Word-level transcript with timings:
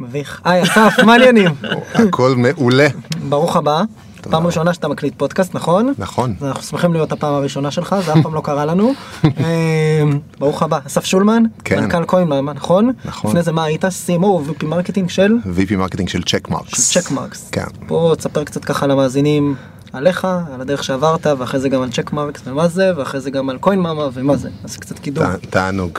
מביך. 0.00 0.40
היי 0.44 0.62
אסף, 0.62 0.98
מה 1.04 1.12
העניינים? 1.12 1.50
הכל 1.94 2.34
מעולה. 2.36 2.86
ברוך 3.28 3.56
הבא. 3.56 3.82
פעם 4.30 4.46
ראשונה 4.46 4.74
שאתה 4.74 4.88
מקליט 4.88 5.14
פודקאסט, 5.16 5.54
נכון? 5.54 5.92
נכון. 5.98 6.34
אנחנו 6.42 6.62
שמחים 6.62 6.92
להיות 6.92 7.12
הפעם 7.12 7.34
הראשונה 7.34 7.70
שלך, 7.70 7.96
זה 8.04 8.12
אף 8.12 8.18
פעם 8.22 8.34
לא 8.34 8.40
קרה 8.40 8.64
לנו. 8.64 8.92
אה, 9.24 10.02
ברוך 10.38 10.62
הבא. 10.62 10.78
אסף 10.86 11.04
שולמן, 11.04 11.42
כן. 11.64 11.84
מנכ"ל 11.84 12.04
Coin, 12.04 12.28
נכון? 12.54 12.90
נכון. 13.04 13.30
לפני 13.30 13.42
זה 13.42 13.52
מה 13.52 13.64
היית? 13.64 13.84
CMO 13.84 14.50
VP 14.50 14.66
מרקטינג 14.66 15.10
של 15.10 15.36
VP 15.44 15.76
מרקטינג 15.76 16.08
של 16.08 16.22
צ'ק 16.22 16.48
מרקס. 16.48 16.98
צ'ק 16.98 17.10
מרקס. 17.10 17.48
כן. 17.52 17.64
בוא 17.86 18.14
תספר 18.14 18.44
קצת 18.44 18.64
ככה 18.64 18.86
למאזינים 18.86 19.54
עליך, 19.92 20.24
על 20.54 20.60
הדרך 20.60 20.84
שעברת, 20.84 21.26
ואחרי 21.38 21.60
זה 21.60 21.68
גם 21.68 21.82
על 21.82 21.90
Checkmarx 21.90 22.40
ומה 22.46 22.68
זה, 22.68 22.92
ואחרי 22.96 23.20
זה 23.20 23.30
גם 23.30 23.50
על 23.50 23.58
Coinmama 23.58 24.08
ומה 24.12 24.36
זה. 24.36 24.48
אז 24.64 24.76
קצת 24.76 24.98
קידום. 24.98 25.26
תענוג. 25.50 25.98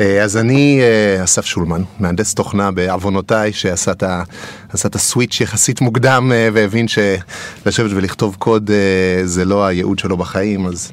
אה, 0.00 0.22
אז 0.22 0.36
אני 0.36 0.80
אה, 0.82 1.24
אסף 1.24 1.44
שולמן, 1.44 1.82
מהנדס 1.98 2.34
תוכנה 2.34 2.70
בעוונותיי, 2.70 3.52
שעשה 3.52 3.92
את 4.86 4.94
הסוויץ' 4.94 5.40
יחסית 5.40 5.80
מוקדם 5.80 6.32
אה, 6.34 6.48
והבין 6.52 6.86
שלשבת 6.88 7.90
ולכתוב 7.90 8.36
קוד 8.38 8.70
זה 9.24 9.44
לא 9.44 9.64
הייעוד 9.64 9.98
שלו 9.98 10.16
בחיים, 10.16 10.66
אז 10.66 10.92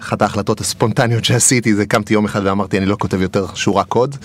אחת 0.00 0.22
ההחלטות 0.22 0.60
הספונטניות 0.60 1.24
שעשיתי 1.24 1.74
זה 1.74 1.86
קמתי 1.86 2.14
יום 2.14 2.24
אחד 2.24 2.40
ואמרתי 2.44 2.78
אני 2.78 2.86
לא 2.86 2.96
כותב 3.00 3.20
יותר 3.20 3.46
שורה 3.54 3.84
קוד. 3.84 4.16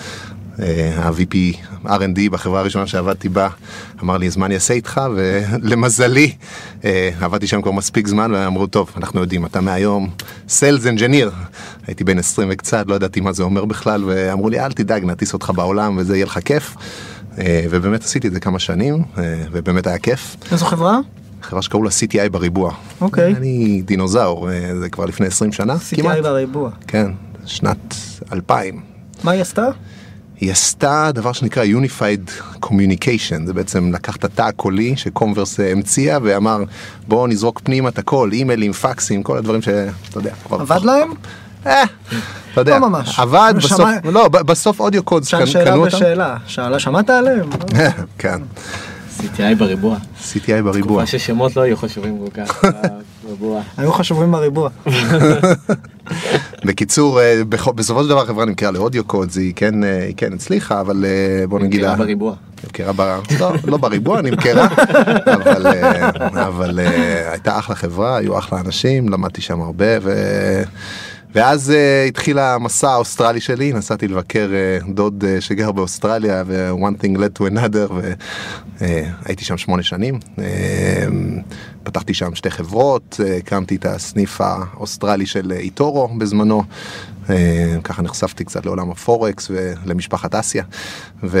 אה, 0.60 0.98
ה-VP 0.98 1.34
R&D 1.84 2.30
בחברה 2.30 2.60
הראשונה 2.60 2.86
שעבדתי 2.86 3.28
בה 3.28 3.48
אמר 4.02 4.16
לי 4.16 4.26
אז 4.26 4.36
מה 4.36 4.46
אני 4.46 4.54
אעשה 4.54 4.74
איתך 4.74 5.00
ולמזלי 5.14 6.32
אה, 6.84 7.10
עבדתי 7.20 7.46
שם 7.46 7.62
כבר 7.62 7.72
מספיק 7.72 8.06
זמן 8.06 8.32
ואמרו 8.34 8.66
טוב 8.66 8.90
אנחנו 8.96 9.20
יודעים 9.20 9.46
אתה 9.46 9.60
מהיום 9.60 10.10
sales 10.48 10.86
engineer 10.86 11.30
הייתי 11.86 12.04
בן 12.04 12.18
20 12.18 12.48
וקצת 12.52 12.84
לא 12.88 12.94
ידעתי 12.94 13.20
מה 13.20 13.32
זה 13.32 13.42
אומר 13.42 13.64
בכלל 13.64 14.04
ואמרו 14.04 14.48
לי 14.48 14.60
אל 14.60 14.72
תדאג 14.72 15.04
נטיס 15.04 15.32
אותך 15.32 15.52
בעולם 15.56 15.96
וזה 15.96 16.16
יהיה 16.16 16.26
לך 16.26 16.38
כיף 16.44 16.76
אה, 17.38 17.64
ובאמת 17.70 18.04
עשיתי 18.04 18.28
את 18.28 18.32
זה 18.32 18.40
כמה 18.40 18.58
שנים 18.58 19.02
ובאמת 19.52 19.86
היה 19.86 19.98
כיף 19.98 20.36
איזו 20.52 20.64
חברה? 20.64 20.98
חברה 21.42 21.62
שקראו 21.62 21.82
לה 21.82 21.90
CTI 21.90 22.28
בריבוע. 22.30 22.74
אוקיי. 23.00 23.34
אני 23.36 23.82
דינוזאור 23.84 24.48
זה 24.80 24.88
כבר 24.88 25.04
לפני 25.04 25.26
20 25.26 25.52
שנה 25.52 25.78
כמעט. 25.78 26.18
CTI 26.18 26.22
בריבוע. 26.22 26.70
כן 26.86 27.10
שנת 27.46 27.94
2000. 28.32 28.80
מה 29.24 29.30
היא 29.30 29.40
עשתה? 29.40 29.68
היא 30.42 30.52
עשתה 30.52 31.10
דבר 31.14 31.32
שנקרא 31.32 31.64
Unified 31.64 32.30
Communication, 32.66 33.46
זה 33.46 33.52
בעצם 33.52 33.90
לקח 33.94 34.16
את 34.16 34.24
התא 34.24 34.42
הקולי 34.42 34.96
ש 34.96 35.09
Comverse 35.09 35.60
אה, 35.60 35.72
המציאה 35.72 36.18
ואמר 36.22 36.62
בואו 37.08 37.26
נזרוק 37.26 37.60
פנימה 37.64 37.88
את 37.88 37.98
הכל, 37.98 38.30
אימיילים, 38.32 38.72
פקסים, 38.72 39.22
כל 39.22 39.36
הדברים 39.38 39.62
שאתה 39.62 39.80
יודע. 40.18 40.30
כבר- 40.46 40.60
עבד 40.60 40.84
להם? 40.84 41.10
אה, 41.66 41.82
אתה 42.52 42.60
יודע, 42.60 42.78
לא 42.78 42.88
ממש. 42.88 43.18
עבד 43.18 43.54
שמע- 43.58 43.68
בסוף, 43.74 43.88
לא, 44.12 44.28
ב- 44.28 44.36
בסוף 44.42 44.80
אודיו 44.80 45.02
קודס 45.02 45.26
שאל 45.26 45.46
שאלה 45.46 45.78
בשאלה. 45.78 46.36
שאלה, 46.46 46.78
שמעת 46.78 47.10
עליהם? 47.10 47.50
כן, 48.18 48.38
CTI 49.18 49.54
בריבוע. 49.58 49.96
CTI 50.32 50.62
בריבוע. 50.64 51.00
מה 51.00 51.06
ששמות 51.06 51.56
לא 51.56 51.62
היו 51.62 51.76
חשובים 51.76 52.18
כל 52.18 52.44
כך. 52.44 52.64
היו 53.76 53.92
חשובים 53.92 54.32
בריבוע. 54.32 54.70
בקיצור, 56.64 57.20
אה, 57.20 57.42
בסופו 57.74 58.02
של 58.02 58.08
דבר 58.08 58.22
החברה 58.22 58.44
נמכרה 58.44 58.70
לאודיו 58.70 59.04
קודס, 59.04 59.36
היא 59.36 59.52
כן, 59.56 59.84
אה, 59.84 60.04
היא 60.04 60.14
כן 60.16 60.32
הצליחה, 60.32 60.80
אבל 60.80 61.04
אה, 61.04 61.46
בוא 61.46 61.60
נגיד, 61.60 61.80
נמכרה 61.80 61.96
בריבוע. 61.96 62.34
נמכרה 62.64 62.92
ב... 62.92 63.00
לא, 63.40 63.52
לא 63.64 63.76
בריבוע, 63.76 64.22
נמכרה, 64.22 64.68
אבל, 65.36 65.66
אבל 66.34 66.78
הייתה 67.30 67.58
אחלה 67.58 67.76
חברה, 67.76 68.16
היו 68.16 68.38
אחלה 68.38 68.60
אנשים, 68.60 69.08
למדתי 69.08 69.40
שם 69.40 69.60
הרבה, 69.60 69.86
ו... 70.02 70.12
ואז 71.34 71.70
אה, 71.70 72.08
התחיל 72.08 72.38
המסע 72.38 72.90
האוסטרלי 72.90 73.40
שלי, 73.40 73.72
נסעתי 73.72 74.08
לבקר 74.08 74.50
אה, 74.80 74.90
דוד 74.92 75.24
אה, 75.24 75.40
שגר 75.40 75.72
באוסטרליה, 75.72 76.42
ו-one 76.46 77.02
thing 77.02 77.16
led 77.18 77.38
to 77.38 77.52
another, 77.54 77.92
והייתי 78.80 79.44
שם 79.44 79.56
שמונה 79.56 79.82
שנים. 79.82 80.18
אה, 80.36 80.40
פתחתי 81.82 82.14
שם 82.14 82.34
שתי 82.34 82.50
חברות, 82.50 83.20
אה, 83.20 83.38
הקמתי 83.38 83.76
את 83.76 83.86
הסניף 83.86 84.40
האוסטרלי 84.40 85.26
של 85.26 85.52
eToro 85.52 86.08
בזמנו, 86.18 86.62
אה, 87.26 87.30
ככה 87.84 88.02
נחשפתי 88.02 88.44
קצת 88.44 88.66
לעולם 88.66 88.90
הפורקס 88.90 89.50
ולמשפחת 89.50 90.34
אסיה. 90.34 90.64
ו... 91.22 91.38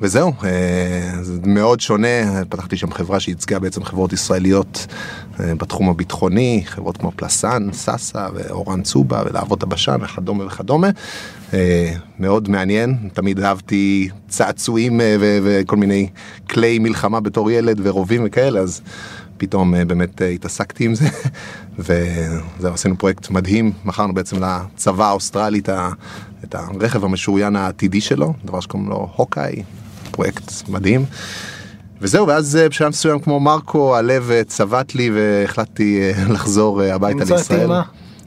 וזהו, 0.00 0.32
אה, 0.44 1.22
זה 1.22 1.38
מאוד 1.46 1.80
שונה, 1.80 2.44
פתחתי 2.48 2.76
שם 2.76 2.92
חברה 2.92 3.20
שייצגה 3.20 3.58
בעצם 3.58 3.84
חברות 3.84 4.12
ישראליות 4.12 4.86
אה, 5.40 5.54
בתחום 5.54 5.88
הביטחוני, 5.88 6.62
חברות 6.66 6.96
כמו 6.96 7.12
פלסן, 7.16 7.68
סאסא 7.72 8.28
ואורן 8.34 8.82
צובה 8.82 9.22
ולהבות 9.26 9.62
הבשן 9.62 9.96
וכדומה 10.02 10.46
וכדומה. 10.46 10.90
אה, 11.54 11.94
מאוד 12.18 12.48
מעניין, 12.48 13.08
תמיד 13.12 13.40
אהבתי 13.40 14.08
צעצועים 14.28 15.00
וכל 15.20 15.76
מיני 15.76 16.08
כלי 16.50 16.78
מלחמה 16.78 17.20
בתור 17.20 17.50
ילד 17.50 17.80
ורובים 17.82 18.22
וכאלה, 18.26 18.60
אז 18.60 18.80
פתאום 19.36 19.74
באמת 19.86 20.22
התעסקתי 20.34 20.84
עם 20.84 20.94
זה, 20.94 21.08
וזהו, 21.78 22.74
עשינו 22.74 22.98
פרויקט 22.98 23.30
מדהים, 23.30 23.72
מכרנו 23.84 24.14
בעצם 24.14 24.36
לצבא 24.44 25.08
האוסטרלי 25.08 25.58
את 25.58 25.68
ה- 25.68 25.90
את 26.44 26.54
הרכב 26.54 27.04
המשוריין 27.04 27.56
העתידי 27.56 28.00
שלו, 28.00 28.34
דבר 28.44 28.60
שקוראים 28.60 28.88
לו 28.88 29.08
Hawkei, 29.16 29.62
פרויקט 30.12 30.68
מדהים. 30.68 31.04
וזהו, 32.00 32.26
ואז 32.26 32.56
אה, 32.56 32.68
בשלב 32.68 32.88
מסוים 32.88 33.18
כמו 33.18 33.40
מרקו, 33.40 33.96
הלב 33.96 34.30
אה, 34.30 34.44
צבט 34.44 34.94
לי 34.94 35.10
והחלטתי 35.14 36.00
אה, 36.02 36.24
לחזור 36.34 36.82
הביתה 36.82 37.34
לישראל. 37.34 37.70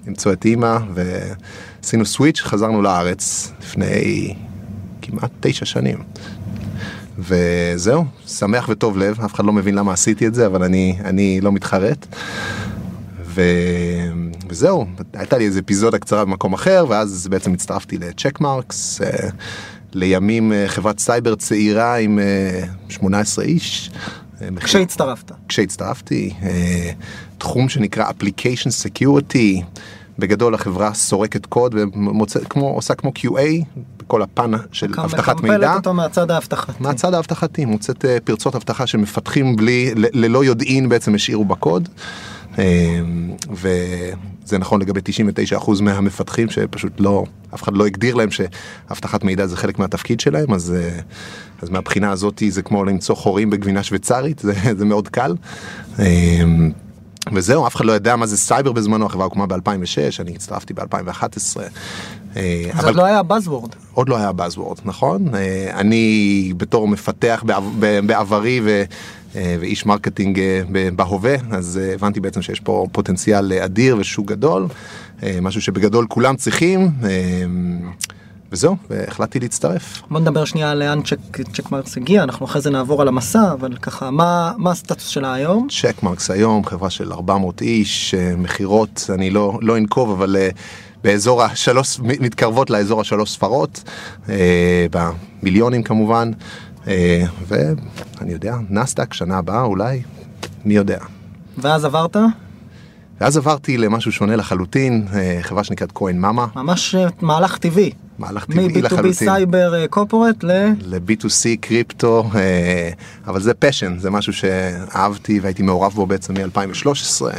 למצוא 0.08 0.34
את 0.34 0.46
אימא, 0.46 0.78
ועשינו 0.94 2.06
switch, 2.06 2.42
חזרנו 2.42 2.82
לארץ 2.82 3.52
לפני 3.62 4.34
כמעט 5.02 5.32
תשע 5.40 5.66
שנים. 5.66 5.98
וזהו, 7.20 8.06
שמח 8.28 8.70
וטוב 8.70 8.98
לב, 8.98 9.20
אף 9.26 9.34
אחד 9.34 9.46
לא 9.46 9.54
מבין 9.54 9.76
למה 9.76 9.94
עשיתי 9.94 10.28
את 10.28 10.36
זה, 10.36 10.46
אבל 10.46 10.64
אני, 10.64 10.98
אני 11.04 11.42
לא 11.42 11.52
מתחרט. 11.52 12.08
ו... 13.26 13.42
וזהו, 14.50 14.86
הייתה 15.14 15.38
לי 15.38 15.46
איזה 15.46 15.60
אפיזודה 15.60 16.00
קצרה 16.00 16.26
במקום 16.26 16.54
אחר, 16.54 16.86
ואז 16.90 17.28
בעצם 17.28 17.54
הצטרפתי 17.54 17.98
לצ'ק 17.98 18.40
מרקס, 18.42 19.02
לימים 19.96 20.54
אה, 20.54 20.68
חברת 20.68 21.00
סייבר 21.00 21.36
צעירה 21.36 21.96
עם 21.96 22.20
אה, 22.20 22.62
18 22.90 23.46
איש. 23.46 23.92
אה, 24.42 24.48
כשהצטרפת. 24.60 25.32
כשהצטרפתי, 25.48 26.34
אה, 26.44 26.92
תחום 27.38 27.70
שנקרא 27.70 28.10
Application 28.10 28.70
Security, 28.86 29.64
בגדול 30.20 30.56
החברה 30.56 30.94
סורקת 30.94 31.46
קוד 31.46 31.76
ועושה 32.56 32.96
כמו 32.96 33.12
QA 33.20 33.66
בכל 33.98 34.22
הפן 34.22 34.52
של 34.72 34.94
אבטחת 34.98 35.42
מידע. 35.42 35.58
מקמפלת 35.58 35.76
אותו 35.76 35.94
מהצד 35.94 36.32
האבטחתי. 36.32 36.72
מהצד 36.80 37.14
האבטחתי, 37.14 37.66
מוצאת 37.66 38.06
אה, 38.06 38.18
פרצות 38.24 38.56
אבטחה 38.56 38.88
שמפתחים 38.88 39.56
בלי, 39.56 39.92
ללא 39.96 40.46
יודעין 40.46 40.90
בעצם 40.90 41.16
השאירו 41.16 41.46
בקוד. 41.46 41.90
אה, 42.60 43.00
וזה 43.52 44.58
נכון 44.58 44.82
לגבי 44.82 45.00
99% 45.60 45.82
מהמפתחים 45.82 46.50
שפשוט 46.50 46.94
לא, 47.00 47.24
אף 47.54 47.64
אחד 47.64 47.78
לא 47.78 47.86
הגדיר 47.86 48.16
להם 48.16 48.30
שאבטחת 48.32 49.24
מידע 49.24 49.48
זה 49.48 49.58
חלק 49.58 49.80
מהתפקיד 49.80 50.20
שלהם, 50.20 50.54
אז, 50.54 50.74
אה, 50.74 51.00
אז 51.62 51.70
מהבחינה 51.70 52.12
הזאת 52.12 52.44
זה 52.50 52.62
כמו 52.62 52.84
למצוא 52.84 53.16
חורים 53.16 53.50
בגבינה 53.50 53.84
שוויצרית, 53.84 54.40
זה, 54.40 54.54
זה 54.80 54.86
מאוד 54.86 55.08
קל. 55.08 55.36
אה, 56.00 56.06
וזהו, 57.34 57.68
אף 57.68 57.76
אחד 57.76 57.86
לא 57.86 57.92
יודע 57.92 58.16
מה 58.16 58.26
זה 58.26 58.38
סייבר 58.38 58.72
בזמנו, 58.72 59.06
החברה 59.06 59.26
הוקמה 59.26 59.48
ב-2006, 59.48 60.20
אני 60.20 60.36
הצטרפתי 60.36 60.74
ב-2011. 60.74 61.58
אז 62.74 62.86
עוד 62.86 62.96
לא 62.96 63.06
היה 63.06 63.22
Buzzword. 63.22 63.76
עוד 63.94 64.10
לא 64.10 64.18
היה 64.18 64.30
Buzzword, 64.30 64.82
נכון? 64.86 65.36
אה, 65.36 65.72
אני 65.74 66.54
בתור 66.58 66.88
מפתח 66.88 67.44
בעברי 68.06 68.62
ו... 68.64 68.70
אה, 68.70 68.84
ואיש 69.36 69.86
marketing 69.86 70.40
אה, 70.40 70.62
בהווה, 70.96 71.36
אז 71.52 71.80
אה, 71.84 71.94
הבנתי 71.94 72.20
בעצם 72.20 72.42
שיש 72.42 72.60
פה 72.60 72.88
פוטנציאל 72.92 73.54
אה, 73.54 73.66
אדיר 73.66 73.98
ושוק 74.00 74.28
גדול, 74.28 74.68
אה, 75.24 75.38
משהו 75.42 75.62
שבגדול 75.62 76.06
כולם 76.10 76.36
צריכים, 76.36 76.92
אה, 77.04 77.10
וזהו, 78.52 78.76
והחלטתי 78.90 79.40
להצטרף. 79.40 80.02
בוא 80.10 80.20
נדבר 80.20 80.46
שנייה 80.46 80.72
על 80.72 80.80
לאן 80.80 81.02
Check, 81.02 81.42
Checkmarx 81.54 81.98
הגיע, 81.98 82.24
אנחנו 82.24 82.46
אחרי 82.46 82.62
זה 82.62 82.70
נעבור 82.70 83.02
על 83.02 83.08
המסע, 83.08 83.52
אבל 83.54 83.76
ככה, 83.76 84.12
מה, 84.12 84.54
מה 84.58 84.72
הסטטוס 84.72 85.08
שלה 85.08 85.34
היום? 85.34 85.68
Checkmarx 85.82 86.32
היום, 86.32 86.66
חברה 86.66 86.90
של 86.90 87.14
400 87.14 87.62
איש, 87.62 88.14
אה, 88.14 88.36
מכירות, 88.38 89.10
אני 89.14 89.30
לא, 89.30 89.60
לא 89.62 89.78
אנקוב, 89.78 90.10
אבל 90.10 90.36
אה, 90.36 90.50
באזור 91.04 91.44
השלוש, 91.44 92.00
מתקרבות 92.00 92.70
לאזור 92.70 93.02
השלוש 93.02 93.32
ספרות, 93.32 93.84
אה, 94.30 94.86
במיליונים 94.92 95.84
כמובן, 95.84 96.32
אה, 96.34 96.40
ואני 97.48 98.32
יודע, 98.32 98.56
נאסד"ק 98.70 99.14
שנה 99.14 99.38
הבאה 99.38 99.62
אולי, 99.62 100.02
מי 100.66 100.74
יודע. 100.74 101.00
ואז 101.58 101.86
עברת? 101.86 102.18
ואז 103.22 103.38
עברתי 103.38 103.78
למשהו 103.78 104.12
שונה 104.12 104.36
לחלוטין, 104.36 105.08
אה, 105.14 105.40
חברה 105.42 105.64
שנקראת 105.64 105.92
Coinmama, 105.96 106.46
ממש 106.56 106.96
אה, 106.96 107.08
מהלך 107.22 107.58
טבעי. 107.58 107.92
מהלך 108.20 108.46
טבעי 108.46 108.68
מ-B2B 108.68 108.82
לחלוטין. 108.82 109.14
סייבר 109.14 109.88
corporate 109.88 110.44
ל... 110.44 110.52
ל-B2C 110.82 111.58
קריפטו, 111.62 112.30
אה, 112.36 112.90
אבל 113.28 113.42
זה 113.42 113.54
passion, 113.54 113.98
זה 114.00 114.10
משהו 114.10 114.34
שאהבתי 114.34 115.40
והייתי 115.40 115.64
מעורב 115.64 115.92
בו 115.94 116.06
בעצם 116.06 116.34
מ-2013, 116.34 117.26
אה, 117.26 117.38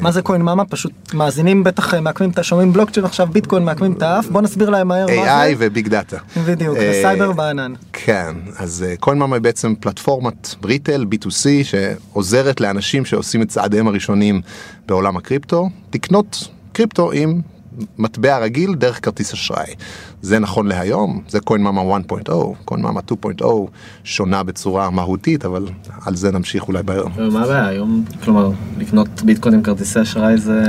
מה 0.00 0.10
זה 0.10 0.22
Coinmama? 0.22 0.64
פשוט 0.64 0.92
מאזינים 1.14 1.64
בטח 1.64 1.94
אה, 1.94 2.00
מעקמים 2.00 2.30
את 2.30 2.38
השומעים 2.38 2.72
בלוקצ'יין 2.72 3.06
עכשיו 3.06 3.26
ביטקוין 3.26 3.64
מעקמים 3.64 3.92
את 3.92 4.02
האף 4.02 4.26
בוא 4.26 4.40
נסביר 4.40 4.70
להם 4.70 4.88
מהר 4.88 5.06
מה 5.06 5.44
AI. 5.44 5.54
ו 5.58 5.66
big 5.66 5.88
data. 5.88 6.16
בדיוק, 6.46 6.76
אה, 6.76 6.90
וסייבר 6.90 7.32
בענן. 7.32 7.72
כן, 7.92 8.36
אז 8.56 8.84
Coinmama 9.00 9.36
היא 9.36 9.42
בעצם 9.42 9.74
פלטפורמת 9.80 10.54
retail 10.64 11.06
B2C 11.14 11.48
שעוזרת 11.62 12.60
לאנשים 12.60 13.04
שעושים 13.04 13.42
את 13.42 13.48
צעדיהם 13.48 13.88
הראשונים 13.88 14.40
בעולם 14.88 15.16
הקריפטו, 15.16 15.68
לקנות 15.94 16.48
קריפטו 16.72 17.12
עם 17.12 17.40
מטבע 17.98 18.38
רגיל 18.38 18.74
דרך 18.74 19.04
כרטיס 19.04 19.32
אשראי. 19.32 19.74
זה 20.22 20.38
נכון 20.38 20.68
להיום, 20.68 21.22
זה 21.28 21.40
Coinmama 21.40 21.82
1.0, 22.28 22.32
Coinmama 22.64 23.00
2.0 23.40 23.44
שונה 24.04 24.42
בצורה 24.42 24.90
מהותית, 24.90 25.44
אבל 25.44 25.66
על 26.06 26.16
זה 26.16 26.32
נמשיך 26.32 26.68
אולי 26.68 26.82
בערב. 26.82 27.20
מה 27.32 27.42
הבעיה 27.44 27.66
היום? 27.66 28.04
כלומר, 28.24 28.50
לקנות 28.78 29.22
ביטקוין 29.22 29.54
עם 29.54 29.62
כרטיסי 29.62 30.02
אשראי 30.02 30.38
זה... 30.38 30.62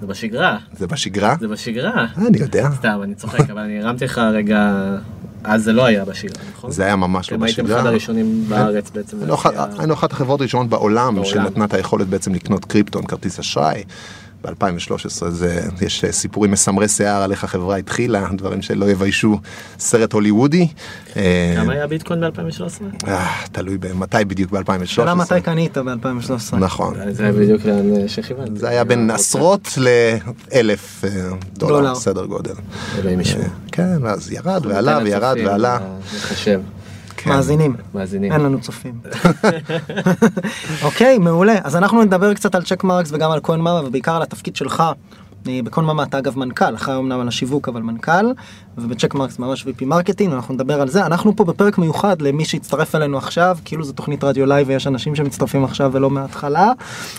זה 0.00 0.06
בשגרה. 0.06 0.58
זה 0.78 0.86
בשגרה? 0.86 1.34
זה 1.40 1.48
בשגרה. 1.48 1.90
אה, 2.18 2.26
אני 2.26 2.38
יודע. 2.38 2.70
סתם, 2.78 3.00
אני 3.02 3.14
צוחק, 3.14 3.50
אבל 3.50 3.58
אני 3.60 3.82
הרמתי 3.82 4.04
לך 4.04 4.18
רגע... 4.18 4.74
אז 5.44 5.64
זה 5.64 5.72
לא 5.72 5.84
היה 5.84 6.04
בשגרה, 6.04 6.42
נכון? 6.56 6.70
זה 6.70 6.84
היה 6.84 6.96
ממש 6.96 7.30
לא 7.30 7.36
אתם 7.36 7.44
הייתם 7.44 7.62
בשגרה. 7.64 7.78
אחד 7.80 7.86
הראשונים 7.86 8.44
בארץ 8.48 8.90
בעצם. 8.90 9.16
היינו 9.18 9.34
אחת- 9.34 9.54
להציע- 9.54 9.78
היינו 9.78 9.94
אחת 9.94 10.12
החברות 10.12 10.40
הראשונות 10.40 10.68
בעולם. 10.68 11.24
שנתנה 11.24 11.64
את 11.64 11.74
היכולת 11.74 12.06
בעצם 12.08 12.34
לקנות 12.34 12.64
קריפטו 12.64 12.98
עם 12.98 13.04
כרטיס 13.06 13.38
אשראי. 13.38 13.82
ב-2013 14.44 15.28
זה, 15.28 15.62
יש 15.80 16.04
אה, 16.04 16.12
סיפורים 16.12 16.50
מסמרי 16.50 16.88
שיער 16.88 17.22
על 17.22 17.30
איך 17.30 17.44
החברה 17.44 17.76
התחילה, 17.76 18.26
דברים 18.36 18.62
שלא 18.62 18.90
יביישו 18.90 19.38
סרט 19.78 20.12
הוליוודי. 20.12 20.68
אה, 21.16 21.54
כמה 21.56 21.72
היה 21.72 21.86
ביטקוין 21.86 22.20
ב-2013? 22.20 23.08
אה, 23.08 23.26
תלוי 23.52 23.78
במתי 23.78 24.24
בדיוק 24.26 24.50
ב-2013. 24.50 24.86
שאלה 24.86 25.14
מתי 25.14 25.40
קנית 25.40 25.78
ב-2013. 25.78 26.56
נכון. 26.56 26.94
זה 27.10 27.32
בדיוק 27.32 27.64
לאן 27.64 28.08
שכיוונתי. 28.08 28.60
זה 28.60 28.68
היה 28.68 28.84
בין 28.84 29.10
עשרות 29.10 29.78
לאלף 29.78 31.04
דולר. 31.52 31.94
סדר 31.94 32.26
גודל. 32.26 32.54
אלוהים 32.98 33.20
ישמור. 33.20 33.44
כן, 33.72 33.96
ואז 34.02 34.32
ירד 34.32 34.66
ועלה 34.66 34.98
וירד 35.04 35.36
ועלה. 35.44 35.78
לחשב. 36.16 36.60
כן. 37.22 37.30
מאזינים. 37.30 37.76
מאזינים. 37.94 38.32
אין 38.32 38.40
לנו 38.40 38.60
צופים. 38.60 38.94
אוקיי, 40.82 41.18
מעולה. 41.18 41.58
אז 41.64 41.76
אנחנו 41.76 42.02
נדבר 42.02 42.34
קצת 42.34 42.54
על 42.54 42.62
Checkmarx 42.62 43.12
וגם 43.12 43.30
על 43.30 43.40
Coinmama 43.40 43.86
ובעיקר 43.86 44.16
על 44.16 44.22
התפקיד 44.22 44.56
שלך. 44.56 44.82
אה, 45.48 45.60
ב 45.64 45.86
Coinmama 45.86 46.02
אתה 46.02 46.18
אגב 46.18 46.38
מנכ"ל, 46.38 46.74
אחראי 46.74 46.98
אמנם 46.98 47.20
על 47.20 47.28
השיווק 47.28 47.68
אבל 47.68 47.82
מנכ"ל, 47.82 48.32
וב 48.78 49.14
Checkmarx 49.14 49.38
ממש 49.38 49.64
VP 49.64 49.84
marketing, 49.84 50.32
אנחנו 50.32 50.54
נדבר 50.54 50.80
על 50.80 50.88
זה. 50.88 51.06
אנחנו 51.06 51.36
פה 51.36 51.44
בפרק 51.44 51.78
מיוחד 51.78 52.22
למי 52.22 52.44
שהצטרף 52.44 52.94
אלינו 52.94 53.18
עכשיו, 53.18 53.58
כאילו 53.64 53.84
זו 53.84 53.92
תוכנית 53.92 54.24
רדיו 54.24 54.46
live 54.46 54.68
ויש 54.68 54.86
אנשים 54.86 55.14
שמצטרפים 55.14 55.64
עכשיו 55.64 55.90
ולא 55.92 56.10
מההתחלה, 56.10 56.72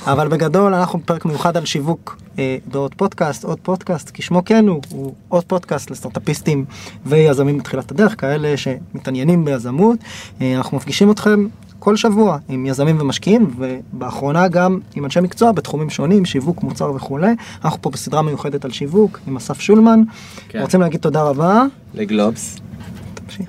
אבל 0.05 0.27
בגדול 0.27 0.73
אנחנו 0.73 0.99
בפרק 0.99 1.25
מיוחד 1.25 1.57
על 1.57 1.65
שיווק 1.65 2.17
אה, 2.39 2.57
בעוד 2.71 2.95
פודקאסט, 2.95 3.43
עוד 3.43 3.59
פודקאסט, 3.63 4.09
כי 4.09 4.21
שמו 4.21 4.45
כן 4.45 4.67
הוא, 4.67 4.81
הוא 4.91 5.13
עוד 5.27 5.43
פודקאסט 5.43 5.91
לסטארטאפיסטים 5.91 6.65
ויזמים 7.05 7.57
בתחילת 7.57 7.91
הדרך, 7.91 8.21
כאלה 8.21 8.57
שמתעניינים 8.57 9.45
ביזמות. 9.45 9.99
אה, 10.41 10.55
אנחנו 10.57 10.77
מפגישים 10.77 11.11
אתכם 11.11 11.47
כל 11.81 11.95
שבוע 11.95 12.37
עם 12.49 12.65
יזמים 12.65 12.97
ומשקיעים 12.99 13.55
ובאחרונה 13.57 14.47
גם 14.47 14.79
עם 14.95 15.05
אנשי 15.05 15.19
מקצוע 15.19 15.51
בתחומים 15.51 15.89
שונים, 15.89 16.25
שיווק, 16.25 16.63
מוצר 16.63 16.91
וכולי. 16.95 17.31
אנחנו 17.65 17.81
פה 17.81 17.89
בסדרה 17.89 18.21
מיוחדת 18.21 18.65
על 18.65 18.71
שיווק 18.71 19.19
עם 19.27 19.37
אסף 19.37 19.59
שולמן. 19.59 20.03
כן. 20.49 20.61
רוצים 20.61 20.81
להגיד 20.81 20.99
תודה 20.99 21.23
רבה. 21.23 21.63
לגלובס. 21.93 22.57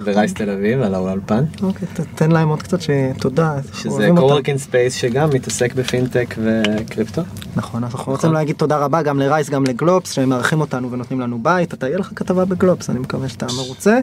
ורייס 0.05 0.34
תל 0.34 0.50
אביב 0.50 0.82
על 0.82 0.94
האולפן. 0.94 1.44
אוקיי, 1.62 1.88
תן 2.14 2.31
להם 2.31 2.49
עוד 2.49 2.62
קצת 2.62 2.79
שתודה. 2.81 3.55
שזה. 3.75 4.08
coworking 4.16 4.58
space 4.58 4.94
שגם 4.94 5.31
מתעסק 5.31 5.75
בפינטק 5.75 6.34
וקריפטו. 6.38 7.23
נכון, 7.56 7.84
אז 7.84 7.94
אנחנו 7.94 8.12
רוצים 8.12 8.32
להגיד 8.32 8.56
תודה 8.56 8.76
רבה 8.76 9.02
גם 9.02 9.19
ל 9.19 9.24
Rise, 9.24 9.50
גם 9.50 9.64
לגלובס, 9.64 10.12
שהם 10.12 10.29
מארחים 10.29 10.61
אותנו 10.61 10.90
ונותנים 10.90 11.20
לנו 11.20 11.38
בית. 11.43 11.75
אתה, 11.75 11.88
יהיה 11.88 11.99
לך 11.99 12.11
כתבה 12.17 12.44
בגלובס, 12.44 12.90
אני 12.90 12.99
מקווה 12.99 13.29
שאתה 13.29 13.46
מרוצה. 13.56 13.99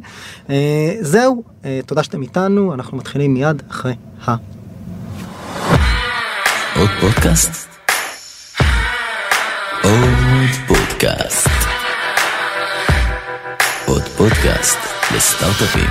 אה, 0.49 0.95
זהו, 1.01 1.43
אה, 1.65 1.79
תודה 1.85 2.03
שאתם 2.03 2.21
איתנו, 2.21 2.73
אנחנו 2.73 2.97
מתחילים 2.97 3.33
מיד 3.33 3.63
אחרי 3.71 3.93
ה... 4.27 4.35
עוד 6.79 6.89
פודקאסט? 7.01 7.67
עוד 9.83 10.49
פודקאסט. 10.67 11.78
פודקאסט 14.19 14.77
לסטארט-אפים. 15.15 15.89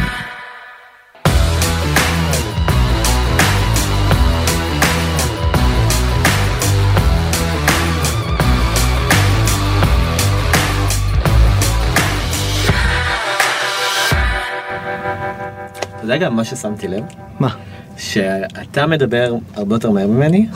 אתה 15.96 16.02
יודע 16.02 16.16
גם 16.16 16.36
מה 16.36 16.44
ששמתי 16.44 16.88
לב? 16.88 17.04
מה? 17.40 17.68
שאתה 17.98 18.86
מדבר 18.86 19.34
הרבה 19.54 19.74
יותר 19.74 19.90
מהר 19.90 20.06
ממני, 20.06 20.46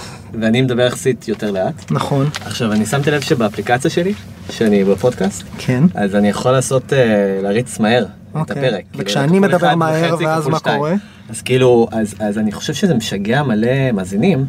ואני 0.41 0.63
מדבר 0.63 0.83
יחסית 0.83 1.29
יותר 1.29 1.51
לאט. 1.51 1.91
נכון, 1.91 2.29
עכשיו, 2.45 2.73
אני 2.73 2.87
שמתי 2.87 3.11
לב 3.11 3.21
שבאפליקציה 3.21 3.91
שלי, 3.91 4.15
שאני 4.51 4.85
בפודקאסט, 4.85 5.43
כן. 5.59 5.85
אז 5.95 6.15
אני 6.15 6.29
יכול 6.29 6.53
לעשות, 6.53 6.93
אה, 6.93 7.39
להריץ 7.43 7.79
מהר 7.79 8.05
את 8.05 8.37
אוקיי. 8.37 8.69
הפרק. 8.69 8.85
כאילו, 8.91 9.05
וכשאני 9.05 9.29
כל 9.29 9.41
מדבר 9.41 9.75
מהר, 9.75 10.17
ואז 10.21 10.47
מה 10.47 10.59
שתיים. 10.59 10.77
קורה? 10.77 10.95
אז 11.31 11.43
כאילו, 11.43 11.89
אז, 11.93 12.15
אז 12.19 12.39
אני 12.39 12.53
חושב 12.53 12.75
שזה 12.75 12.95
משגע 12.95 13.43
מלא 13.43 13.93
מאזינים, 13.93 14.45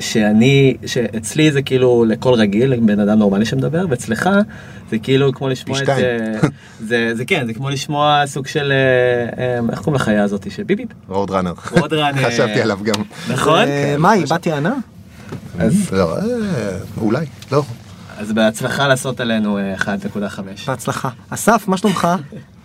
שאני, 0.00 0.76
שאצלי 0.86 1.52
זה 1.52 1.62
כאילו 1.62 2.04
לכל 2.08 2.34
רגיל, 2.34 2.80
בן 2.80 3.00
אדם 3.00 3.18
נורמלי 3.18 3.44
שמדבר, 3.44 3.86
ואצלך 3.90 4.30
זה 4.90 4.98
כאילו 4.98 5.32
כמו 5.32 5.48
לשמוע 5.48 5.78
את... 5.78 5.82
שתיים. 5.82 6.04
אה, 6.04 6.48
זה, 6.80 7.10
זה 7.14 7.24
כן, 7.24 7.46
זה 7.46 7.54
כמו 7.54 7.70
לשמוע 7.70 8.22
סוג 8.26 8.46
של, 8.46 8.72
אה, 8.72 9.44
אה, 9.44 9.60
איך 9.70 9.78
קוראים 9.78 9.94
לחיה 9.94 10.24
הזאת? 10.24 10.50
של 10.50 10.62
ביביפ? 10.62 10.88
רוד 11.08 11.30
ראנר. 11.30 11.52
רוד 11.80 11.92
ראנר. 11.92 12.30
חשבתי 12.30 12.60
עליו 12.60 12.78
גם. 12.82 13.02
נכון? 13.28 13.64
מה 13.98 14.10
היא, 14.10 14.26
בת 14.30 14.46
יענה? 14.46 14.74
אז, 15.58 15.92
לא, 15.92 16.16
אולי, 17.00 17.26
לא. 17.52 17.62
אז 18.18 18.32
בהצלחה 18.32 18.88
לעשות 18.88 19.20
עלינו 19.20 19.58
אה, 19.58 19.74
1.5. 19.76 20.40
בהצלחה. 20.66 21.08
אסף, 21.30 21.64
מה 21.68 21.76
שלומך? 21.76 22.08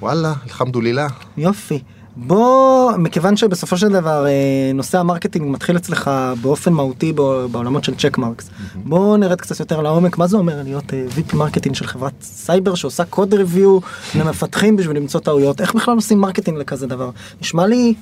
וואלה, 0.01 0.33
אלחמדולילה. 0.45 1.07
יופי. 1.37 1.79
בוא, 2.15 2.91
מכיוון 2.97 3.37
שבסופו 3.37 3.77
של 3.77 3.89
דבר 3.89 4.25
אה, 4.27 4.31
נושא 4.73 4.99
ה 4.99 5.05
marketing 5.05 5.51
מתחיל 5.51 5.77
אצלך 5.77 6.11
באופן 6.41 6.73
מהותי 6.73 7.13
בע- 7.13 7.47
בעולמות 7.51 7.83
של 7.83 7.95
צ'קמרקס. 7.95 8.49
בוא 8.75 9.17
נרד 9.17 9.41
קצת 9.41 9.59
יותר 9.59 9.81
לעומק, 9.81 10.17
מה 10.17 10.27
זה 10.27 10.37
אומר 10.37 10.63
להיות 10.63 10.93
אה, 10.93 11.05
VP 11.17 11.35
marketing 11.35 11.75
של 11.75 11.87
חברת 11.87 12.13
סייבר 12.21 12.75
שעושה 12.75 13.05
code 13.05 13.33
review 13.33 13.79
למפתחים 14.15 14.75
בשביל 14.77 14.97
למצוא 14.97 15.19
טעויות, 15.19 15.61
איך 15.61 15.75
בכלל 15.75 15.95
עושים 15.95 16.19
marketing 16.19 16.57
לכזה 16.57 16.87
דבר? 16.87 17.09
נשמע 17.41 17.67
לי 17.67 17.93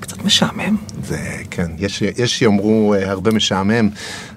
קצת 0.00 0.24
משעמם. 0.24 0.76
זה 1.04 1.18
כן, 1.50 1.70
יש, 1.78 2.02
יש 2.02 2.38
שיאמרו 2.38 2.94
אה, 2.94 3.10
הרבה 3.10 3.30
משעמם, 3.30 3.88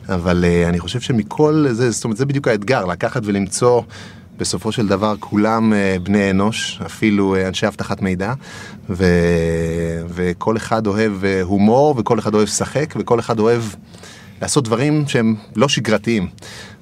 אבל 0.09 0.45
אני 0.67 0.79
חושב 0.79 0.99
שמכל 0.99 1.65
זה, 1.71 1.91
זאת 1.91 2.03
אומרת, 2.03 2.17
זה 2.17 2.25
בדיוק 2.25 2.47
האתגר, 2.47 2.85
לקחת 2.85 3.21
ולמצוא 3.25 3.81
בסופו 4.37 4.71
של 4.71 4.87
דבר 4.87 5.15
כולם 5.19 5.73
אה, 5.73 5.97
בני 6.03 6.31
אנוש, 6.31 6.81
אפילו 6.85 7.35
אה, 7.35 7.47
אנשי 7.47 7.67
אבטחת 7.67 8.01
מידע, 8.01 8.33
ו, 8.89 9.05
וכל 10.09 10.57
אחד 10.57 10.87
אוהב 10.87 11.25
אה, 11.25 11.41
הומור, 11.41 11.95
וכל 11.97 12.19
אחד 12.19 12.33
אוהב 12.33 12.47
לשחק, 12.47 12.93
וכל 12.97 13.19
אחד 13.19 13.39
אוהב 13.39 13.61
לעשות 14.41 14.63
דברים 14.63 15.07
שהם 15.07 15.35
לא 15.55 15.67
שגרתיים. 15.67 16.27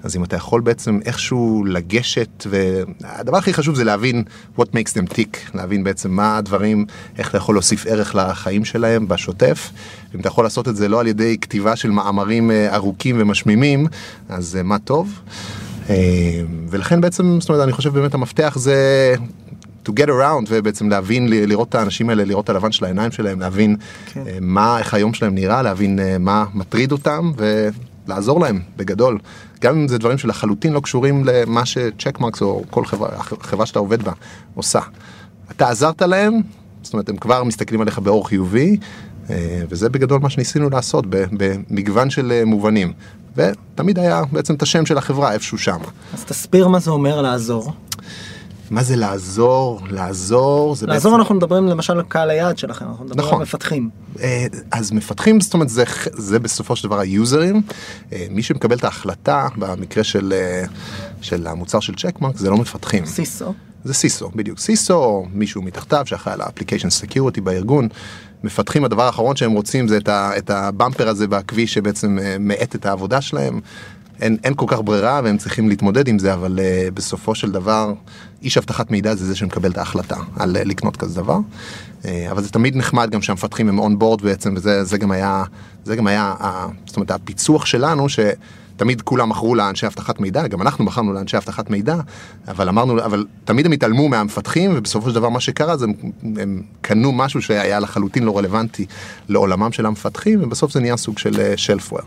אז 0.04 0.16
אם 0.16 0.24
אתה 0.24 0.36
יכול 0.36 0.62
בעצם 0.62 1.00
איכשהו 1.06 1.64
לגשת, 1.68 2.48
והדבר 2.50 3.38
הכי 3.38 3.54
חשוב 3.54 3.76
זה 3.76 3.84
להבין 3.84 4.24
what 4.58 4.64
makes 4.66 4.92
them 4.92 5.14
tick, 5.14 5.38
להבין 5.54 5.84
בעצם 5.84 6.12
מה 6.12 6.38
הדברים, 6.38 6.86
איך 7.18 7.30
אתה 7.30 7.38
יכול 7.38 7.56
להוסיף 7.56 7.86
ערך 7.88 8.16
לחיים 8.16 8.66
שלהם 8.66 9.08
בשוטף. 9.08 9.72
אם 10.16 10.20
אתה 10.20 10.28
יכול 10.28 10.46
לעשות 10.46 10.68
את 10.68 10.76
זה 10.76 10.88
לא 10.88 11.00
על 11.00 11.08
ידי 11.08 11.38
כתיבה 11.42 11.76
של 11.76 11.92
מאמרים 11.92 12.52
ארוכים 12.52 13.16
ומשמימים, 13.20 13.88
אז 14.30 14.58
מה 14.64 14.80
טוב. 14.80 15.20
אה, 15.90 16.42
ולכן 16.70 17.02
בעצם, 17.02 17.38
זאת 17.40 17.50
אומרת, 17.50 17.64
אני 17.64 17.72
חושב 17.72 17.94
באמת 17.94 18.14
המפתח 18.14 18.54
זה 18.60 19.16
to 19.86 19.90
get 19.90 20.08
around 20.08 20.46
ובעצם 20.50 20.90
להבין, 20.90 21.28
לראות 21.30 21.70
את 21.70 21.76
האנשים 21.76 22.10
האלה, 22.10 22.26
לראות 22.26 22.44
את 22.44 22.50
הלבן 22.50 22.72
של 22.72 22.86
העיניים 22.86 23.12
שלהם, 23.12 23.40
להבין 23.40 23.76
כן. 24.06 24.24
אה, 24.28 24.38
מה, 24.42 24.80
איך 24.80 24.94
היום 24.94 25.14
שלהם 25.14 25.36
נראה, 25.36 25.62
להבין 25.62 26.00
אה, 26.00 26.18
מה 26.18 26.46
מטריד 26.54 26.92
אותם 26.92 27.32
ולעזור 28.08 28.40
להם 28.40 28.60
בגדול. 28.78 29.18
גם 29.62 29.76
אם 29.76 29.88
זה 29.88 29.98
דברים 29.98 30.18
שלחלוטין 30.18 30.74
לא 30.74 30.80
קשורים 30.80 31.24
למה 31.26 31.66
שצ'קמרקס 31.66 32.42
או 32.42 32.64
כל 32.70 32.86
חברה, 32.86 33.10
חברה 33.20 33.66
שאתה 33.66 33.80
עובד 33.80 34.04
בה 34.04 34.12
עושה. 34.56 34.80
אתה 35.52 35.70
עזרת 35.70 36.02
להם, 36.02 36.34
זאת 36.82 36.94
אומרת 36.94 37.10
הם 37.10 37.18
כבר 37.18 37.44
מסתכלים 37.44 37.82
עליך 37.82 38.00
באור 38.00 38.28
חיובי, 38.28 38.78
וזה 39.70 39.90
בגדול 39.90 40.20
מה 40.20 40.30
שניסינו 40.30 40.70
לעשות 40.70 41.06
במגוון 41.10 42.10
של 42.10 42.44
מובנים. 42.46 42.94
ותמיד 43.36 44.00
היה 44.00 44.22
בעצם 44.32 44.54
את 44.54 44.62
השם 44.62 44.86
של 44.86 44.98
החברה 44.98 45.34
איפשהו 45.34 45.58
שם. 45.58 45.78
אז 46.14 46.24
תסביר 46.24 46.68
מה 46.68 46.80
זה 46.80 46.92
אומר 46.92 47.22
לעזור. 47.22 47.74
מה 48.72 48.84
זה 48.84 48.96
לעזור? 48.96 49.82
לעזור 49.90 50.76
זה 50.76 50.88
לעזור 50.88 51.16
אנחנו 51.16 51.36
מדברים 51.36 51.68
למשל 51.68 51.94
על 51.94 52.04
קהל 52.08 52.30
היעד 52.30 52.58
שלכם, 52.58 52.86
אנחנו 52.86 53.06
מדברים 53.06 53.26
נכון. 53.28 53.38
על 53.38 53.42
מפתחים. 53.42 53.90
אה, 54.20 54.46
אז 54.72 54.92
מפתחים, 54.92 55.42
זאת 55.42 55.54
אומרת, 55.54 55.70
זה, 55.70 55.84
זה 56.14 56.40
בסופו 56.40 56.76
של 56.76 56.88
דבר 56.88 57.00
היוזרים. 57.00 57.62
אה, 58.14 58.28
מי 58.30 58.44
שמקבל 58.44 58.76
את 58.76 58.84
ההחלטה, 58.84 59.48
במקרה 59.58 60.04
של, 60.04 60.34
אה, 60.34 60.64
של 61.22 61.48
המוצר 61.48 61.80
של 61.80 61.96
צ'קמרק, 61.96 62.38
זה 62.38 62.50
לא 62.50 62.58
מפתחים. 62.58 63.06
סיסו. 63.06 63.54
זה 63.86 63.94
סיסו, 63.94 64.32
בדיוק. 64.36 64.60
סיסו 64.60 64.94
או 64.94 65.26
מישהו 65.34 65.62
מתחתיו 65.62 66.06
שאחראי 66.06 66.34
על 66.34 66.42
ה-application 66.42 67.04
security 67.04 67.42
בארגון. 67.42 67.88
מפתחים, 68.44 68.86
הדבר 68.86 69.04
האחרון 69.04 69.36
שהם 69.36 69.52
רוצים 69.52 69.88
זה 69.88 69.98
את, 69.98 70.10
ה, 70.10 70.38
את 70.38 70.50
הבמפר 70.50 71.08
הזה 71.08 71.28
בכביש 71.28 71.74
שבעצם 71.74 72.20
אה, 72.20 72.36
מאט 72.40 72.76
את 72.76 72.86
העבודה 72.86 73.22
שלהם. 73.22 73.60
אין, 74.22 74.38
אין 74.44 74.54
כל 74.56 74.66
כך 74.68 74.80
ברירה 74.84 75.22
והם 75.24 75.38
צריכים 75.38 75.70
להתמודד 75.70 76.08
עם 76.08 76.20
זה, 76.20 76.34
אבל 76.34 76.60
uh, 76.60 76.92
בסופו 76.92 77.36
של 77.36 77.52
דבר, 77.52 77.94
איש 78.44 78.58
אבטחת 78.58 78.92
מידע 78.92 79.16
זה 79.16 79.26
זה 79.26 79.36
שמקבל 79.36 79.72
את 79.72 79.78
ההחלטה 79.78 80.18
על 80.36 80.56
uh, 80.56 80.60
לקנות 80.60 80.98
כזה 80.98 81.22
דבר. 81.22 81.38
Uh, 82.04 82.06
אבל 82.32 82.44
זה 82.44 82.50
תמיד 82.50 82.76
נחמד 82.76 83.10
גם 83.12 83.22
שהמפתחים 83.22 83.70
הם 83.70 83.80
און 83.80 84.00
בורד 84.00 84.22
בעצם, 84.22 84.54
וזה 84.58 84.84
זה 84.84 84.98
גם 84.98 85.12
היה, 85.12 85.44
זה 85.84 85.96
גם 85.96 86.08
היה, 86.08 86.36
uh, 86.40 86.46
זאת 86.86 86.96
אומרת, 86.96 87.12
הפיצוח 87.12 87.66
שלנו, 87.66 88.10
ש... 88.10 88.20
תמיד 88.78 89.02
כולם 89.02 89.30
מכרו 89.30 89.56
לאנשי 89.56 89.88
אבטחת 89.88 90.20
מידע, 90.20 90.48
גם 90.48 90.62
אנחנו 90.62 90.86
מכרנו 90.86 91.14
לאנשי 91.14 91.38
אבטחת 91.38 91.70
מידע, 91.70 91.96
אבל 92.48 92.70
אמרנו, 92.70 93.06
אבל 93.06 93.26
תמיד 93.46 93.66
הם 93.66 93.72
התעלמו 93.72 94.10
מהמפתחים, 94.10 94.72
ובסופו 94.76 95.10
של 95.10 95.16
דבר 95.16 95.30
מה 95.30 95.40
שקרה 95.40 95.78
זה 95.78 95.86
הם, 95.86 95.94
הם 96.38 96.62
קנו 96.82 97.12
משהו 97.12 97.42
שהיה 97.42 97.80
לחלוטין 97.80 98.24
לא 98.24 98.38
רלוונטי 98.38 98.86
לעולמם 99.30 99.72
של 99.72 99.86
המפתחים, 99.86 100.40
ובסוף 100.44 100.72
זה 100.72 100.80
נהיה 100.80 100.98
סוג 100.98 101.18
של 101.18 101.54
שלפוור. 101.56 102.02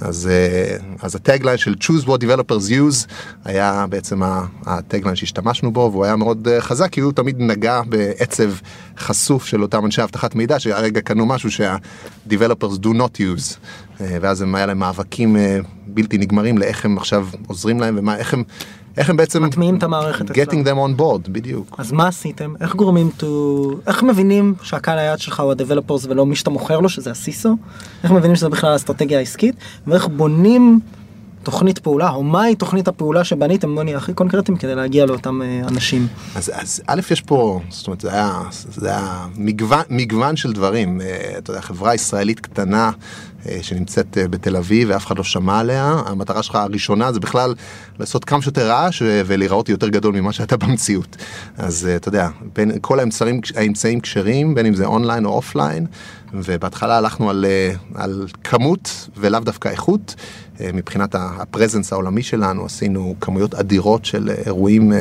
אז, 0.00 0.28
אה, 0.32 0.76
אז 1.02 1.14
הטגליין 1.14 1.58
של 1.58 1.74
choose 1.80 2.06
what 2.06 2.22
developers 2.22 2.70
use 2.70 3.08
היה 3.44 3.86
בעצם 3.88 4.20
הטגליין 4.66 5.16
שהשתמשנו 5.16 5.72
בו, 5.72 5.88
והוא 5.92 6.04
היה 6.04 6.16
מאוד 6.16 6.48
אה, 6.48 6.60
חזק, 6.60 6.90
כי 6.90 7.00
הוא 7.00 7.12
תמיד 7.12 7.36
נגע 7.38 7.82
בעצב 7.86 8.50
חשוף 8.98 9.46
של 9.46 9.62
אותם 9.62 9.86
אנשי 9.86 10.02
אבטחת 10.02 10.34
מידע, 10.34 10.60
שהרגע 10.60 11.00
קנו 11.00 11.26
משהו 11.26 11.50
שה-developers 11.50 12.78
do 12.82 12.88
not 12.88 13.18
use. 13.18 13.56
אה, 14.00 14.16
ואז 14.20 14.42
הם 14.42 14.54
היה 14.54 14.66
להם 14.66 14.78
מאבקים 14.78 15.36
בלתי 15.86 16.18
נגמרים 16.18 16.58
לאיך 16.58 16.84
הם 16.84 16.96
עכשיו 16.96 17.26
עוזרים 17.46 17.80
להם 17.80 17.94
ומה 17.98 18.16
איך 18.16 18.34
הם 18.34 18.44
איך 18.96 19.10
הם 19.10 19.16
בעצם 19.16 19.42
מטמיעים 19.42 19.76
את 19.76 19.82
המערכת 19.82 20.30
getting 20.30 20.66
them 20.66 20.96
on 20.96 21.00
board 21.00 21.28
בדיוק. 21.28 21.76
אז 21.78 21.92
מה 21.92 22.08
עשיתם? 22.08 22.54
איך 22.60 22.74
גורמים 22.74 23.10
to 23.20 23.24
איך 23.86 24.02
מבינים 24.02 24.54
שהקהל 24.62 24.98
היעד 24.98 25.18
שלך 25.18 25.40
הוא 25.40 25.52
ה-developers 25.52 26.06
ולא 26.08 26.26
מי 26.26 26.36
שאתה 26.36 26.50
מוכר 26.50 26.80
לו 26.80 26.88
שזה 26.88 27.10
הסיסו? 27.10 27.56
איך 28.04 28.12
מבינים 28.12 28.36
שזה 28.36 28.48
בכלל 28.48 28.72
האסטרטגיה 28.72 29.18
העסקית 29.18 29.54
ואיך 29.86 30.08
בונים 30.08 30.80
תוכנית 31.42 31.78
פעולה 31.78 32.10
או 32.10 32.22
מהי 32.22 32.54
תוכנית 32.54 32.88
הפעולה 32.88 33.24
שבניתם 33.24 33.74
בוא 33.74 33.82
נהיה 33.82 33.96
הכי 33.96 34.14
קונקרטיים 34.14 34.58
כדי 34.58 34.74
להגיע 34.74 35.06
לאותם 35.06 35.42
אה, 35.42 35.60
אנשים. 35.68 36.06
אז, 36.34 36.52
אז 36.54 36.82
א' 36.86 37.00
יש 37.10 37.20
פה 37.20 37.60
זאת 37.70 37.86
אומרת 37.86 38.00
זה 38.00 38.12
היה, 38.12 38.40
זה 38.52 38.88
היה 38.88 39.26
מגוון, 39.36 39.82
מגוון 39.90 40.36
של 40.36 40.52
דברים. 40.52 41.00
אה, 41.00 41.38
אתה 41.38 41.50
יודע 41.50 41.60
חברה 41.60 41.94
ישראלית 41.94 42.40
קטנה 42.40 42.90
אה, 43.48 43.58
שנמצאת 43.62 44.18
בתל 44.30 44.56
אביב 44.56 44.88
ואף 44.90 45.06
אחד 45.06 45.18
לא 45.18 45.24
שמע 45.24 45.58
עליה. 45.58 46.02
המטרה 46.06 46.42
שלך 46.42 46.54
הראשונה 46.54 47.12
זה 47.12 47.20
בכלל 47.20 47.54
לעשות 47.98 48.24
כמה 48.24 48.42
שיותר 48.42 48.68
רעש 48.68 49.02
ולהיראות 49.26 49.68
יותר 49.68 49.88
גדול 49.88 50.14
ממה 50.14 50.32
שאתה 50.32 50.56
במציאות. 50.56 51.16
אז 51.58 51.88
אתה 51.96 52.08
יודע 52.08 52.28
בין 52.54 52.72
כל 52.80 53.00
האמצעים 53.00 53.40
האמצעים 53.56 54.00
כשרים 54.00 54.54
בין 54.54 54.66
אם 54.66 54.74
זה 54.74 54.86
אונליין 54.86 55.24
או 55.24 55.30
אופליין 55.30 55.86
ובהתחלה 56.34 56.96
הלכנו 56.98 57.30
על, 57.30 57.44
על 57.94 58.26
כמות 58.44 59.08
ולאו 59.16 59.40
דווקא 59.40 59.68
איכות. 59.68 60.14
מבחינת 60.60 61.14
ה 61.14 61.23
presence 61.23 61.92
העולמי 61.92 62.22
שלנו, 62.22 62.64
עשינו 62.64 63.14
כמויות 63.20 63.54
אדירות 63.54 64.04
של 64.04 64.30
אירועים 64.46 64.92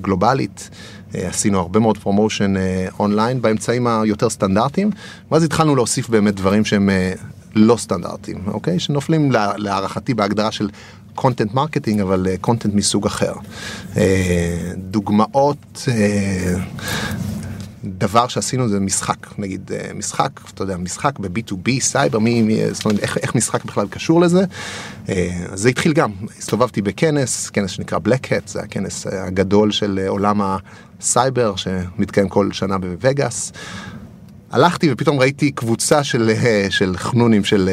גלובלית, 0.00 0.70
עשינו 1.14 1.58
הרבה 1.58 1.80
מאוד 1.80 1.98
promotion 1.98 2.54
אונליין 2.98 3.42
באמצעים 3.42 3.86
היותר 3.86 4.30
סטנדרטיים, 4.30 4.90
ואז 5.30 5.44
התחלנו 5.44 5.76
להוסיף 5.76 6.08
באמת 6.08 6.34
דברים 6.34 6.64
שהם 6.64 6.90
לא 7.54 7.76
סטנדרטיים, 7.76 8.38
אוקיי? 8.46 8.78
שנופלים 8.78 9.32
להערכתי 9.56 10.14
בהגדרה 10.14 10.52
של 10.52 10.70
content 11.14 11.54
marketing, 11.54 12.00
אבל 12.00 12.26
content 12.40 12.74
מסוג 12.74 13.06
אחר. 13.06 13.32
דוגמאות... 14.76 15.88
דבר 17.84 18.28
שעשינו 18.28 18.68
זה 18.68 18.80
משחק, 18.80 19.38
נגיד 19.38 19.70
משחק, 19.94 20.30
אתה 20.54 20.62
יודע, 20.62 20.76
משחק 20.76 21.18
ב-B2B, 21.18 21.80
סייבר, 21.80 22.18
מי, 22.18 22.42
מי, 22.42 22.74
זאת 22.74 22.84
אומרת, 22.84 23.00
איך, 23.00 23.18
איך 23.18 23.34
משחק 23.34 23.64
בכלל 23.64 23.88
קשור 23.88 24.20
לזה. 24.20 24.44
זה 25.54 25.68
התחיל 25.68 25.92
גם, 25.92 26.10
הסתובבתי 26.38 26.82
בכנס, 26.82 27.50
כנס 27.50 27.70
שנקרא 27.70 27.98
Black 27.98 28.24
Hat, 28.24 28.46
זה 28.46 28.60
הכנס 28.60 29.06
הגדול 29.06 29.70
של 29.70 30.00
עולם 30.08 30.40
הסייבר 31.00 31.56
שמתקיים 31.56 32.28
כל 32.28 32.52
שנה 32.52 32.78
בווגאס. 32.78 33.52
הלכתי 34.50 34.92
ופתאום 34.92 35.20
ראיתי 35.20 35.50
קבוצה 35.52 36.04
של, 36.04 36.30
של 36.70 36.96
חנונים 36.96 37.44
של, 37.44 37.70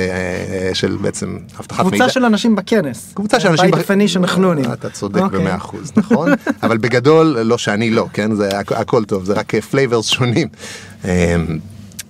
של 0.73 0.97
בעצם 1.01 1.37
אבטחת 1.59 1.85
מידע. 1.85 1.97
קבוצה 1.97 2.09
של 2.09 2.25
אנשים 2.25 2.55
בכנס. 2.55 3.13
קבוצה 3.13 3.39
של 3.39 3.47
אנשים 3.47 3.71
בכנס. 3.71 3.85
by 3.85 4.23
definition 4.23 4.27
חנונים. 4.27 4.73
אתה 4.73 4.89
צודק 4.89 5.21
במאה 5.21 5.55
אחוז, 5.55 5.91
נכון? 5.95 6.29
אבל 6.63 6.77
בגדול, 6.77 7.39
לא 7.39 7.57
שאני 7.57 7.89
לא, 7.89 8.07
כן? 8.13 8.35
זה 8.35 8.49
הכל 8.59 9.03
טוב, 9.05 9.25
זה 9.25 9.33
רק 9.33 9.55
flavors 9.55 10.07
שונים. 10.07 10.47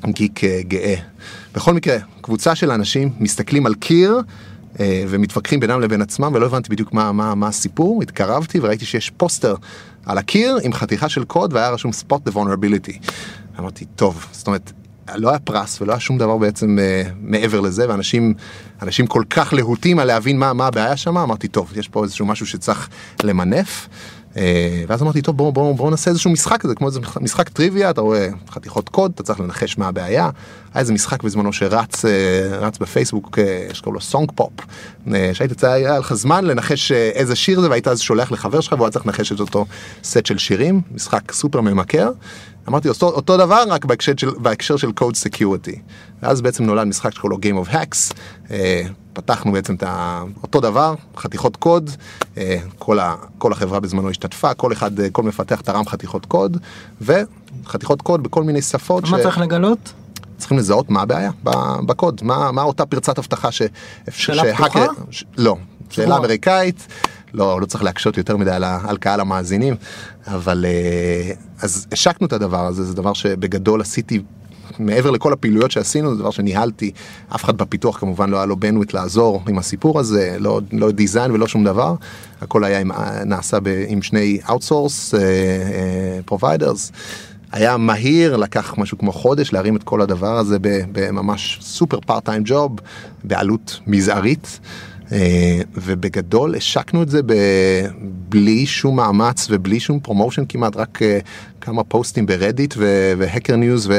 גיק 0.05 0.41
גאה. 0.67 0.95
בכל 1.55 1.74
מקרה, 1.74 1.97
קבוצה 2.21 2.55
של 2.55 2.71
אנשים 2.71 3.09
מסתכלים 3.19 3.65
על 3.65 3.74
קיר. 3.74 4.21
ומתווכחים 4.79 5.59
בינם 5.59 5.81
לבין 5.81 6.01
עצמם 6.01 6.31
ולא 6.33 6.45
הבנתי 6.45 6.69
בדיוק 6.69 6.93
מה, 6.93 7.12
מה, 7.12 7.36
מה 7.36 7.47
הסיפור, 7.47 8.01
התקרבתי 8.01 8.59
וראיתי 8.59 8.86
שיש 8.86 9.09
פוסטר 9.09 9.55
על 10.05 10.17
הקיר 10.17 10.57
עם 10.63 10.74
חתיכה 10.74 11.09
של 11.09 11.24
קוד 11.24 11.53
והיה 11.53 11.69
רשום 11.69 11.91
spot 11.91 12.29
the 12.29 12.33
vulnerability. 12.33 13.09
אמרתי, 13.59 13.85
טוב, 13.85 14.25
זאת 14.31 14.47
אומרת, 14.47 14.71
לא 15.15 15.29
היה 15.29 15.39
פרס 15.39 15.81
ולא 15.81 15.91
היה 15.91 15.99
שום 15.99 16.17
דבר 16.17 16.37
בעצם 16.37 16.77
uh, 16.77 17.09
מעבר 17.21 17.59
לזה, 17.59 17.89
ואנשים 17.89 18.33
אנשים 18.81 19.07
כל 19.07 19.23
כך 19.29 19.53
להוטים 19.53 19.99
על 19.99 20.07
להבין 20.07 20.39
מה, 20.39 20.53
מה 20.53 20.67
הבעיה 20.67 20.97
שם, 20.97 21.17
אמרתי, 21.17 21.47
טוב, 21.47 21.73
יש 21.75 21.87
פה 21.87 22.03
איזשהו 22.03 22.25
משהו 22.25 22.45
שצריך 22.45 22.89
למנף. 23.23 23.87
Uh, 24.34 24.38
ואז 24.88 25.01
אמרתי, 25.01 25.22
טוב, 25.22 25.38
בואו 25.38 25.51
בוא, 25.51 25.75
בוא 25.75 25.91
נעשה 25.91 26.10
איזשהו 26.10 26.31
משחק 26.31 26.62
כזה, 26.62 26.75
כמו 26.75 26.88
איזה 26.88 27.00
משחק 27.22 27.50
טריוויה, 27.50 27.89
אתה 27.89 28.01
רואה 28.01 28.27
חתיכות 28.50 28.89
קוד, 28.89 29.12
אתה 29.15 29.24
צריך 29.24 29.39
לנחש 29.39 29.77
מה 29.77 29.88
הבעיה. 29.88 30.29
היה 30.74 30.81
איזה 30.81 30.93
משחק 30.93 31.24
בזמנו 31.24 31.53
שרץ 31.53 32.05
uh, 32.05 32.07
רץ 32.51 32.77
בפייסבוק, 32.77 33.39
uh, 33.39 33.74
שקוראים 33.74 33.93
לו 33.93 34.01
SongPop, 34.01 34.51
שהיית 35.34 35.63
היה 35.63 36.00
לך 36.00 36.13
זמן 36.13 36.46
לנחש 36.46 36.91
איזה 36.91 37.36
שיר 37.36 37.62
זה, 37.62 37.69
והיית 37.69 37.88
אז 37.88 38.00
שולח 38.00 38.31
לחבר 38.31 38.62
שלך, 38.62 38.74
והוא 38.74 38.86
היה 38.86 38.91
צריך 38.91 39.05
לנחש 39.05 39.31
את 39.31 39.39
אותו 39.39 39.65
סט 40.03 40.25
של 40.25 40.38
שירים, 40.38 40.81
משחק 40.91 41.31
סופר 41.31 41.62
ממכר. 41.62 42.10
אמרתי 42.67 42.89
אותו, 42.89 43.05
אותו 43.05 43.38
דבר 43.38 43.63
רק 43.67 43.86
בהקשר 43.86 44.13
של, 44.17 44.29
בהקשר 44.38 44.77
של 44.77 44.89
Code 45.00 45.15
Security. 45.29 45.79
ואז 46.22 46.41
בעצם 46.41 46.63
נולד 46.63 46.88
משחק 46.88 47.13
שקוראים 47.13 47.39
לו 47.53 47.63
Game 47.63 47.67
of 47.67 47.72
Hacks. 47.72 48.13
אה, 49.17 49.21
פתחנו 49.21 49.51
בעצם 49.51 49.75
את 49.75 49.83
אותו 50.43 50.62
דבר, 50.62 50.95
חתיכות 51.17 51.55
קוד, 51.55 51.89
אה, 52.38 52.57
כל, 52.79 53.00
ה, 53.00 53.15
כל 53.38 53.51
החברה 53.51 53.79
בזמנו 53.79 54.09
השתתפה, 54.09 54.53
כל 54.53 54.74
אחד, 54.74 55.00
אה, 55.00 55.09
כל 55.09 55.24
מפתח 55.24 55.62
תרם 55.62 55.88
חתיכות 55.88 56.25
קוד, 56.25 56.57
וחתיכות 57.01 58.01
קוד 58.01 58.24
בכל 58.24 58.43
מיני 58.43 58.62
שפות. 58.62 59.09
מה 59.09 59.17
ש... 59.17 59.21
צריך 59.21 59.38
לגלות? 59.38 59.93
צריכים 60.38 60.57
לזהות 60.57 60.89
מה 60.89 61.01
הבעיה 61.01 61.31
בקוד, 61.86 62.21
מה, 62.24 62.51
מה 62.51 62.62
אותה 62.62 62.86
פרצת 62.86 63.19
אבטחה 63.19 63.51
ש... 63.51 63.62
שאלה 64.09 64.55
פתוחה? 64.55 64.86
ש... 65.12 65.24
לא, 65.38 65.57
שאלה 65.89 66.17
אמריקאית. 66.17 66.88
לא, 67.33 67.62
לא 67.62 67.65
צריך 67.65 67.83
להקשות 67.83 68.17
יותר 68.17 68.38
מדי 68.38 68.51
על, 68.51 68.63
על 68.63 68.97
קהל 68.97 69.19
המאזינים, 69.19 69.75
אבל 70.27 70.65
אז 71.62 71.88
השקנו 71.91 72.27
את 72.27 72.33
הדבר 72.33 72.65
הזה, 72.65 72.83
זה 72.83 72.93
דבר 72.95 73.13
שבגדול 73.13 73.81
עשיתי 73.81 74.21
מעבר 74.79 75.12
לכל 75.12 75.33
הפעילויות 75.33 75.71
שעשינו, 75.71 76.15
זה 76.15 76.19
דבר 76.19 76.31
שניהלתי, 76.31 76.91
אף 77.36 77.43
אחד 77.43 77.57
בפיתוח 77.57 78.00
כמובן 78.00 78.29
לא 78.29 78.38
היה 78.38 78.45
לו 78.45 78.55
בנוויט 78.55 78.93
לעזור 78.93 79.43
עם 79.47 79.57
הסיפור 79.57 80.00
הזה, 80.00 80.36
לא, 80.39 80.62
לא 80.71 80.91
דיזיין 80.91 81.31
ולא 81.31 81.47
שום 81.47 81.63
דבר, 81.63 81.95
הכל 82.41 82.63
היה 82.63 82.79
עם, 82.79 82.91
נעשה 83.25 83.59
ב, 83.59 83.83
עם 83.88 84.01
שני 84.01 84.39
outsource 84.45 85.13
uh, 86.29 86.31
uh. 86.31 86.91
היה 87.51 87.77
מהיר, 87.77 88.38
לקח 88.38 88.75
משהו 88.77 88.97
כמו 88.97 89.12
חודש 89.12 89.53
להרים 89.53 89.75
את 89.75 89.83
כל 89.83 90.01
הדבר 90.01 90.38
הזה 90.38 90.57
בממש 90.62 91.59
סופר 91.62 92.00
פארט 92.00 92.25
טיים 92.25 92.41
ג'וב, 92.45 92.79
בעלות 93.24 93.79
מזערית. 93.88 94.59
ובגדול 95.75 96.55
השקנו 96.55 97.03
את 97.03 97.09
זה 97.09 97.21
בלי 98.29 98.65
שום 98.65 98.95
מאמץ 98.95 99.47
ובלי 99.50 99.79
שום 99.79 100.00
promotion 100.00 100.43
כמעט, 100.50 100.75
רק 100.75 101.00
כמה 101.62 101.83
פוסטים 101.83 102.25
ב 102.25 102.32
Reddit 102.32 102.74
ו 103.17 103.23
Hacker 103.23 103.55
News 103.55 103.89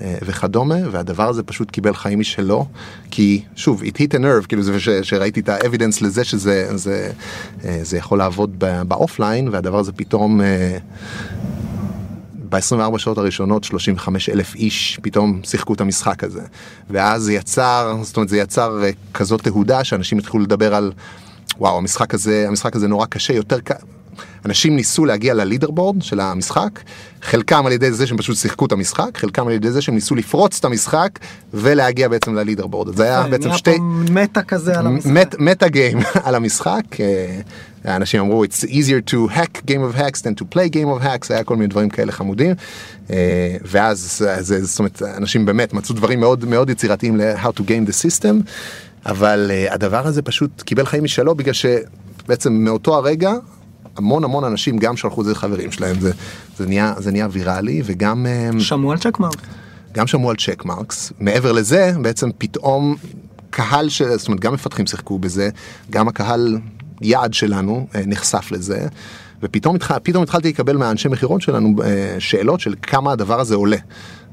וכדומה, 0.00 0.76
והדבר 0.90 1.28
הזה 1.28 1.42
פשוט 1.42 1.70
קיבל 1.70 1.94
חיים 1.94 2.20
משלו, 2.20 2.66
כי 3.10 3.42
שוב, 3.56 3.82
it 3.82 3.96
hit 3.96 4.14
a 4.14 4.18
nerve, 4.18 4.46
כאילו 4.48 4.62
זה 4.62 4.80
שראיתי 5.02 5.40
את 5.40 5.48
ה 5.48 5.54
evidence 5.54 6.02
לזה 6.02 6.24
שזה 6.24 6.76
זה, 6.76 7.10
זה 7.82 7.96
יכול 7.96 8.18
לעבוד 8.18 8.64
באופליין, 8.88 9.48
והדבר 9.48 9.78
הזה 9.78 9.92
פתאום... 9.92 10.40
ב-24 12.48 12.98
שעות 12.98 13.18
הראשונות 13.18 13.64
35 13.64 14.28
אלף 14.28 14.54
איש 14.54 15.00
פתאום 15.02 15.40
שיחקו 15.44 15.74
את 15.74 15.80
המשחק 15.80 16.24
הזה. 16.24 16.42
ואז 16.90 17.22
זה 17.22 17.32
יצר, 17.32 17.96
זאת 18.02 18.16
אומרת 18.16 18.28
זה 18.28 18.38
יצר 18.38 18.82
כזאת 19.14 19.42
תהודה 19.42 19.84
שאנשים 19.84 20.18
התחילו 20.18 20.42
לדבר 20.42 20.74
על 20.74 20.92
וואו 21.58 21.78
המשחק 21.78 22.14
הזה, 22.14 22.44
המשחק 22.48 22.76
הזה 22.76 22.88
נורא 22.88 23.06
קשה, 23.06 23.32
יותר, 23.32 23.58
אנשים 24.44 24.76
ניסו 24.76 25.04
להגיע 25.04 25.34
ללידר 25.34 25.70
בורד 25.70 26.02
של 26.02 26.20
המשחק, 26.20 26.80
חלקם 27.22 27.66
על 27.66 27.72
ידי 27.72 27.92
זה 27.92 28.06
שהם 28.06 28.18
פשוט 28.18 28.36
שיחקו 28.36 28.66
את 28.66 28.72
המשחק, 28.72 29.18
חלקם 29.18 29.46
על 29.46 29.52
ידי 29.52 29.70
זה 29.70 29.82
שהם 29.82 29.94
ניסו 29.94 30.14
לפרוץ 30.14 30.58
את 30.58 30.64
המשחק 30.64 31.08
ולהגיע 31.54 32.08
בעצם 32.08 32.34
ללידר 32.34 32.66
בורד. 32.66 32.96
זה 32.96 33.02
היה 33.04 33.22
בעצם 33.30 33.44
נהיה 33.48 33.58
שתי... 33.58 33.76
מטה 34.10 34.42
כזה 34.42 34.78
על 34.78 34.86
המשחק. 34.86 35.10
מט- 35.10 35.34
מטה 35.38 35.68
גיים 35.68 35.98
על 36.24 36.34
המשחק. 36.34 37.00
אה, 37.00 37.40
האנשים 37.84 38.20
אמרו 38.20 38.44
it's 38.44 38.64
easier 38.64 39.10
to 39.10 39.32
hack 39.36 39.58
game 39.70 39.94
of 39.94 39.98
hacks 39.98 40.20
than 40.20 40.40
to 40.40 40.54
play 40.54 40.68
game 40.72 41.00
of 41.00 41.04
hacks 41.04 41.26
היה 41.30 41.44
כל 41.44 41.56
מיני 41.56 41.66
דברים 41.66 41.88
כאלה 41.88 42.12
חמודים. 42.12 42.54
אה, 43.10 43.16
ואז 43.64 44.24
זה- 44.40 44.64
זאת 44.64 44.78
אומרת 44.78 45.02
אנשים 45.16 45.46
באמת 45.46 45.72
מצאו 45.72 45.94
דברים 45.94 46.20
מאוד 46.20 46.44
מאוד 46.44 46.70
יצירתיים 46.70 47.16
ל-how 47.16 47.46
to 47.48 47.60
game 47.60 47.88
the 47.88 47.92
system. 47.92 48.34
אבל 49.06 49.50
אה, 49.54 49.74
הדבר 49.74 50.06
הזה 50.06 50.22
פשוט 50.22 50.62
קיבל 50.62 50.86
חיים 50.86 51.04
משלו 51.04 51.34
בגלל 51.34 51.54
שבעצם 51.54 52.52
מאותו 52.52 52.94
הרגע 52.96 53.32
המון 53.96 54.24
המון 54.24 54.44
אנשים 54.44 54.78
גם 54.78 54.96
שלחו 54.96 55.20
את 55.20 55.26
זה 55.26 55.32
לחברים 55.32 55.72
שלהם 55.72 56.00
זה, 56.00 56.12
זה 56.56 56.66
נהיה 56.66 56.94
זה 56.98 57.12
נהיה 57.12 57.28
ויראלי 57.30 57.82
וגם. 57.84 58.26
אה, 58.26 58.60
שמעו 58.60 58.92
על 58.92 58.98
צ'קמרק. 58.98 59.36
גם 59.96 60.06
שמעו 60.06 60.30
על 60.30 60.36
צ'ק 60.36 60.64
מרקס 60.64 61.12
מעבר 61.20 61.52
לזה 61.52 61.92
בעצם 62.02 62.30
פתאום 62.38 62.96
קהל 63.50 63.88
של 63.88 64.16
זאת 64.16 64.28
אומרת 64.28 64.40
גם 64.40 64.54
מפתחים 64.54 64.86
שיחקו 64.86 65.18
בזה 65.18 65.50
גם 65.90 66.08
הקהל 66.08 66.58
יעד 67.00 67.34
שלנו 67.34 67.86
אה, 67.94 68.02
נחשף 68.06 68.52
לזה 68.52 68.86
ופתאום 69.42 69.76
התח... 69.76 69.98
פתאום 69.98 70.22
התחלתי 70.22 70.48
לקבל 70.48 70.76
מהאנשי 70.76 71.08
מכירות 71.08 71.42
שלנו 71.42 71.82
אה, 71.84 72.16
שאלות 72.18 72.60
של 72.60 72.74
כמה 72.82 73.12
הדבר 73.12 73.40
הזה 73.40 73.54
עולה. 73.54 73.76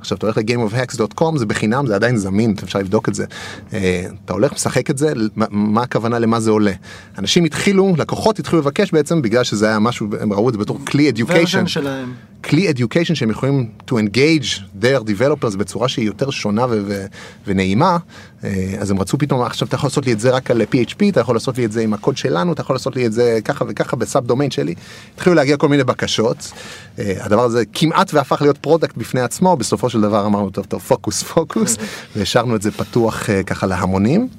עכשיו 0.03 0.17
אתה 0.17 0.25
הולך 0.25 0.37
ל-gameofhacks.com 0.37 1.37
זה 1.37 1.45
בחינם 1.45 1.87
זה 1.87 1.95
עדיין 1.95 2.17
זמין 2.17 2.55
אפשר 2.63 2.79
לבדוק 2.79 3.09
את 3.09 3.13
זה. 3.13 3.25
אה, 3.73 4.05
אתה 4.25 4.33
הולך 4.33 4.53
משחק 4.53 4.89
את 4.89 4.97
זה 4.97 5.13
מה, 5.35 5.81
הכוונה 5.81 6.19
למה 6.19 6.39
זה 6.39 6.51
עולה. 6.51 6.71
אנשים 7.17 7.43
התחילו 7.43 7.93
לקוחות 7.97 8.39
התחילו 8.39 8.61
לבקש 8.61 8.91
בעצם 8.91 9.21
בגלל 9.21 9.43
שזה 9.43 9.67
היה 9.67 9.79
משהו 9.79 10.07
הם 10.19 10.33
ראו 10.33 10.49
את 10.49 10.53
זה 10.53 10.59
בתור 10.59 10.79
כלי 10.85 11.11
education. 11.11 11.67
כלי 12.43 12.69
education 12.69 13.15
שהם 13.15 13.29
יכולים 13.29 13.69
to 13.87 13.93
engage 13.93 14.61
their 14.81 15.03
developers 15.03 15.57
בצורה 15.57 15.89
שהיא 15.89 16.05
יותר 16.05 16.29
שונה 16.29 16.65
ונעימה 17.45 17.97
אה, 18.43 18.75
אז 18.79 18.91
הם 18.91 18.99
רצו 18.99 19.17
פתאום 19.17 19.41
עכשיו 19.41 19.67
אתה 19.67 19.75
יכול 19.75 19.87
לעשות 19.87 20.05
לי 20.05 20.13
את 20.13 20.19
זה 20.19 20.31
רק 20.31 20.51
על 20.51 20.61
PHP 20.61 21.09
אתה 21.09 21.19
יכול 21.19 21.35
לעשות 21.35 21.57
לי 21.57 21.65
את 21.65 21.71
זה 21.71 21.81
עם 21.81 21.93
הקוד 21.93 22.17
שלנו 22.17 22.53
אתה 22.53 22.61
יכול 22.61 22.75
לעשות 22.75 22.95
לי 22.95 23.05
את 23.05 23.13
זה 23.13 23.39
ככה 23.45 23.65
וככה 23.67 23.95
בסאב 23.95 24.25
דומיין 24.25 24.51
שלי 24.51 24.73
התחילו 25.15 25.35
להגיע 25.35 25.57
כל 25.57 25.69
מיני 25.69 25.83
בקשות 25.83 26.51
אה, 26.99 27.13
הדבר 27.19 27.43
הזה 27.43 27.63
כמעט 27.73 28.13
והפך 28.13 28.41
להיות 28.41 28.57
product 28.57 28.97
בפני 28.97 29.21
עצמו 29.21 29.57
בסופו 29.57 29.89
של 29.93 30.01
דבר 30.01 30.25
אמרנו 30.25 30.49
טוב 30.49 30.65
טוב 30.65 30.81
פוקוס 30.81 31.23
פוקוס 31.23 31.77
והשארנו 32.15 32.55
את 32.55 32.61
זה 32.61 32.71
פתוח 32.71 33.29
אה, 33.29 33.43
ככה 33.43 33.67
להמונים. 33.67 34.27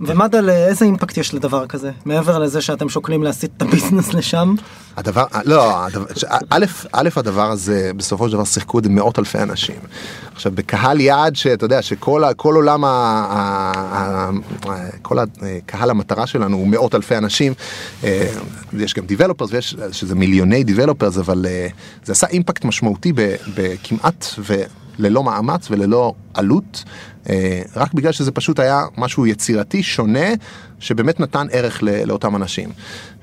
אה, 0.00 0.06
ומד"ל 0.10 0.50
איזה 0.50 0.84
impact 0.84 1.16
יש 1.16 1.34
לדבר 1.34 1.66
כזה? 1.66 1.90
מעבר 2.04 2.38
לזה 2.38 2.60
שאתם 2.60 2.88
שוקלים 2.88 3.22
להסיט 3.22 3.50
את 3.56 3.62
ה 3.62 3.68
business 3.68 4.14
לשם? 4.14 4.54
הדבר, 4.96 5.24
לא, 5.44 5.84
הדבר, 5.84 6.04
ש- 6.16 6.24
א', 6.50 6.64
א', 6.92 7.08
הדבר 7.16 7.50
הזה, 7.50 7.90
בסופו 7.96 8.26
של 8.28 8.32
דבר 8.32 8.44
שיחקו 8.44 8.78
את 8.78 8.84
זה 8.84 8.90
מאות 8.90 9.18
אלפי 9.18 9.38
אנשים. 9.38 9.76
עכשיו, 10.34 10.52
בקהל 10.54 11.00
יעד 11.00 11.36
שאתה 11.36 11.64
יודע, 11.64 11.82
שכל 11.82 12.22
כל 12.36 12.54
עולם, 12.54 12.84
ה, 12.84 12.88
ה, 12.88 13.32
ה, 13.92 14.30
ה, 14.66 14.88
כל 15.02 15.18
הקהל 15.18 15.90
המטרה 15.90 16.26
שלנו 16.26 16.56
הוא 16.56 16.68
מאות 16.68 16.94
אלפי 16.94 17.16
אנשים, 17.16 17.52
אה, 18.04 18.26
יש 18.78 18.94
גם 18.94 19.06
דיבלופרס 19.06 19.52
ויש, 19.52 19.76
שזה 19.92 20.14
מיליוני 20.14 20.64
דיבלופרס, 20.64 21.18
אבל 21.18 21.46
אה, 21.48 21.68
זה 22.04 22.12
עשה 22.12 22.26
אימפקט 22.26 22.64
משמעותי 22.64 23.12
בכמעט 23.56 24.26
וללא 24.98 25.24
מאמץ 25.24 25.70
וללא 25.70 26.14
עלות. 26.34 26.84
אה, 27.28 27.62
רק 27.76 27.94
בגלל 27.94 28.12
שזה 28.12 28.32
פשוט 28.32 28.58
היה 28.58 28.82
משהו 28.96 29.26
יצירתי, 29.26 29.82
שונה, 29.82 30.28
שבאמת 30.80 31.20
נתן 31.20 31.46
ערך 31.52 31.82
לאותם 31.82 32.36
אנשים. 32.36 32.68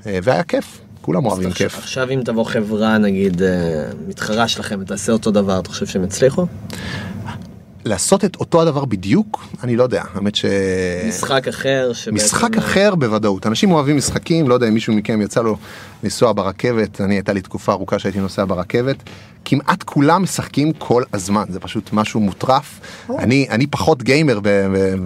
אה, 0.06 0.18
והיה 0.22 0.42
כיף, 0.42 0.80
כולם 1.02 1.26
אוהבים 1.26 1.50
כיף. 1.50 1.78
עכשיו 1.78 2.10
אם 2.10 2.20
תבוא 2.24 2.44
חברה 2.44 2.98
נגיד 2.98 3.42
אה, 3.42 3.48
מתחרה 4.08 4.48
שלכם 4.48 4.78
ותעשה 4.82 5.12
אותו 5.12 5.30
דבר, 5.30 5.58
אתה 5.58 5.68
חושב 5.68 5.86
שהם 5.86 6.04
יצליחו? 6.04 6.46
לעשות 7.86 8.24
את 8.24 8.36
אותו 8.36 8.62
הדבר 8.62 8.84
בדיוק, 8.84 9.44
אני 9.62 9.76
לא 9.76 9.82
יודע, 9.82 10.02
האמת 10.14 10.34
ש... 10.34 10.44
משחק 11.08 11.48
אחר 11.48 11.90
שבעצם... 11.92 12.14
משחק 12.24 12.56
אחר 12.56 12.94
בוודאות, 12.94 13.46
אנשים 13.46 13.70
אוהבים 13.70 13.96
משחקים, 13.96 14.48
לא 14.48 14.54
יודע 14.54 14.68
אם 14.68 14.74
מישהו 14.74 14.94
מכם 14.94 15.22
יצא 15.22 15.42
לו 15.42 15.56
לנסוע 16.02 16.32
ברכבת, 16.32 17.00
אני 17.00 17.14
הייתה 17.14 17.32
לי 17.32 17.40
תקופה 17.40 17.72
ארוכה 17.72 17.98
שהייתי 17.98 18.20
נוסע 18.20 18.44
ברכבת, 18.44 18.96
כמעט 19.44 19.82
כולם 19.82 20.22
משחקים 20.22 20.72
כל 20.72 21.02
הזמן, 21.12 21.44
זה 21.48 21.60
פשוט 21.60 21.92
משהו 21.92 22.20
מוטרף, 22.20 22.80
אני, 23.18 23.46
אני 23.50 23.66
פחות 23.66 24.02
gamer, 24.02 24.40
ב. 24.42 24.48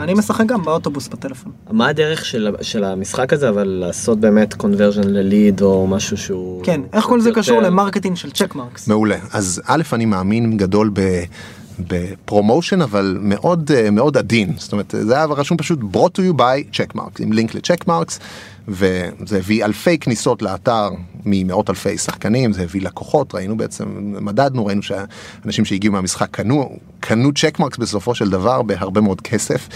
אני 0.00 0.14
משחק 0.14 0.46
גם 0.46 0.64
באוטובוס 0.64 1.09
בטלפון. 1.09 1.52
מה 1.70 1.88
הדרך 1.88 2.24
של, 2.24 2.48
של 2.61 2.85
המשחק 2.85 3.33
הזה 3.33 3.48
אבל 3.48 3.64
לעשות 3.64 4.20
באמת 4.20 4.55
conversion 4.55 5.05
ל 5.05 5.16
lead 5.16 5.61
או 5.61 5.87
משהו 5.87 6.16
שהוא... 6.16 6.64
כן 6.64 6.81
איך 6.92 7.05
כל 7.05 7.20
זה 7.20 7.28
יותר- 7.28 7.40
קשור 7.40 7.61
ל 7.61 7.66
marketing 7.66 8.16
של 8.16 8.31
צ'קמרקס. 8.31 8.88
מעולה, 8.88 9.16
אז 9.33 9.62
א', 9.66 9.83
אני 9.92 10.05
מאמין 10.05 10.57
גדול 10.57 10.90
ב... 10.92 11.00
ב 11.88 11.98
promotion 11.98 12.83
אבל 12.83 13.19
מאוד 13.21 13.71
אה, 13.75 13.90
מאוד 13.90 14.16
עדין. 14.16 14.53
זאת 14.57 14.73
אומרת 14.73 14.95
זה 15.01 15.14
היה 15.14 15.25
רשום 15.25 15.59
פשוט 15.59 15.79
brought 15.81 16.19
to 16.19 16.21
you 16.21 16.38
by 16.38 16.77
Checkmarx 16.76 17.22
עם 17.23 17.33
לינק 17.33 17.55
לצ'קמרקס 17.55 18.21
וזה 18.68 19.38
הביא 19.38 19.64
אלפי 19.64 19.99
כניסות 19.99 20.42
לאתר 20.42 20.90
ממאות 21.25 21.70
אלפי 21.70 21.99
שחקנים 21.99 22.53
זה 22.53 22.62
הביא 22.62 22.83
לקוחות 22.83 23.35
ראינו 23.35 23.57
בעצם 23.57 23.85
מדדנו 24.20 24.66
ראינו 24.66 24.83
שאנשים 24.83 25.64
שהגיעו 25.64 25.92
מהמשחק 25.92 26.31
קנו 26.31 26.77
קנו 27.01 27.31
צ'קמרקס 27.35 27.79
בסופו 27.79 28.14
של 28.14 28.31
דבר 28.31 28.62
בהרבה 28.62 29.01
מאוד 29.01 29.20
כסף 29.20 29.68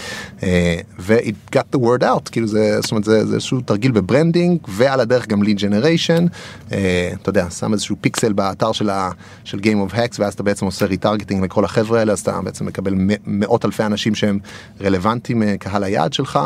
אה, 0.43 0.77
ו-it 0.99 1.55
got 1.55 1.75
the 1.75 1.79
word 1.79 2.03
out 2.03 2.29
כאילו 2.31 2.47
זה 2.47 2.81
זאת 2.81 2.91
אומרת 2.91 3.03
זה, 3.03 3.25
זה 3.25 3.35
איזשהו 3.35 3.61
תרגיל 3.61 3.91
ב 3.91 3.99
branding 3.99 4.59
ועל 4.67 4.99
הדרך 4.99 5.27
גם 5.27 5.43
lead 5.43 5.59
generation 5.59 6.29
אה, 6.71 7.11
אתה 7.21 7.29
יודע 7.29 7.49
שם 7.49 7.73
איזשהו 7.73 7.95
פיקסל 8.01 8.33
באתר 8.33 8.71
של, 8.71 8.89
ה, 8.89 9.09
של 9.43 9.57
Game 9.57 9.91
of 9.91 9.93
Hacks 9.93 10.15
ואז 10.19 10.33
אתה 10.33 10.43
בעצם 10.43 10.65
עושה 10.65 10.85
retargeting 10.85 11.43
לכל 11.43 11.65
החבר'ה 11.65 11.99
האלה 11.99 12.13
אז 12.13 12.19
אתה 12.19 12.41
בעצם 12.41 12.65
מקבל 12.65 12.93
מאות 13.25 13.65
אלפי 13.65 13.83
אנשים 13.83 14.15
שהם 14.15 14.39
רלוונטיים 14.81 15.43
אה, 15.43 15.57
קהל 15.57 15.83
היעד 15.83 16.13
שלך. 16.13 16.39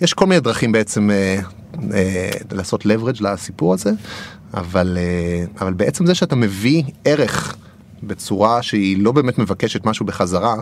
יש 0.00 0.14
כל 0.14 0.26
מיני 0.26 0.40
דרכים 0.40 0.72
בעצם 0.72 1.10
אה, 1.10 1.40
אה, 1.94 2.30
לעשות 2.52 2.82
leverage 2.82 3.20
לסיפור 3.20 3.74
הזה 3.74 3.90
אבל 4.54 4.98
אה, 5.00 5.44
אבל 5.60 5.72
בעצם 5.72 6.06
זה 6.06 6.14
שאתה 6.14 6.36
מביא 6.36 6.82
ערך. 7.04 7.56
בצורה 8.06 8.62
שהיא 8.62 9.02
לא 9.02 9.12
באמת 9.12 9.38
מבקשת 9.38 9.86
משהו 9.86 10.06
בחזרה 10.06 10.56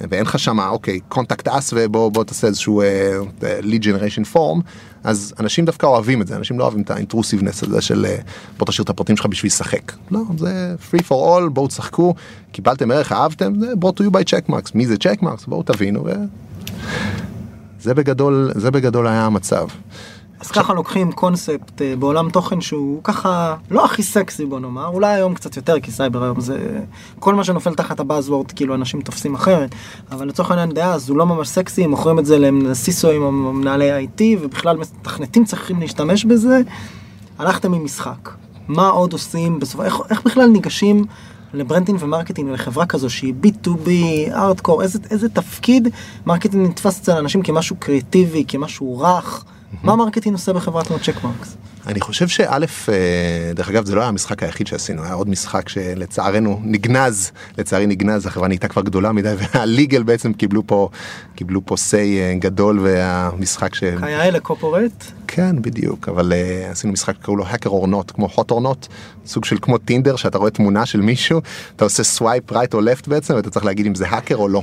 ואין 0.00 0.22
לך 0.22 0.38
שמה 0.38 0.68
אוקיי 0.68 1.00
contact 1.08 1.48
us 1.48 1.72
ובוא 1.76 2.12
בוא 2.12 2.24
תעשה 2.24 2.46
איזשהו 2.46 2.82
אה, 2.82 3.18
lead 3.60 3.82
generation 3.82 4.34
form 4.34 4.60
אז 5.04 5.34
אנשים 5.40 5.64
דווקא 5.64 5.86
אוהבים 5.86 6.22
את 6.22 6.26
זה 6.26 6.36
אנשים 6.36 6.58
לא 6.58 6.64
אוהבים 6.64 6.82
את 6.82 6.90
ה 6.90 6.95
intrusiveness 6.95 7.62
הזה 7.62 7.80
של 7.80 8.06
אה, 8.06 8.16
בוא 8.58 8.66
תשאיר 8.66 8.84
את 8.84 8.90
הפרטים 8.90 9.16
שלך 9.16 9.26
בשביל 9.26 9.48
לשחק 9.48 9.92
לא 10.10 10.20
זה 10.38 10.74
free 10.90 11.02
for 11.02 11.46
all 11.46 11.48
בואו 11.52 11.66
תשחקו 11.66 12.14
קיבלתם 12.52 12.90
ערך 12.90 13.12
אהבתם 13.12 13.60
זה 13.60 13.72
brought 13.72 14.00
to 14.00 14.04
you 14.04 14.10
by 14.10 14.22
Checkmarx 14.30 14.70
מי 14.74 14.86
זה 14.86 14.94
Checkmarx 15.04 15.44
בואו 15.46 15.62
תבינו. 15.62 16.04
זה 17.80 17.94
בגדול 17.94 18.50
זה 18.54 18.70
בגדול 18.70 19.06
היה 19.06 19.26
המצב. 19.26 19.66
אז 20.40 20.50
ככה 20.50 20.74
לוקחים 20.74 21.12
קונספט 21.12 21.82
אה, 21.82 21.96
בעולם 21.98 22.30
תוכן 22.30 22.60
שהוא 22.60 23.00
ככה 23.04 23.56
לא 23.70 23.84
הכי 23.84 24.02
סקסי 24.02 24.46
בוא 24.46 24.60
נאמר 24.60 24.86
אולי 24.86 25.14
היום 25.14 25.34
קצת 25.34 25.56
יותר 25.56 25.80
כי 25.80 25.90
סייבר 25.90 26.22
היום 26.22 26.40
זה 26.40 26.80
כל 27.18 27.34
מה 27.34 27.44
שנופל 27.44 27.74
תחת 27.74 28.00
ה 28.00 28.06
buzzword 28.06 28.52
כאילו 28.52 28.74
אנשים 28.74 29.00
תופסים 29.00 29.34
אחרת 29.34 29.74
אבל 30.10 30.28
לצורך 30.28 30.50
העניין 30.50 30.70
דאז 30.70 31.08
הוא 31.08 31.18
לא 31.18 31.26
ממש 31.26 31.48
סקסי 31.48 31.84
הם 31.84 31.90
מוכרים 31.90 32.18
את 32.18 32.26
זה 32.26 32.38
ל-CISOים 32.38 33.22
מנהלי 33.60 34.06
IT 34.06 34.22
ובכלל 34.40 34.76
מתכנתים 34.76 35.44
צריכים 35.44 35.80
להשתמש 35.80 36.24
בזה. 36.24 36.60
הלכתם 37.38 37.74
עם 37.74 37.84
משחק 37.84 38.30
מה 38.68 38.88
עוד 38.88 39.12
עושים 39.12 39.60
בסופו 39.60 39.84
איך, 39.84 39.96
איך 40.10 40.22
בכלל 40.24 40.48
ניגשים 40.48 41.04
ל 41.54 41.59
branding 41.59 42.02
ו 42.02 42.07
marketing 42.07 42.50
לחברה 42.50 42.86
כזו 42.86 43.10
שהיא 43.10 43.34
B2B, 43.44 43.88
hardcore, 44.32 44.82
איזה, 44.82 44.98
איזה 45.10 45.28
תפקיד 45.28 45.88
marketing 46.26 46.70
נתפס 46.70 47.00
אצל 47.00 47.12
אנשים 47.12 47.42
כמשהו 47.42 47.76
קריאטיבי, 47.76 48.44
כמשהו 48.48 49.00
רך. 49.00 49.44
מה 49.82 49.96
marketing 49.96 50.34
עושה 50.36 50.52
בחברה 50.52 50.84
כמו 50.84 50.98
Checkmarx? 50.98 51.56
אני 51.86 52.00
חושב 52.00 52.28
שא', 52.28 52.58
אה, 52.88 53.52
דרך 53.54 53.68
אגב 53.68 53.84
זה 53.84 53.94
לא 53.94 54.00
היה 54.00 54.08
המשחק 54.08 54.42
היחיד 54.42 54.66
שעשינו, 54.66 55.04
היה 55.04 55.12
עוד 55.12 55.28
משחק 55.28 55.68
שלצערנו 55.68 56.60
נגנז, 56.64 57.32
לצערי 57.58 57.86
נגנז, 57.86 58.26
החברה 58.26 58.48
נהייתה 58.48 58.68
כבר 58.68 58.82
גדולה 58.82 59.12
מדי 59.12 59.34
וה 59.54 59.68
legal 59.68 60.02
בעצם 60.02 60.32
קיבלו 60.32 60.66
פה, 60.66 60.88
קיבלו 61.34 61.66
פה 61.66 61.74
say 61.74 62.38
גדול 62.38 62.80
והמשחק 62.82 63.74
ש... 63.74 63.84
כיאה 63.84 64.30
ל 64.30 64.37
corporate? 64.37 65.04
כן 65.28 65.62
בדיוק 65.62 66.08
אבל 66.08 66.32
uh, 66.32 66.70
עשינו 66.70 66.92
משחק 66.92 67.14
קראו 67.22 67.36
לו 67.36 67.44
hacker 67.44 67.68
or 67.68 67.86
not 67.86 68.12
כמו 68.12 68.26
hot 68.26 68.50
or 68.50 68.62
not 68.62 68.88
סוג 69.26 69.44
של 69.44 69.56
כמו 69.62 69.78
טינדר 69.78 70.16
שאתה 70.16 70.38
רואה 70.38 70.50
תמונה 70.50 70.86
של 70.86 71.00
מישהו 71.00 71.40
אתה 71.76 71.84
עושה 71.84 72.04
swipe 72.04 72.52
right 72.52 72.74
או 72.74 72.80
left 72.80 73.08
בעצם 73.08 73.34
ואתה 73.34 73.50
צריך 73.50 73.64
להגיד 73.64 73.86
אם 73.86 73.94
זה 73.94 74.08
האקר 74.08 74.36
או 74.36 74.48
לא. 74.48 74.62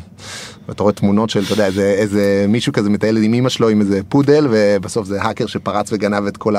ואתה 0.68 0.84
רואה 0.84 0.94
תמונות 0.94 1.30
של 1.30 1.44
אתה 1.44 1.54
יודע 1.54 1.66
איזה, 1.66 1.84
איזה 1.84 2.46
מישהו 2.48 2.74
כזה 2.74 2.90
מטייל 2.90 3.18
עם 3.18 3.34
אמא 3.34 3.50
שלו 3.50 3.70
עם 3.70 3.82
איזה 3.82 4.02
פודל 4.10 4.48
ובסוף 4.50 5.08
זה 5.08 5.22
האקר 5.22 5.46
שפרץ 5.46 5.90
וגנב 5.92 6.26
את 6.26 6.38
כל 6.38 6.56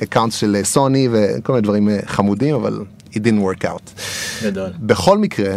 ה 0.00 0.04
account 0.04 0.32
של 0.32 0.56
סוני 0.64 1.08
וכל 1.12 1.52
מיני 1.52 1.62
דברים 1.62 1.88
אה, 1.88 1.98
חמודים 2.06 2.54
אבל 2.54 2.80
it 3.10 3.18
didn't 3.18 3.42
work 3.42 3.64
out. 3.64 4.00
גדול. 4.44 4.70
בכל 4.78 5.18
מקרה, 5.18 5.54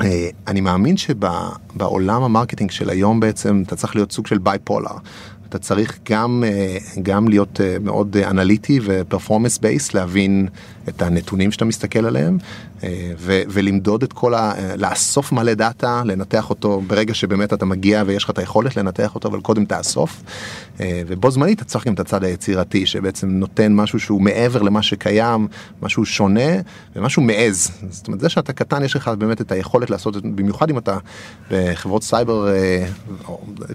אה, 0.00 0.28
אני 0.46 0.60
מאמין 0.60 0.96
שבעולם 0.96 2.22
ה 2.22 2.27
marketing 2.27 2.70
של 2.70 2.90
היום 2.90 3.20
בעצם 3.20 3.62
אתה 3.66 3.76
צריך 3.76 3.96
להיות 3.96 4.12
סוג 4.12 4.26
של 4.26 4.38
bipolar. 4.38 4.94
אתה 5.54 5.62
צריך 5.62 5.98
גם, 6.10 6.44
אה, 6.46 6.76
גם 7.02 7.28
להיות 7.28 7.60
אה, 7.60 7.76
מאוד 7.80 8.16
אה, 8.16 8.30
אנליטי 8.30 8.80
ו 8.84 8.90
performance 8.90 9.58
based, 9.58 9.94
להבין 9.94 10.48
את 10.88 11.02
הנתונים 11.02 11.52
שאתה 11.52 11.64
מסתכל 11.64 12.06
עליהם, 12.06 12.38
אה, 12.84 12.88
ו- 13.18 13.42
ולמדוד 13.48 14.02
את 14.02 14.12
כל 14.12 14.34
ה... 14.34 14.52
אה, 14.58 14.76
לאסוף 14.76 15.32
מלא 15.32 15.54
data, 15.54 16.02
לנתח 16.04 16.50
אותו 16.50 16.82
ברגע 16.86 17.14
שבאמת 17.14 17.52
אתה 17.52 17.64
מגיע 17.66 18.02
ויש 18.06 18.24
לך 18.24 18.30
את 18.30 18.38
היכולת 18.38 18.76
לנתח 18.76 19.14
אותו, 19.14 19.28
אבל 19.28 19.40
קודם 19.40 19.64
תאסוף. 19.64 20.22
אה, 20.80 21.02
ובו 21.06 21.30
זמנית 21.30 21.58
אתה 21.58 21.64
צריך 21.68 21.86
גם 21.86 21.94
את 21.94 22.00
הצד 22.00 22.24
היצירתי, 22.24 22.86
שבעצם 22.86 23.28
נותן 23.28 23.74
משהו 23.74 24.00
שהוא 24.00 24.22
מעבר 24.22 24.62
למה 24.62 24.82
שקיים, 24.82 25.48
משהו 25.82 26.04
שונה 26.06 26.50
ומשהו 26.96 27.22
מעז. 27.22 27.70
זאת 27.90 28.06
אומרת, 28.06 28.20
זה 28.20 28.28
שאתה 28.28 28.52
קטן, 28.52 28.84
יש 28.84 28.96
לך 28.96 29.08
באמת 29.08 29.40
את 29.40 29.52
היכולת 29.52 29.90
לעשות, 29.90 30.16
את- 30.16 30.22
במיוחד 30.24 30.70
אם 30.70 30.78
אתה 30.78 30.98
בחברות 31.50 32.02
סייבר, 32.04 32.48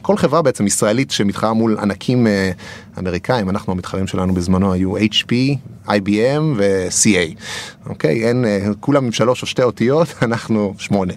כל 0.01 0.17
חברה 0.17 0.41
בעצם 0.41 0.67
ישראלית 0.67 1.11
שמתחרה 1.11 1.53
מול 1.53 1.77
ענקים 1.81 2.27
אמריקאים, 2.99 3.49
אנחנו 3.49 3.73
המתחרים 3.73 4.07
שלנו 4.07 4.33
בזמנו 4.33 4.73
היו 4.73 4.97
HP, 4.97 5.31
IBM 5.87 6.59
ו-CA, 6.99 7.35
אוקיי? 7.89 8.27
אין, 8.27 8.45
אה, 8.45 8.67
כולם 8.79 9.05
עם 9.05 9.11
שלוש 9.11 9.41
או 9.41 9.47
שתי 9.47 9.63
אותיות, 9.63 10.07
אנחנו 10.21 10.73
שמונה. 10.77 11.13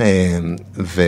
אה, 0.00 0.38
ו... 0.76 1.02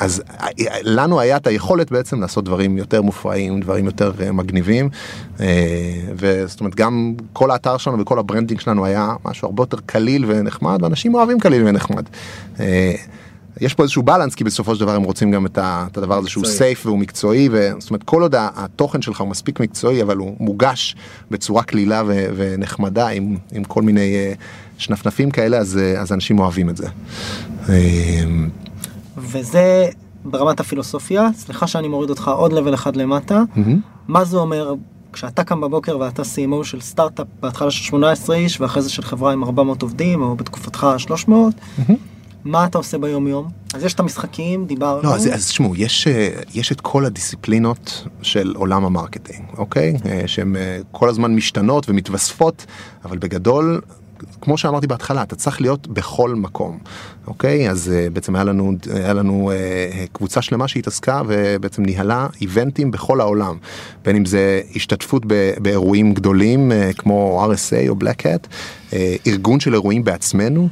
אז 0.00 0.22
אה, 0.40 0.48
לנו 0.82 1.20
היה 1.20 1.36
את 1.36 1.46
היכולת 1.46 1.92
בעצם 1.92 2.20
לעשות 2.20 2.44
דברים 2.44 2.78
יותר 2.78 3.02
מופרעים, 3.02 3.60
דברים 3.60 3.84
יותר 3.84 4.12
אה, 4.20 4.32
מגניבים, 4.32 4.88
וזאת 6.16 6.60
אומרת 6.60 6.74
גם 6.74 7.14
כל 7.32 7.50
האתר 7.50 7.76
שלנו 7.76 7.98
וכל 8.00 8.18
ה 8.18 8.23
branding 8.23 8.60
שלנו 8.60 8.84
היה 8.84 9.12
משהו 9.24 9.46
הרבה 9.48 9.62
יותר 9.62 9.76
קליל 9.86 10.24
ונחמד, 10.28 10.78
ואנשים 10.82 11.14
אוהבים 11.14 11.40
קליל 11.40 11.62
ונחמד. 11.66 12.04
יש 13.60 13.74
פה 13.74 13.82
איזשהו 13.82 14.02
balance 14.02 14.34
כי 14.34 14.44
בסופו 14.44 14.74
של 14.74 14.80
דבר 14.80 14.94
הם 14.94 15.02
רוצים 15.02 15.30
גם 15.30 15.46
את, 15.46 15.58
ה, 15.58 15.86
את 15.92 15.96
הדבר 15.96 16.18
הזה 16.18 16.28
שהוא. 16.28 16.44
safe 16.46 16.86
והוא 16.86 16.98
מקצועי 16.98 17.48
וזאת 17.52 17.90
אומרת 17.90 18.02
כל 18.02 18.22
עוד 18.22 18.34
התוכן 18.38 19.02
שלך 19.02 19.20
הוא 19.20 19.28
מספיק 19.28 19.60
מקצועי 19.60 20.02
אבל 20.02 20.16
הוא 20.16 20.36
מוגש 20.40 20.96
בצורה 21.30 21.62
קלילה 21.62 22.02
ו, 22.06 22.26
ונחמדה 22.36 23.08
עם, 23.08 23.36
עם 23.52 23.64
כל 23.64 23.82
מיני 23.82 24.14
אה, 24.14 24.32
שנפנפים 24.78 25.30
כאלה 25.30 25.58
אז, 25.58 25.78
אה, 25.78 26.00
אז 26.00 26.12
אנשים 26.12 26.38
אוהבים 26.38 26.70
את 26.70 26.76
זה. 26.76 26.86
אה, 27.68 27.74
וזה 29.16 29.88
ברמת 30.24 30.60
הפילוסופיה, 30.60 31.28
סליחה 31.34 31.66
שאני 31.66 31.88
מוריד 31.88 32.10
אותך 32.10 32.28
עוד 32.28 32.52
level 32.52 32.74
אחד 32.74 32.96
למטה, 32.96 33.42
מהמם. 33.56 33.80
מה 34.08 34.24
זה 34.24 34.36
אומר 34.36 34.74
כשאתה 35.12 35.44
קם 35.44 35.60
בבוקר 35.60 35.98
ואתה 35.98 36.22
CMO 36.22 36.64
של 36.64 36.80
סטארט-אפ 36.80 37.26
בהתחלה 37.40 37.70
של 37.70 37.82
18 37.84 38.36
איש 38.36 38.60
ואחרי 38.60 38.82
זה 38.82 38.90
של 38.90 39.02
חברה 39.02 39.32
עם 39.32 39.44
400 39.44 39.82
עובדים 39.82 40.22
או 40.22 40.34
בתקופתך 40.36 40.86
300, 40.98 41.54
מה 42.44 42.64
אתה 42.64 42.78
עושה 42.78 42.98
ביום 42.98 43.28
יום? 43.28 43.48
אז 43.74 43.84
יש 43.84 43.94
את 43.94 44.00
המשחקים, 44.00 44.66
דיברנו. 44.66 45.02
לא, 45.02 45.14
אז, 45.14 45.28
אז 45.34 45.48
תשמעו, 45.48 45.76
יש, 45.76 46.06
אה, 46.06 46.28
יש 46.54 46.72
את 46.72 46.80
כל 46.80 47.04
הדיסציפלינות 47.04 48.04
של 48.22 48.52
עולם 48.56 48.84
ה 48.84 48.90
marketing, 48.90 49.44
אוקיי? 49.58 49.94
אה, 50.06 50.22
שהן 50.26 50.56
אה, 50.56 50.78
כל 50.92 51.08
הזמן 51.08 51.34
משתנות 51.34 51.88
ומתווספות, 51.88 52.66
אבל 53.04 53.18
בגדול, 53.18 53.80
כמו 54.40 54.58
שאמרתי 54.58 54.86
בהתחלה, 54.86 55.22
אתה 55.22 55.36
צריך 55.36 55.60
להיות 55.60 55.86
בכל 55.86 56.34
מקום, 56.34 56.78
אוקיי? 57.26 57.70
אז 57.70 57.92
אה, 57.96 58.10
בעצם 58.12 58.34
היה 58.34 58.44
לנו, 58.44 58.72
היה 58.94 59.12
לנו 59.12 59.50
אה, 59.50 60.04
קבוצה 60.12 60.42
שלמה 60.42 60.68
שהתעסקה 60.68 61.22
ובעצם 61.26 61.82
ניהלה 61.82 62.26
eventים 62.40 62.90
בכל 62.90 63.20
העולם, 63.20 63.56
בין 64.04 64.16
אם 64.16 64.24
זה 64.24 64.60
השתתפות 64.76 65.22
ב- 65.26 65.52
באירועים 65.62 66.14
גדולים 66.14 66.72
אה, 66.72 66.90
כמו 66.98 67.46
RSA 67.52 67.88
או 67.88 67.94
Black 67.94 68.22
Hat, 68.22 68.46
אה, 68.92 69.16
ארגון 69.26 69.60
של 69.60 69.74
אירועים 69.74 70.04
בעצמנו. 70.04 70.68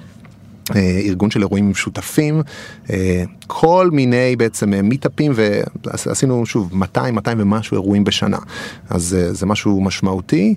אה, 0.75 1.01
ארגון 1.05 1.31
של 1.31 1.41
אירועים 1.41 1.71
משותפים, 1.71 2.43
אה, 2.91 3.25
כל 3.47 3.91
מיני 3.93 4.37
בעצם 4.37 4.75
אה, 4.75 4.83
meetupים 4.83 5.33
ועשינו 5.85 6.47
שוב 6.47 6.77
200 6.77 7.15
200 7.15 7.41
ומשהו 7.41 7.75
אירועים 7.75 8.05
בשנה. 8.05 8.39
אז 8.91 9.17
זה 9.31 9.47
משהו 9.47 9.81
משמעותי. 9.81 10.55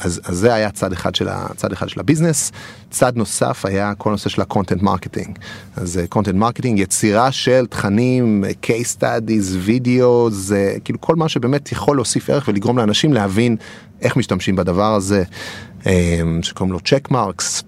אז, 0.00 0.20
אז 0.24 0.36
זה 0.36 0.54
היה 0.54 0.70
צד 0.70 0.92
אחד 0.92 1.14
של 1.14 1.28
הצד 1.30 1.72
אחד 1.72 1.88
של 1.88 2.00
ה 2.00 2.05
business. 2.05 2.52
צד 2.90 3.16
נוסף 3.16 3.64
היה 3.64 3.94
כל 3.94 4.10
הנושא 4.10 4.28
של 4.28 4.42
ה 4.42 4.47
content 4.47 4.82
marketing 4.82 5.38
אז 5.76 6.00
content 6.08 6.34
marketing 6.34 6.78
יצירה 6.78 7.32
של 7.32 7.66
תכנים 7.66 8.44
case 8.62 9.00
studies 9.00 9.56
וידאו 9.58 10.30
זה 10.30 10.74
כאילו 10.84 11.00
כל 11.00 11.16
מה 11.16 11.28
שבאמת 11.28 11.72
יכול 11.72 11.96
להוסיף 11.96 12.30
ערך 12.30 12.48
ולגרום 12.48 12.78
לאנשים 12.78 13.12
להבין 13.12 13.56
איך 14.02 14.16
משתמשים 14.16 14.56
בדבר 14.56 14.94
הזה. 14.94 15.22
שקוראים 16.42 16.72
לו 16.72 16.80
Checkmarx 16.80 17.62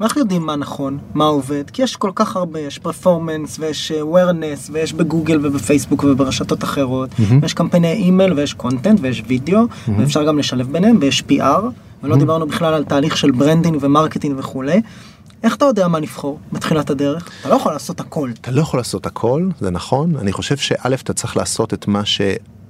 ואיך 0.00 0.16
יודעים 0.16 0.46
מה 0.46 0.56
נכון, 0.56 0.98
מה 1.14 1.24
עובד? 1.24 1.70
כי 1.70 1.82
יש 1.82 1.96
כל 1.96 2.10
כך 2.14 2.36
הרבה, 2.36 2.60
יש 2.60 2.78
performance 2.78 3.58
ויש 3.58 3.92
אה, 3.92 4.00
awareness 4.00 4.70
ויש 4.72 4.92
בגוגל 4.92 5.46
ובפייסבוק 5.46 6.04
וברשתות 6.04 6.64
אחרות, 6.64 7.10
ויש 7.40 7.54
קמפייני 7.54 7.92
אימייל 7.92 8.32
ויש 8.32 8.54
content 8.54 8.98
ויש 9.02 9.22
וידאו, 9.26 9.60
ואפשר 9.98 10.24
גם 10.24 10.38
לשלב 10.38 10.72
ביניהם 10.72 10.98
ויש 11.00 11.24
PR, 11.30 11.64
ולא 12.02 12.16
דיברנו 12.16 12.46
בכלל 12.46 12.74
על 12.74 12.84
תהליך 12.84 13.16
של 13.16 13.30
branding 13.30 13.78
ו 13.80 13.86
marketing 13.86 14.38
וכולי. 14.38 14.80
איך 15.42 15.56
אתה 15.56 15.64
יודע 15.64 15.88
מה 15.88 16.00
לבחור 16.00 16.38
בתחילת 16.52 16.90
הדרך? 16.90 17.30
אתה 17.40 17.48
לא 17.48 17.54
יכול 17.54 17.72
לעשות 17.72 18.00
הכל. 18.00 18.30
אתה 18.40 18.50
לא 18.50 18.60
יכול 18.60 18.80
לעשות 18.80 19.06
הכל, 19.06 19.48
זה 19.60 19.70
נכון. 19.70 20.16
אני 20.16 20.32
חושב 20.32 20.56
שא' 20.56 20.94
אתה 21.02 21.12
צריך 21.12 21.36
לעשות 21.36 21.74
את 21.74 21.88
מה 21.88 22.04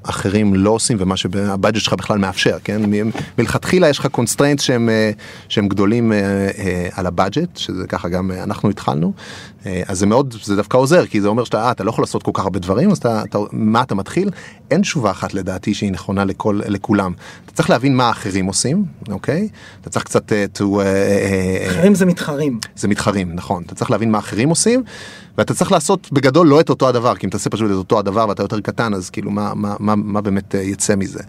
שאחרים 0.07 0.55
לא 0.55 0.71
עושים 0.71 0.97
ומה 1.01 1.17
שה 1.17 1.38
budget 1.38 1.81
שלך 1.81 1.93
בכלל 1.93 2.19
מאפשר, 2.19 2.57
כן? 2.65 2.83
מלכתחילה 3.39 3.89
יש 3.89 3.99
לך 3.99 4.07
constraints 4.07 4.61
שהם, 4.61 4.89
אה, 4.89 5.11
שהם 5.49 5.69
גדולים 5.69 6.13
אה, 6.13 6.19
אה, 6.59 6.89
על 6.93 7.07
ה 7.07 7.13
budget, 7.13 7.57
שזה 7.57 7.87
ככה 7.87 8.09
גם 8.09 8.31
אנחנו 8.31 8.71
התחלנו. 8.71 9.13
אה, 9.67 9.83
אז 9.87 9.99
זה 9.99 10.07
מאוד, 10.07 10.35
זה 10.43 10.57
דווקא 10.57 10.77
עוזר, 10.77 11.07
כי 11.07 11.21
זה 11.21 11.29
אומר 11.29 11.45
שאתה, 11.45 11.65
אה, 11.65 11.71
אתה 11.71 11.85
לא 11.85 11.91
יכול 11.91 12.03
לעשות 12.03 12.23
כל 12.23 12.31
כך 12.35 12.43
הרבה 12.43 12.59
דברים, 12.59 12.91
אז 12.91 12.99
אתה, 12.99 13.23
אתה, 13.23 13.39
מה 13.53 13.83
אתה 13.83 13.95
מתחיל? 13.95 14.31
אין 14.71 14.81
תשובה 14.81 15.11
אחת 15.11 15.35
לדעתי 15.35 15.75
שהיא 15.75 15.93
נכונה 15.93 16.25
לכל, 16.25 16.61
לכולם. 16.67 17.13
אתה 17.45 17.53
צריך 17.53 17.71
להבין 17.71 17.97
מה 17.97 18.09
האחרים 18.09 18.47
עושים, 18.47 18.85
אוקיי? 19.09 19.49
אתה 19.81 19.91
צריך 19.91 20.05
קצת 20.05 20.33
אה, 20.33 20.45
to... 20.59 20.63
אה, 20.63 20.85
אה, 20.85 21.67
אחרים 21.71 21.95
זה 21.95 22.07
מתחרים. 22.07 22.61
זה 22.77 22.89
מתחרים, 22.89 23.33
נכון. 23.35 23.63
אתה 23.67 23.75
צריך 23.75 23.91
להבין 23.91 24.11
מה 24.11 24.19
אחרים 24.19 24.49
עושים, 24.49 24.83
ואתה 25.39 25.55
צריך 25.55 25.73
לעשות 25.73 26.13
בגדול 26.13 26.47
לא 26.47 26.61
את 26.61 26.69
אותו 26.71 26.89
הדבר, 26.89 27.17
כי 27.17 27.27
אם 27.27 27.31
תעשה 27.31 27.51
פשוט 27.51 27.71
את 27.71 27.77
אותו 27.77 27.99
הדבר 27.99 28.27
ואתה 28.29 28.43
יותר 28.43 28.61
קטן, 28.61 28.95
אז 28.95 29.11
כאילו 29.11 29.31
מה, 29.31 29.55
מה, 29.55 29.75
מה, 29.79 29.97
מה 29.97 30.21
באמת 30.21 30.55
יצא 30.55 30.95
מזה. 30.97 31.23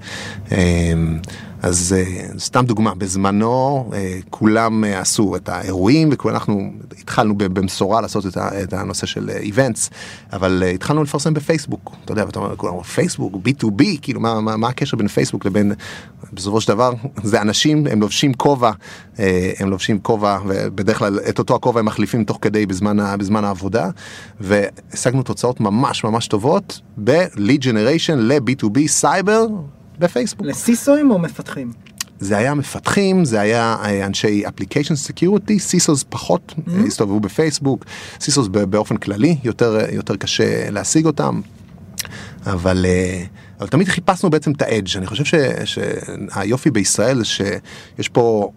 אז 1.62 1.96
אה, 1.98 2.40
סתם 2.40 2.66
דוגמה, 2.66 2.96
בזמנו 2.96 3.90
אה, 3.94 4.20
כולם 4.30 4.84
אה, 4.84 5.00
עשו 5.00 5.36
את 5.36 5.50
האירועים, 5.50 6.10
ואנחנו 6.26 6.72
התחלנו 7.00 7.36
במשורה 7.38 8.02
לעשות 8.02 8.26
את, 8.64 8.74
הנושא 8.74 9.06
של 9.06 9.30
איבנטס, 9.30 9.90
אבל 10.34 10.64
התחלנו 10.76 11.04
לפרסם 11.04 11.34
בפייסבוק, 11.34 11.96
אתה 12.06 12.12
יודע, 12.12 12.26
ואתה 12.26 12.40
אומר, 12.40 12.56
כולם 12.56 12.74
אומרים, 12.74 12.90
פייסבוק, 12.90 13.34
B2B, 13.34 13.84
כאילו 14.02 14.20
מה, 14.20 14.42
מה, 14.42 14.58
מה 14.58 14.68
הקשר 14.68 14.98
בין 14.98 15.08
פייסבוק 15.08 15.46
לבין, 15.46 15.74
בסופו 16.34 16.62
של 16.62 16.68
דבר, 16.68 16.94
זה 17.24 17.42
אנשים, 17.42 17.88
הם 17.92 18.02
לובשים 18.02 18.34
כובע, 18.34 18.72
הם 19.60 19.70
לובשים 19.70 20.00
כובע, 20.00 20.40
ובדרך 20.48 20.98
כלל 21.00 21.20
את 21.30 21.40
אותו 21.40 21.56
הכובע 21.56 21.80
הם 21.80 21.86
מחליפים 21.86 22.24
תוך 22.24 22.40
כדי 22.42 22.66
בזמן, 22.66 22.98
בזמן 23.20 23.44
העבודה, 23.44 23.90
והשגנו 24.40 25.24
תוצאות 25.24 25.60
ממש 25.60 26.04
ממש 26.04 26.28
טובות 26.28 26.82
ב-lead 27.04 27.62
generation 27.62 28.16
ל-B2B 28.16 28.88
סייבר 28.88 29.48
בפייסבוק. 30.00 30.48
ל-CISOים 30.48 31.12
או 31.12 31.20
מפתחים? 31.20 31.72
זה 32.20 32.38
היה 32.38 32.54
מפתחים, 32.54 33.26
זה 33.26 33.40
היה 33.40 33.76
אה, 33.84 34.06
אנשי 34.06 34.44
application 34.46 35.12
security, 35.12 35.60
סיסוס 35.60 36.06
פחות 36.10 36.54
mm-hmm. 36.58 36.88
הסתובבו 36.88 37.20
ב 37.20 37.26
Facebook, 37.26 37.86
CISOs 38.20 38.48
באופן 38.48 38.98
כללי 38.98 39.38
יותר, 39.44 39.78
יותר 39.92 40.16
קשה 40.16 40.70
להשיג 40.70 41.06
אותם, 41.06 41.42
אבל, 42.46 42.86
אה, 42.86 43.24
אבל 43.60 43.68
תמיד 43.68 43.88
חיפשנו 43.88 44.30
בעצם 44.30 44.52
את 44.52 44.62
ה 44.62 44.68
edge, 44.68 44.98
אני 44.98 45.06
חושב 45.06 45.26
ש, 45.26 45.34
שהיופי 45.66 46.72
בישראל 46.72 47.18
זה 47.18 47.26
שיש 47.26 48.10
פה 48.10 48.52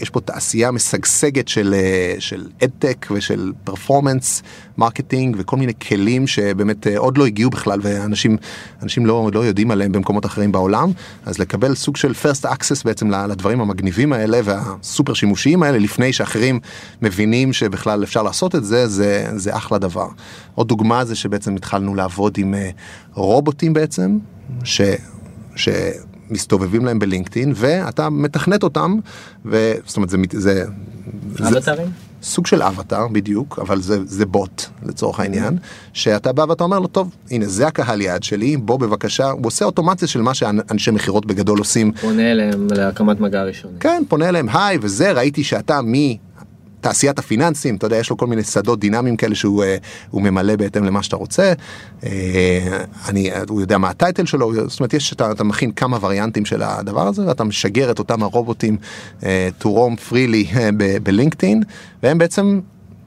יש 0.00 0.10
פה 0.10 0.20
תעשייה 0.20 0.70
משגשגת 0.70 1.48
של, 1.48 1.74
אה, 1.74 2.14
של 2.18 2.46
adtech 2.64 3.06
ושל 3.10 3.52
performance 3.64 4.42
marketing 4.78 5.36
וכל 5.38 5.56
מיני 5.56 5.72
כלים 5.88 6.26
שבאמת 6.26 6.86
אה, 6.86 6.98
עוד 6.98 7.18
לא 7.18 7.26
הגיעו 7.26 7.50
בכלל 7.50 7.80
ואנשים 7.82 8.36
אנשים 8.82 9.06
לא, 9.06 9.30
לא 9.34 9.44
יודעים 9.44 9.70
עליהם 9.70 9.92
במקומות 9.92 10.26
אחרים 10.26 10.52
בעולם 10.52 10.92
אז 11.26 11.38
לקבל 11.38 11.74
סוג 11.74 11.96
של 11.96 12.12
first 12.22 12.44
access 12.44 12.82
בעצם 12.84 13.10
לדברים 13.10 13.60
המגניבים 13.60 14.12
האלה 14.12 14.40
והסופר 14.44 15.14
שימושיים 15.14 15.62
האלה 15.62 15.78
לפני 15.78 16.12
שאחרים 16.12 16.60
מבינים 17.02 17.52
שבכלל 17.52 18.04
אפשר 18.04 18.22
לעשות 18.22 18.54
את 18.54 18.64
זה 18.64 18.88
זה, 18.88 19.26
זה 19.36 19.56
אחלה 19.56 19.78
דבר. 19.78 20.08
עוד 20.54 20.68
דוגמה 20.68 21.04
זה 21.04 21.14
שבעצם 21.14 21.56
התחלנו 21.56 21.94
לעבוד 21.94 22.38
עם 22.38 22.54
אה, 22.54 22.70
רובוטים 23.14 23.72
בעצם 23.72 24.18
ש... 24.64 24.80
ש... 25.56 25.68
מסתובבים 26.30 26.84
להם 26.84 26.98
בלינקדאין 26.98 27.52
ואתה 27.54 28.10
מתכנת 28.10 28.62
אותם 28.62 28.96
וזאת 29.44 29.96
אומרת 29.96 30.10
זה, 30.10 30.18
זה, 30.32 30.64
זה 31.38 31.48
אבטרים? 31.48 31.86
סוג 32.22 32.46
של 32.46 32.62
אבטר 32.62 33.08
בדיוק 33.12 33.58
אבל 33.58 33.80
זה, 33.80 33.98
זה 34.04 34.26
בוט 34.26 34.62
לצורך 34.82 35.20
העניין 35.20 35.58
שאתה 35.92 36.32
בא 36.32 36.44
ואתה 36.48 36.64
אומר 36.64 36.78
לו 36.78 36.86
טוב 36.86 37.10
הנה 37.30 37.46
זה 37.46 37.66
הקהל 37.66 38.00
יעד 38.00 38.22
שלי 38.22 38.56
בוא 38.56 38.78
בבקשה 38.78 39.30
הוא 39.30 39.46
עושה 39.46 39.64
אוטומציה 39.64 40.08
של 40.08 40.22
מה 40.22 40.34
שאנשי 40.34 40.90
מכירות 40.90 41.26
בגדול 41.26 41.58
עושים 41.58 41.92
פונה 41.92 42.30
אליהם 42.32 42.66
להקמת 42.70 43.20
מגע 43.20 43.42
ראשוני. 43.42 43.78
כן 43.80 44.02
פונה 44.08 44.28
אליהם 44.28 44.48
היי 44.48 44.78
וזה 44.80 45.12
ראיתי 45.12 45.44
שאתה 45.44 45.80
מ... 45.82 45.94
תעשיית 46.86 47.18
הפיננסים, 47.18 47.76
אתה 47.76 47.86
יודע, 47.86 47.96
יש 47.96 48.10
לו 48.10 48.16
כל 48.16 48.26
מיני 48.26 48.42
שדות 48.42 48.80
דינמיים 48.80 49.16
כאלה 49.16 49.34
שהוא 49.34 49.64
אה, 49.64 49.76
ממלא 50.12 50.56
בהתאם 50.56 50.84
למה 50.84 51.02
שאתה 51.02 51.16
רוצה. 51.16 51.52
אה, 52.04 52.78
אני, 53.08 53.30
הוא 53.48 53.60
יודע 53.60 53.78
מה 53.78 53.88
ה 53.88 53.94
title 53.94 54.26
שלו, 54.26 54.52
זאת 54.68 54.80
אומרת, 54.80 54.94
יש, 54.94 55.12
אתה, 55.12 55.30
אתה 55.30 55.44
מכין 55.44 55.72
כמה 55.72 55.98
variantים 56.00 56.44
של 56.44 56.62
הדבר 56.62 57.06
הזה, 57.06 57.26
ואתה 57.26 57.44
משגר 57.44 57.90
את 57.90 57.98
אותם 57.98 58.22
הרובוטים 58.22 58.76
אה, 59.24 59.48
to 59.60 59.64
roam 59.64 60.10
freely 60.10 60.56
ב 61.02 61.08
LinkedIn, 61.08 61.62
והם 62.02 62.18
בעצם 62.18 62.60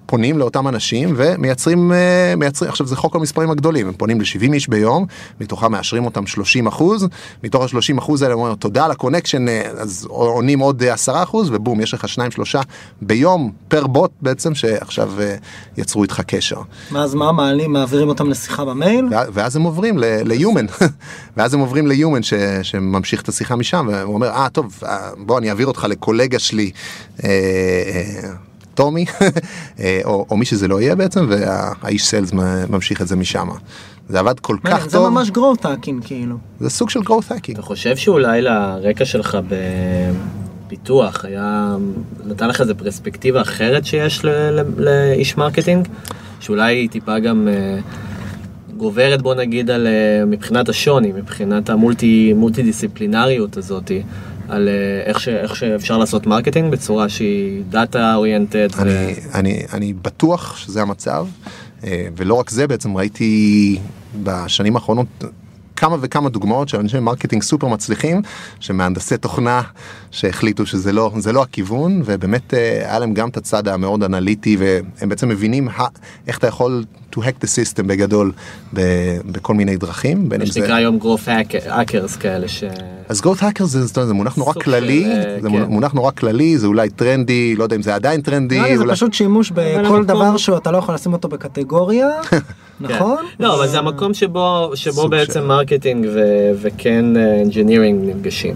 פונים 0.10 0.38
לאותם 0.38 0.68
אנשים 0.68 1.14
ומייצרים, 1.16 1.92
אה, 1.92 2.34
מייצרים, 2.38 2.70
עכשיו 2.72 2.88
זה 2.88 2.96
חוק 2.96 3.16
המספרים 3.16 3.52
הגדולים, 3.52 3.88
הם 3.88 3.94
פונים 3.94 4.22
ל-70 4.22 4.54
איש 4.54 4.68
ביום, 4.68 5.06
מתוכם 5.42 5.72
מאשרים 5.72 6.06
אותם 6.06 6.28
30 6.28 6.68
אחוז, 6.68 7.08
מתוך 7.44 7.64
ה-30 7.64 7.98
אחוז 8.00 8.22
האלה 8.22 8.34
אומרים 8.34 8.56
תודה 8.56 8.86
על 8.86 8.92
ה 8.92 8.96
connection, 8.96 9.48
אה, 9.48 9.62
אז 9.78 10.06
עונים 10.10 10.60
עוד 10.60 10.84
אה, 10.84 10.94
10 10.94 11.24
אחוז, 11.24 11.50
ובום, 11.54 11.82
יש 11.82 11.94
לך 11.94 12.08
שניים 12.10 12.32
שלושה 12.32 12.62
ביום 13.02 13.52
פר 13.68 13.88
בוט 13.88 14.12
בעצם, 14.22 14.56
שעכשיו 14.56 15.12
אה, 15.22 15.36
יצרו 15.78 16.04
איתך 16.04 16.22
קשר. 16.28 16.62
ואז 16.92 17.14
מה 17.16 17.32
מעלים, 17.32 17.74
מעבירים 17.74 18.10
אותם 18.10 18.30
לשיחה 18.30 18.66
במייל? 18.66 19.06
ואז- 19.34 19.56
הם 19.56 19.64
עוברים 19.64 19.98
ל-human, 20.00 20.84
ואז 21.38 21.54
הם 21.54 21.60
עוברים 21.60 21.88
ל-human 21.88 22.24
ש- 22.24 22.34
שממשיך 22.64 23.22
את 23.22 23.30
השיחה 23.30 23.56
משם, 23.56 23.88
והוא 23.92 24.14
אומר, 24.14 24.28
אה, 24.30 24.50
טוב, 24.50 24.80
אה, 24.86 24.98
בוא 25.18 25.38
אני 25.40 25.50
אעביר 25.50 25.68
אותך 25.68 25.86
לקולגה 25.90 26.40
שלי, 26.40 26.72
אה, 27.24 27.30
אה, 27.30 28.30
טומי, 28.80 29.06
אה, 29.80 30.02
או, 30.06 30.26
או 30.32 30.38
מי 30.38 30.46
שזה 30.46 30.68
לא 30.68 30.82
יהיה 30.82 30.96
בעצם, 30.96 31.26
והאיש 31.30 32.06
סיילס 32.06 32.32
ממשיך 32.70 33.02
את 33.02 33.08
זה 33.08 33.16
משם. 33.16 33.48
זה 34.10 34.20
עבד 34.20 34.40
כל 34.40 34.58
כך 34.64 34.86
זה 34.86 34.92
טוב, 34.98 35.10
ממש 35.10 35.30
growth 35.30 35.64
hacking 35.64 36.06
כאילו. 36.06 36.36
זה 36.60 36.70
סוג 36.70 36.90
של 36.90 37.00
growth 37.00 37.30
hacking. 37.30 37.54
אתה 37.54 37.62
חושב 37.62 37.98
שאולי 37.98 38.42
לרקע 38.42 39.06
שלך 39.06 39.38
בפיתוח 40.68 41.26
היה, 41.26 41.76
נתן 42.26 42.48
לך 42.48 42.62
איזה 42.62 42.74
פרספקטיבה 42.74 43.42
אחרת 43.42 43.86
שיש 43.86 44.26
ל- 44.26 44.30
ל- 44.60 44.64
לאיש 44.78 45.38
marketing? 45.38 45.88
שאולי 46.40 46.76
היא 46.76 46.90
טיפה 46.90 47.20
גם 47.20 47.48
אה, 47.48 47.80
גוברת 48.78 49.22
בוא 49.22 49.36
נגיד 49.36 49.70
על 49.70 49.88
אה, 49.88 50.26
מבחינת 50.26 50.70
השוני, 50.70 51.12
מבחינת 51.12 51.70
ה 51.70 51.80
multi 51.80 52.34
מולטי 52.34 52.64
דיסציפלינריות 52.64 53.58
הזאתי, 53.58 54.04
על 54.50 54.68
אה, 54.68 54.74
איך, 55.06 55.20
ש, 55.20 55.28
איך 55.28 55.56
שאפשר 55.56 55.98
לעשות 55.98 56.28
marketing 56.28 56.72
בצורה 56.72 57.10
שהיא 57.10 57.64
data 57.70 58.16
oriented. 58.16 58.68
אני, 58.80 59.14
אני, 59.34 59.64
אני 59.74 59.94
בטוח 59.94 60.58
שזה 60.58 60.82
המצב, 60.82 61.28
אה, 61.84 62.08
ולא 62.18 62.34
רק 62.34 62.50
זה, 62.50 62.68
בעצם 62.68 62.98
ראיתי 62.98 63.80
בשנים 64.24 64.76
האחרונות 64.76 65.08
כמה 65.80 65.96
וכמה 66.02 66.30
דוגמאות 66.30 66.70
של 66.70 66.80
אנשי 66.80 67.00
marketing 67.00 67.44
סופר 67.44 67.68
מצליחים, 67.68 68.22
שמהנדסי 68.60 69.18
תוכנה 69.18 69.62
שהחליטו 70.12 70.66
שזה 70.66 70.94
לא, 70.94 71.12
זה 71.18 71.32
לא 71.34 71.42
הכיוון, 71.42 72.02
ובאמת 72.06 72.54
אה, 72.54 72.60
היה 72.90 73.00
להם 73.00 73.14
גם 73.14 73.30
את 73.30 73.38
הצד 73.38 73.68
המאוד 73.68 74.04
אנליטי, 74.04 74.58
והם 74.60 75.10
בעצם 75.10 75.30
מבינים 75.30 75.68
ה- 75.70 75.88
איך 76.28 76.38
אתה 76.38 76.48
יכול 76.48 76.84
to 77.16 77.20
hack 77.20 77.44
the 77.44 77.48
system 77.48 77.84
בגדול 77.84 78.32
ב- 78.74 78.82
בכל 79.26 79.54
מיני 79.54 79.78
דרכים. 79.78 80.30
מה 80.30 80.36
אם 80.36 80.46
זה- 80.46 80.54
שנקרא 80.54 80.74
היום 80.76 81.00
growth 81.02 81.28
hackers 81.68 82.18
כאלה 82.20 82.48
ש... 82.48 82.64
אז 83.10 83.22
growth 83.22 83.40
hacker 83.42 83.64
זה, 83.64 83.86
זה, 83.86 84.06
זה 84.06 84.14
מונח 84.14 84.36
נורא 84.38 84.54
סוג 84.54 84.64
של, 84.64 84.72
כללי, 84.72 85.06
אה, 85.06 85.38
זה 85.42 85.50
כן. 85.50 85.64
מונח 85.64 85.94
נורא 85.94 86.12
כללי, 86.12 86.58
זה 86.58 86.68
אולי 86.68 86.90
טרנדי, 86.90 87.56
לא 87.56 87.64
יודע 87.64 87.76
אם 87.76 87.82
זה 87.82 87.96
עדיין 87.96 88.22
טרנדי, 88.22 88.56
נראה 88.58 88.70
לי 88.70 88.78
זה 88.78 88.84
אולי... 88.84 88.94
פשוט 88.96 89.14
שימוש 89.14 89.52
בכל 89.56 90.06
דבר 90.06 90.38
שאתה 90.38 90.72
לא 90.72 90.78
יכול 90.78 90.96
לשים 90.96 91.14
אותו 91.14 91.28
בקטגוריה, 91.30 92.08
נכון? 92.82 93.18
כן. 93.18 93.44
לא, 93.44 93.56
אבל 93.56 93.68
זה 93.68 93.80
המקום 93.80 94.14
שבו, 94.14 94.72
שבו 94.76 95.08
בעצם 95.10 95.44
marketing 95.48 96.08
וכן 96.62 97.06
engineering 97.42 98.10
נפגשים. 98.10 98.56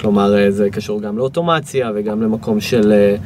כלומר, 0.00 0.38
אה, 0.38 0.50
זה 0.50 0.70
קשור 0.70 1.00
גם 1.00 1.18
לאוטומציה 1.18 1.90
וגם 1.94 2.22
למקום 2.22 2.60
של 2.60 2.92
אה, 2.92 3.16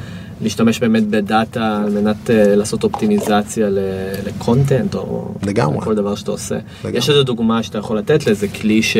להשתמש 0.43 0.79
באמת 0.79 1.07
ב-data 1.07 1.83
על 1.85 1.91
מנת 1.91 2.31
אה, 2.31 2.57
לעשות 2.57 2.85
אופטימיזציה 2.85 3.69
ל- 3.71 3.79
ל-content 4.27 4.95
או 4.95 5.35
לגמרי. 5.47 5.81
כל 5.81 5.95
דבר 5.95 6.15
שאתה 6.15 6.31
עושה. 6.31 6.55
לגמרי. 6.85 6.99
יש 6.99 7.11
איזו 7.11 7.23
דוגמה 7.23 7.63
שאתה 7.63 7.79
יכול 7.79 7.99
לתת 7.99 8.27
לאיזה 8.27 8.49
כלי 8.49 8.83
ש... 8.83 8.97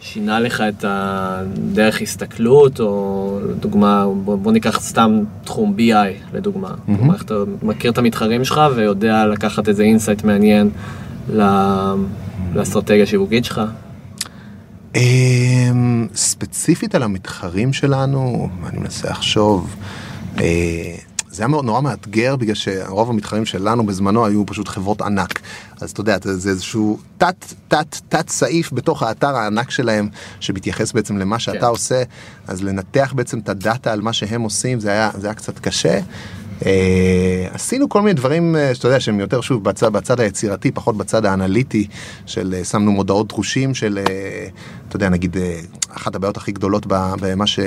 שינה 0.00 0.40
לך 0.40 0.60
את 0.60 0.84
הדרך 0.88 2.02
הסתכלות, 2.02 2.80
או 2.80 3.38
דוגמה, 3.60 4.04
בוא, 4.24 4.36
בוא 4.36 4.52
ניקח 4.52 4.80
סתם 4.80 5.20
תחום 5.44 5.76
BI 5.78 5.92
לדוגמה. 6.36 6.74
כלומר, 6.86 7.14
איך 7.14 7.22
אתה 7.22 7.34
מכיר 7.62 7.90
את 7.90 7.98
המתחרים 7.98 8.44
שלך 8.44 8.60
ויודע 8.76 9.26
לקחת 9.26 9.68
איזה 9.68 9.82
insight 9.82 10.24
מעניין 10.24 10.70
ל- 11.32 11.94
לאסטרטגיה 12.54 13.02
השיווקית 13.02 13.44
שלך. 13.44 13.60
אמ, 14.96 16.06
ספציפית 16.14 16.94
על 16.94 17.02
המתחרים 17.02 17.72
שלנו, 17.72 18.48
אני 18.66 18.78
מנסה 18.78 19.10
לחשוב, 19.10 19.76
אה, 20.40 20.44
זה 21.38 21.44
היה 21.44 21.62
נורא 21.62 21.80
מאתגר 21.80 22.36
בגלל 22.36 22.54
שרוב 22.54 23.10
המתחרים 23.10 23.44
שלנו 23.44 23.86
בזמנו 23.86 24.26
היו 24.26 24.46
פשוט 24.46 24.68
חברות 24.68 25.02
ענק. 25.02 25.40
אז 25.80 25.90
אתה 25.90 26.00
יודע, 26.00 26.16
זה 26.22 26.50
איזשהו 26.50 26.98
תת 27.18 27.54
תת 27.68 27.96
תת 28.08 28.28
סעיף 28.28 28.72
בתוך 28.72 29.02
האתר 29.02 29.36
הענק 29.36 29.70
שלהם 29.70 30.08
שמתייחס 30.40 30.92
בעצם 30.92 31.18
למה 31.18 31.38
שאתה 31.38 31.58
כן. 31.58 31.66
עושה, 31.66 32.02
אז 32.46 32.62
לנתח 32.62 33.12
בעצם 33.16 33.38
את 33.38 33.48
הדאטה 33.48 33.92
על 33.92 34.00
מה 34.00 34.12
שהם 34.12 34.42
עושים 34.42 34.80
זה 34.80 34.90
היה, 34.90 35.10
זה 35.18 35.26
היה 35.26 35.34
קצת 35.34 35.58
קשה. 35.58 36.00
אה, 36.66 37.48
עשינו 37.52 37.88
כל 37.88 38.02
מיני 38.02 38.14
דברים 38.14 38.56
אה, 38.56 38.74
שאתה 38.74 38.88
יודע 38.88 39.00
שהם 39.00 39.20
יותר 39.20 39.40
שוב 39.40 39.64
בצד, 39.64 39.92
בצד 39.92 40.20
היצירתי 40.20 40.70
פחות 40.70 40.96
בצד 40.96 41.24
האנליטי 41.24 41.86
של 42.26 42.54
אה, 42.58 42.64
שמנו 42.64 42.92
מודעות 42.92 43.28
דרושים 43.28 43.74
של 43.74 43.98
אה, 43.98 44.48
אתה 44.88 44.96
יודע 44.96 45.08
נגיד 45.08 45.36
אה, 45.36 45.60
אחת 45.96 46.14
הבעיות 46.14 46.36
הכי 46.36 46.52
גדולות 46.52 46.86
במה 46.88 47.46
ש... 47.46 47.60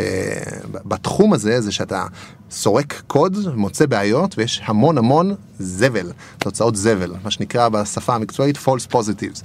בתחום 0.86 1.34
הזה 1.34 1.62
זה 1.62 1.72
שאתה 1.72 2.06
סורק 2.52 3.02
קוד 3.08 3.38
מוצא 3.56 3.86
בעיות 3.86 4.38
ויש 4.38 4.62
המון 4.66 4.98
המון 4.98 5.36
זבל 5.60 6.12
תוצאות 6.40 6.76
זבל 6.76 7.14
מה 7.24 7.32
שנקרא 7.32 7.70
בשפה 7.70 8.16
המקצועית 8.16 8.58
false 8.58 8.94
positives. 8.94 9.44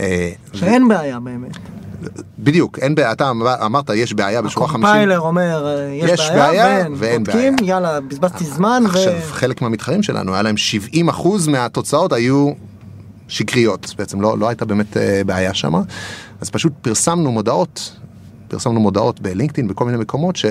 אה, 0.00 0.32
שאין 0.52 0.88
בעיה 0.88 1.20
באמת. 1.20 1.56
בדיוק 2.38 2.78
אין 2.78 2.94
בעיה 2.94 3.12
אתה 3.12 3.30
אמרת 3.64 3.90
יש 3.90 4.12
בעיה 4.12 4.42
בשורה 4.42 4.68
50. 4.68 4.84
הקומפיילר 4.84 5.20
אומר 5.20 5.66
אה, 5.66 5.90
יש 5.92 6.10
יש 6.10 6.30
בעיה 6.30 6.36
בעיה 6.36 6.76
ואין, 6.80 6.94
ואין 6.96 7.24
בודקים, 7.24 7.56
בעיה. 7.56 7.68
יאללה 7.68 8.00
בזבזתי 8.00 8.44
זמן 8.44 8.82
ו... 8.84 8.88
עכשיו 8.88 9.12
חלק 9.30 9.62
מהמתחרים 9.62 10.02
שלנו 10.02 10.34
היה 10.34 10.42
להם 10.42 10.54
70% 10.94 11.50
מהתוצאות 11.50 12.12
היו 12.12 12.52
שקריות 13.28 13.94
בעצם 13.98 14.20
לא, 14.20 14.38
לא 14.38 14.48
הייתה 14.48 14.64
באמת 14.64 14.96
אה, 14.96 15.22
בעיה 15.26 15.54
שם 15.54 15.74
אז 16.40 16.50
פשוט 16.50 16.72
פרסמנו 16.82 17.32
מודעות 17.32 17.96
פרסמנו 18.48 18.80
מודעות 18.80 19.20
בלינקדאין 19.20 19.68
בכל 19.68 19.84
מיני 19.84 19.98
מקומות 19.98 20.36
ש... 20.36 20.44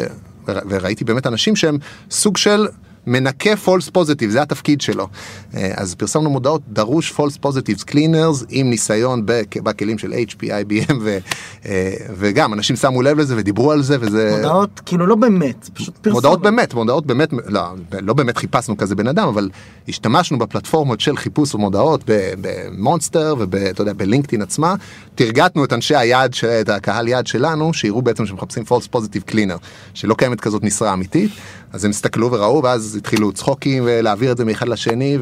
ור- 0.48 0.60
וראיתי 0.70 1.04
באמת 1.06 1.28
אנשים 1.28 1.56
שהם 1.56 1.78
סוג 2.12 2.38
של 2.38 2.68
מנקה 3.08 3.50
false 3.66 3.90
positive 3.98 4.30
זה 4.30 4.42
התפקיד 4.42 4.82
שלו. 4.82 5.08
אה, 5.56 5.72
אז 5.76 5.96
פרסמנו 5.96 6.30
מודעות 6.30 6.62
דרוש 6.68 7.12
false 7.18 7.46
positives 7.46 7.84
cleaners 7.92 8.46
עם 8.50 8.70
ניסיון 8.70 9.22
בכ- 9.26 9.58
בכלים 9.64 9.98
של 9.98 10.14
HP, 10.14 10.44
IBM 10.44 10.94
ו, 11.02 11.18
אה, 11.66 11.92
וגם 12.18 12.54
אנשים 12.54 12.76
שמו 12.76 13.02
לב 13.02 13.18
לזה 13.20 13.36
ודיברו 13.38 13.72
על 13.72 13.84
זה 13.84 13.98
וזה 14.00 14.34
מודעות 14.38 14.82
כאילו 14.86 15.06
לא 15.08 15.16
באמת, 15.16 15.70
פשוט 15.74 15.98
פרסומת. 15.98 16.14
מודעות 16.16 16.42
באמת, 16.42 16.74
מודעות 16.74 17.06
באמת, 17.06 17.30
לא, 17.48 17.62
לא 18.02 18.14
באמת 18.14 18.38
חיפשנו 18.38 18.78
כזה 18.78 18.96
בן 18.96 19.08
אדם, 19.08 19.28
אבל 19.28 19.50
השתמשנו 19.90 20.40
בפלטפורמות 20.40 21.00
של 21.02 21.18
חיפוש 21.18 21.56
ומודעות 21.56 22.04
במונסטר 22.42 23.36
ואתה 23.52 23.82
יודע, 23.82 23.94
בלינקדאין 23.94 24.42
עצמה, 24.42 24.76
תרגטנו 25.16 25.64
את 25.66 25.74
אנשי 25.74 25.96
היעד, 25.96 26.34
של- 26.34 26.48
את 26.48 26.70
הקהל 26.70 27.08
יעד 27.08 27.28
שלנו, 27.28 27.74
שיראו 27.74 28.02
בעצם 28.02 28.26
שמחפשים 28.26 28.64
false 28.70 28.96
positive 28.96 29.32
cleaner, 29.32 29.58
שלא 29.94 30.14
קיימת 30.14 30.42
כזאת 30.42 30.64
משרה 30.64 30.94
אמיתית, 30.94 31.32
אז 31.74 31.86
הם 31.86 31.92
הסתכלו 31.92 32.32
וראו, 32.32 32.64
ואז 32.64 32.95
התחילו 32.96 33.32
צחוקים 33.32 33.84
ולהעביר 33.86 34.32
את 34.32 34.38
זה 34.38 34.46
מאחד 34.46 34.68
לשני, 34.68 35.18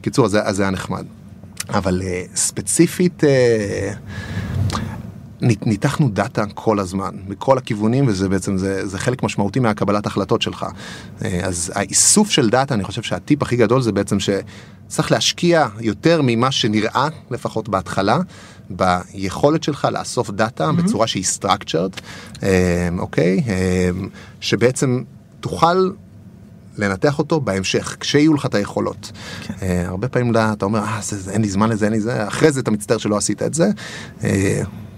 וקיצור, 0.00 0.24
אז 0.24 0.30
זה- 0.30 0.42
אז 0.42 0.56
זה 0.56 0.62
היה 0.62 0.70
נחמד. 0.70 1.04
אבל 1.68 2.02
אה, 2.04 2.22
ספציפית, 2.34 3.24
אה, 3.24 3.92
נית- 5.40 5.66
ניתחנו 5.66 6.08
data 6.10 6.44
כל 6.54 6.78
הזמן, 6.78 7.14
מכל 7.28 7.58
הכיוונים, 7.58 8.06
וזה 8.08 8.28
בעצם, 8.28 8.56
זה, 8.58 8.86
זה 8.86 8.98
חלק 8.98 9.22
משמעותי 9.22 9.60
מהקבלת 9.60 10.06
החלטות 10.06 10.42
שלך. 10.42 10.66
אה, 11.24 11.40
אז 11.44 11.72
האיסוף 11.74 12.30
של 12.30 12.50
data, 12.50 12.74
אני 12.74 12.84
חושב 12.84 13.02
שהטיפ 13.02 13.42
הכי 13.42 13.56
גדול 13.56 13.82
זה 13.82 13.92
בעצם 13.92 14.16
שצריך 14.20 15.12
להשקיע 15.12 15.66
יותר 15.80 16.20
ממה 16.24 16.50
שנראה, 16.52 17.08
לפחות 17.30 17.68
בהתחלה, 17.68 18.18
ביכולת 18.70 19.62
שלך 19.62 19.88
לאסוף 19.92 20.30
data 20.30 20.68
mm-hmm. 20.68 20.72
בצורה 20.72 21.06
שהיא 21.06 21.24
structured, 21.40 22.00
אוקיי? 22.98 23.42
אה, 23.48 23.90
שבעצם 24.40 25.02
תוכל 25.40 25.90
לנתח 26.78 27.18
אותו 27.18 27.40
בהמשך, 27.40 27.96
כשיהיו 28.00 28.34
לך 28.34 28.46
את 28.46 28.54
היכולות. 28.54 29.12
כן. 29.42 29.54
Uh, 29.54 29.88
הרבה 29.88 30.08
פעמים 30.08 30.30
אתה 30.30 30.52
אתה 30.52 30.64
אומר, 30.64 30.78
אה, 30.78 30.98
זה, 31.02 31.18
זה, 31.18 31.32
אין 31.32 31.42
לי 31.42 31.48
זמן 31.48 31.70
לזה, 31.70 31.84
אין 31.84 31.92
לי 31.92 32.00
זה, 32.00 32.28
אחרי 32.28 32.52
זה 32.52 32.60
אתה 32.60 32.70
מצטער 32.70 32.98
שלא 32.98 33.16
עשית 33.16 33.42
את 33.42 33.54
זה. 33.54 33.70
Uh, 34.20 34.24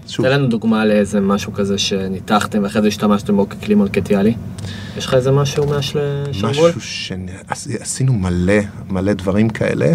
שוב, 0.07 0.25
תן 0.25 0.31
לנו 0.31 0.47
דוגמה 0.47 0.85
לאיזה 0.85 1.19
משהו 1.19 1.53
כזה 1.53 1.77
שניתחתם 1.77 2.63
ואחרי 2.63 2.81
זה 2.81 2.87
השתמשתם 2.87 3.35
בו 3.35 3.49
ככלי 3.49 3.75
מרקטיאלי. 3.75 4.35
יש 4.97 5.05
לך 5.05 5.13
איזה 5.13 5.31
משהו 5.31 5.67
מהשרוול? 5.67 6.69
משהו 6.69 6.81
שעשינו 6.81 8.13
מלא, 8.13 8.59
מלא 8.89 9.13
דברים 9.13 9.49
כאלה, 9.49 9.93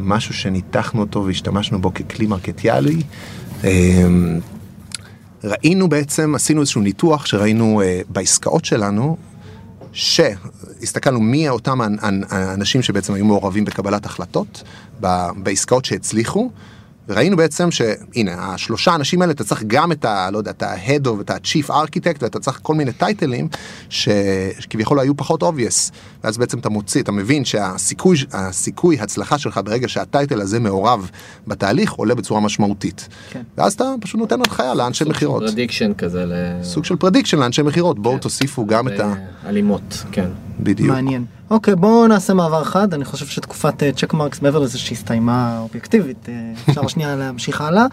משהו 0.00 0.34
שניתחנו 0.34 1.00
אותו 1.00 1.24
והשתמשנו 1.26 1.80
בו 1.80 1.94
ככלי 1.94 2.26
מרקטיאלי. 2.26 3.02
Uh, 3.62 3.66
ראינו 5.44 5.88
בעצם, 5.88 6.34
עשינו 6.34 6.60
איזשהו 6.60 6.80
ניתוח 6.80 7.26
שראינו 7.26 7.82
uh, 7.82 8.12
בעסקאות 8.12 8.64
שלנו, 8.64 9.16
שהסתכלנו 9.96 11.20
מי 11.20 11.48
אותם 11.48 11.80
האנ- 11.80 11.98
האנ- 12.00 12.24
האנשים 12.28 12.82
שבעצם 12.82 13.14
היו 13.14 13.24
מעורבים 13.24 13.64
בקבלת 13.64 14.06
החלטות, 14.06 14.62
בעסקאות 15.36 15.84
שהצליחו. 15.84 16.50
וראינו 17.08 17.36
בעצם 17.36 17.70
שהנה 17.70 18.54
השלושה 18.54 18.94
אנשים 18.94 19.22
האלה 19.22 19.32
אתה 19.32 19.44
צריך 19.44 19.62
גם 19.66 19.92
את 19.92 20.04
ה... 20.04 20.30
לא 20.30 20.38
יודע, 20.38 20.50
את 20.50 20.62
ה-head 20.62 21.06
of, 21.06 21.20
את 21.20 21.30
ה-chief 21.30 21.70
architect 21.70 22.18
ואתה 22.20 22.40
צריך 22.40 22.60
כל 22.62 22.74
מיני 22.74 22.92
טייטלים 22.92 23.48
ש- 23.88 24.08
שכביכול 24.58 25.00
היו 25.00 25.16
פחות 25.16 25.42
obvious 25.42 25.92
ואז 26.24 26.38
בעצם 26.38 26.58
אתה 26.58 26.68
מוציא 26.68 27.02
אתה 27.02 27.12
מבין 27.12 27.44
שהסיכוי 27.44 28.16
הסיכוי 28.32 29.00
הצלחה 29.00 29.38
שלך 29.38 29.60
ברגע 29.64 29.88
שהטייטל 29.88 30.40
הזה 30.40 30.60
מעורב 30.60 31.10
בתהליך 31.46 31.92
עולה 31.92 32.14
בצורה 32.14 32.40
משמעותית. 32.40 33.08
כן. 33.30 33.42
ואז 33.58 33.72
אתה 33.72 33.84
פשוט 34.00 34.20
נותן 34.20 34.40
הנחיה 34.40 34.74
לאנשי 34.74 35.04
מכירות. 35.04 35.42
prediction 35.42 35.94
כזה 35.94 36.24
ל... 36.24 36.32
סוג 36.62 36.84
של 36.84 36.96
prediction 36.96 37.38
לאנשי 37.38 37.62
מכירות 37.62 37.98
בואו 37.98 38.14
כן. 38.14 38.20
תוסיפו 38.20 38.66
גם 38.66 38.88
את 38.88 39.00
ה... 39.00 39.14
אלימות, 39.46 40.04
כן. 40.12 40.28
בדיוק. 40.60 40.88
מעניין. 40.88 41.24
אוקיי, 41.50 41.76
בואו 41.76 42.06
נעשה 42.06 42.34
מעבר 42.34 42.62
אחד, 42.62 42.94
אני 42.94 43.04
חושב 43.04 43.26
שתקופת 43.26 43.82
Checkmarx 43.96 44.42
מעבר 44.42 44.58
לזה 44.58 44.78
שהסתיימה 44.78 45.58
אובייקטיבית, 45.58 46.28
אה, 46.28 46.52
אפשר 46.68 46.86
שנייה 46.86 47.16
להמשיך 47.16 47.60
הלאה. 47.60 47.86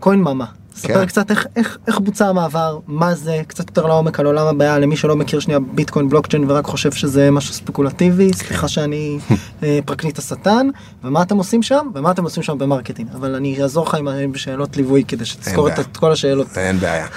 Coinmama, 0.00 0.46
ספר 0.76 0.94
כן. 0.94 1.06
קצת 1.06 1.30
איך, 1.30 1.46
איך, 1.56 1.78
איך 1.86 1.98
בוצע 2.00 2.28
המעבר, 2.28 2.78
מה 2.86 3.14
זה, 3.14 3.40
קצת 3.46 3.68
יותר 3.68 3.86
לעומק 3.86 4.20
על 4.20 4.26
עולם 4.26 4.46
הבעיה, 4.46 4.78
למי 4.78 4.96
שלא 4.96 5.16
מכיר 5.16 5.40
שנייה 5.40 5.60
ביטקוין 5.60 6.08
בלוקצ'יין 6.08 6.50
ורק 6.50 6.64
חושב 6.64 6.92
שזה 6.92 7.30
משהו 7.30 7.54
ספקולטיבי, 7.54 8.32
סליחה 8.32 8.68
שאני 8.68 9.18
אה, 9.62 9.78
פרקליט 9.84 10.18
השטן, 10.18 10.68
ומה 11.04 11.22
אתם 11.22 11.36
עושים 11.36 11.62
שם, 11.62 11.86
ומה 11.94 12.10
אתם 12.10 12.24
עושים 12.24 12.42
שם 12.42 12.58
ב-marketing, 12.58 13.08
אבל 13.14 13.34
אני 13.34 13.62
אעזור 13.62 13.86
לך 13.86 13.94
עם 13.94 14.34
שאלות 14.34 14.76
ליווי 14.76 15.04
כדי 15.08 15.24
שתזכור. 15.24 15.68
את 15.68 15.96
כל 15.96 16.12
השאלות. 16.12 16.58
אין 16.58 16.78
בעיה. 16.78 17.06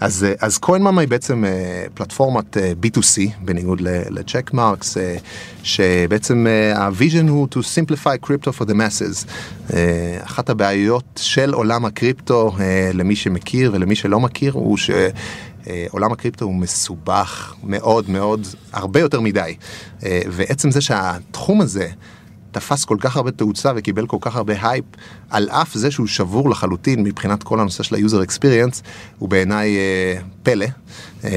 אז 0.00 0.24
אה, 0.24 0.32
אז 0.40 0.58
Coinmama 0.58 1.00
היא 1.00 1.08
בעצם 1.08 1.44
אה, 1.44 1.84
פלטפורמת 1.94 2.56
אה, 2.56 2.72
B2C 2.82 3.30
בניגוד 3.40 3.80
ל-Checkmarx 4.10 4.96
שבעצם 5.62 6.46
ה-vision 6.76 7.28
הוא 7.28 7.48
to 7.54 7.58
simplify 7.58 8.26
crypto 8.26 8.50
for 8.60 8.64
the 8.64 8.74
masses. 8.74 9.26
אחת 10.20 10.50
הבעיות 10.50 11.20
של 11.22 11.54
עולם 11.54 11.84
הקריפטו 11.84 12.52
למי 12.94 13.16
שמכיר 13.16 13.70
ולמי 13.74 13.94
שלא 13.94 14.20
מכיר 14.20 14.52
הוא 14.52 14.76
ש... 14.76 14.90
עולם 15.90 16.12
הקריפטו 16.12 16.44
הוא 16.44 16.54
מסובך 16.54 17.54
מאוד 17.64 18.10
מאוד 18.10 18.46
הרבה 18.72 19.00
יותר 19.00 19.20
מדי 19.20 19.56
ועצם 20.02 20.70
זה 20.70 20.80
שהתחום 20.80 21.60
הזה 21.60 21.88
תפס 22.56 22.84
כל 22.84 22.96
כך 23.00 23.16
הרבה 23.16 23.30
תאוצה 23.30 23.72
וקיבל 23.76 24.06
כל 24.06 24.16
כך 24.20 24.36
הרבה 24.36 24.54
הייפ, 24.62 24.84
על 25.30 25.48
אף 25.50 25.74
זה 25.74 25.90
שהוא 25.90 26.06
שבור 26.06 26.50
לחלוטין 26.50 27.02
מבחינת 27.02 27.42
כל 27.42 27.60
הנושא 27.60 27.82
של 27.82 27.94
ה-user 27.94 28.28
experience, 28.28 28.80
הוא 29.18 29.28
בעיניי 29.28 29.76
אה, 29.76 30.20
פלא. 30.42 30.66
אה, 31.24 31.30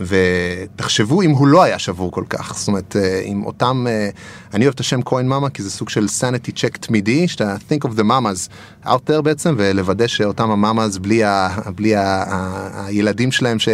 ותחשבו 0.00 1.22
אם 1.22 1.30
הוא 1.30 1.46
לא 1.46 1.62
היה 1.62 1.78
שבור 1.78 2.12
כל 2.12 2.24
כך, 2.28 2.54
זאת 2.58 2.68
אומרת, 2.68 2.96
אה, 2.96 3.20
עם 3.24 3.44
אותם, 3.44 3.86
אה, 3.88 4.08
אני 4.54 4.64
אוהב 4.64 4.74
את 4.74 4.80
השם 4.80 5.02
Coinmama 5.02 5.50
כי 5.50 5.62
זה 5.62 5.70
סוג 5.70 5.88
של 5.88 6.06
sanity 6.20 6.50
check 6.50 6.78
תמידי, 6.80 7.28
שאתה 7.28 7.56
think 7.70 7.88
of 7.88 7.90
the 7.98 8.02
mamas 8.02 8.48
out 8.86 9.10
there 9.10 9.20
בעצם, 9.22 9.54
ולוודא 9.58 10.06
שאותם 10.06 10.50
ה-mamas 10.50 10.98
בלי, 10.98 11.24
ה, 11.24 11.48
בלי 11.76 11.96
ה, 11.96 12.02
ה, 12.02 12.86
הילדים 12.86 13.32
שלהם 13.32 13.58
ש, 13.58 13.68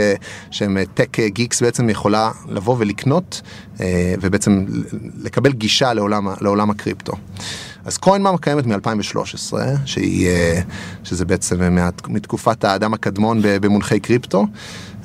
שהם 0.51 0.79
tech 0.95 1.21
geeks 1.21 1.63
בעצם 1.63 1.91
יכולה 1.91 2.31
לבוא 2.49 2.77
ולקנות, 2.79 3.43
אה, 3.81 4.15
ובעצם 4.21 4.65
לקבל 5.23 5.53
גישה 5.53 5.93
לעולם, 5.93 6.29
ה- 6.29 6.35
לעולם 6.41 6.71
הקריפטו. 6.71 7.13
אז 7.85 7.99
Coinmama 7.99 8.39
קיימת 8.39 8.67
מ-2013, 8.67 9.53
שהיא, 9.85 10.29
אה, 10.29 10.61
שזה 11.05 11.25
בעצם 11.25 11.79
מתקופת 12.09 12.65
האדם 12.65 12.95
הקדמון 12.95 13.41
במונחי 13.43 14.01
קריפטו. 14.01 14.47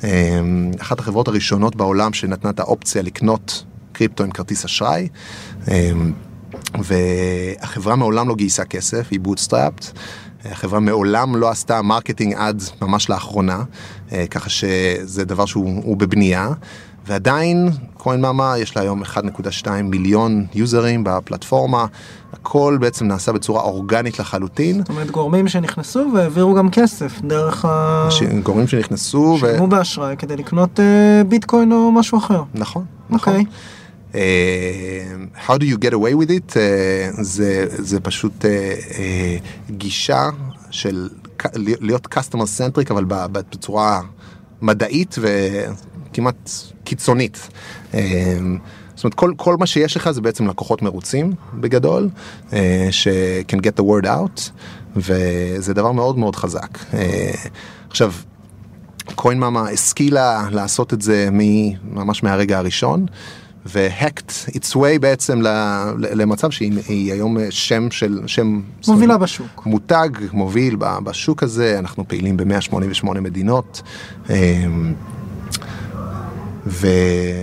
אה, 0.04 0.40
אחת 0.80 0.98
החברות 0.98 1.28
הראשונות 1.28 1.76
בעולם 1.76 2.12
שנתנה 2.12 2.50
את 2.50 2.60
האופציה 2.60 3.02
לקנות 3.02 3.64
קריפטו 3.92 4.24
עם 4.24 4.30
כרטיס 4.30 4.64
אשראי. 4.64 5.08
אה, 5.68 5.90
והחברה 6.78 7.96
מעולם 7.96 8.28
לא 8.28 8.34
גייסה 8.34 8.64
כסף, 8.64 9.08
היא 9.10 9.20
bootstrapped. 9.20 9.86
החברה 10.44 10.80
מעולם 10.80 11.36
לא 11.36 11.50
עשתה 11.50 11.82
marketing 11.82 12.34
עד 12.36 12.62
ממש 12.82 13.10
לאחרונה, 13.10 13.62
אה, 14.12 14.26
ככה 14.30 14.50
שזה 14.50 15.24
דבר 15.24 15.46
שהוא 15.46 15.82
הוא 15.84 15.96
בבנייה. 15.96 16.48
ועדיין 17.06 17.68
Coinmama 17.98 18.54
יש 18.58 18.76
לה 18.76 18.82
היום 18.82 19.02
1.2 19.02 19.68
מיליון 19.82 20.46
יוזרים 20.54 21.04
בפלטפורמה, 21.04 21.86
הכל 22.32 22.78
בעצם 22.80 23.06
נעשה 23.06 23.32
בצורה 23.32 23.62
אורגנית 23.62 24.18
לחלוטין. 24.18 24.78
זאת 24.78 24.88
אומרת 24.88 25.10
גורמים 25.10 25.48
שנכנסו 25.48 26.06
והעבירו 26.14 26.54
גם 26.54 26.70
כסף 26.70 27.20
דרך 27.20 27.64
ה... 27.64 28.06
ש- 28.10 28.22
גורמים 28.42 28.66
שנכנסו, 28.66 29.18
ו... 29.18 29.38
שילמו 29.40 29.66
באשראי 29.66 30.16
כדי 30.16 30.36
לקנות 30.36 30.80
אה, 30.80 30.84
ביטקוין 31.28 31.72
או 31.72 31.92
משהו 31.92 32.18
אחר. 32.18 32.42
נכון, 32.54 32.84
נכון. 33.10 33.32
אוקיי. 33.32 33.44
אה, 34.14 35.04
How 35.46 35.58
do 35.58 35.62
you 35.64 35.76
get 35.84 35.92
away 35.92 36.14
with 36.24 36.30
it? 36.30 36.56
אה, 36.56 37.08
זה, 37.22 37.66
זה 37.68 38.00
פשוט 38.00 38.44
אה, 38.44 38.50
אה, 38.98 39.36
גישה 39.70 40.28
של 40.70 41.08
להיות 41.64 42.06
customer 42.14 42.36
centric 42.58 42.90
אבל 42.90 43.04
בצורה 43.08 44.00
מדעית 44.62 45.16
וכמעט 45.20 46.50
קיצונית. 46.84 47.48
אה, 47.94 48.00
זאת 49.00 49.04
אומרת 49.04 49.14
כל, 49.14 49.32
כל 49.36 49.56
מה 49.56 49.66
שיש 49.66 49.96
לך 49.96 50.10
זה 50.10 50.20
בעצם 50.20 50.46
לקוחות 50.46 50.82
מרוצים 50.82 51.32
בגדול, 51.54 52.08
אה, 52.52 52.88
ש- 52.90 53.08
can 53.52 53.56
get 53.60 53.80
the 53.80 53.84
word 53.84 54.06
out 54.06 54.50
וזה 54.96 55.74
דבר 55.74 55.92
מאוד 55.92 56.18
מאוד 56.18 56.36
חזק. 56.36 56.78
אה, 56.94 57.30
עכשיו 57.90 58.12
קוין 59.14 59.38
מאמה 59.38 59.68
השכילה 59.68 60.48
לעשות 60.50 60.94
את 60.94 61.02
זה 61.02 61.28
ממש 61.92 62.22
מהרגע 62.22 62.58
הראשון. 62.58 63.06
וה-hacked 63.66 64.32
its 64.48 64.74
way 64.76 64.98
בעצם 65.00 65.40
למצב 65.98 66.50
שהיא 66.50 66.72
היא 66.88 67.12
היום 67.12 67.36
שם 67.50 67.90
של 67.90 68.20
שם 68.26 68.60
מובילה 68.88 69.18
בשוק. 69.18 69.66
מותג 69.66 70.08
מוביל 70.32 70.76
בשוק 71.04 71.42
הזה 71.42 71.78
אנחנו 71.78 72.08
פעילים 72.08 72.36
ב-188 72.36 73.20
מדינות. 73.20 73.82
ו... 76.70 76.86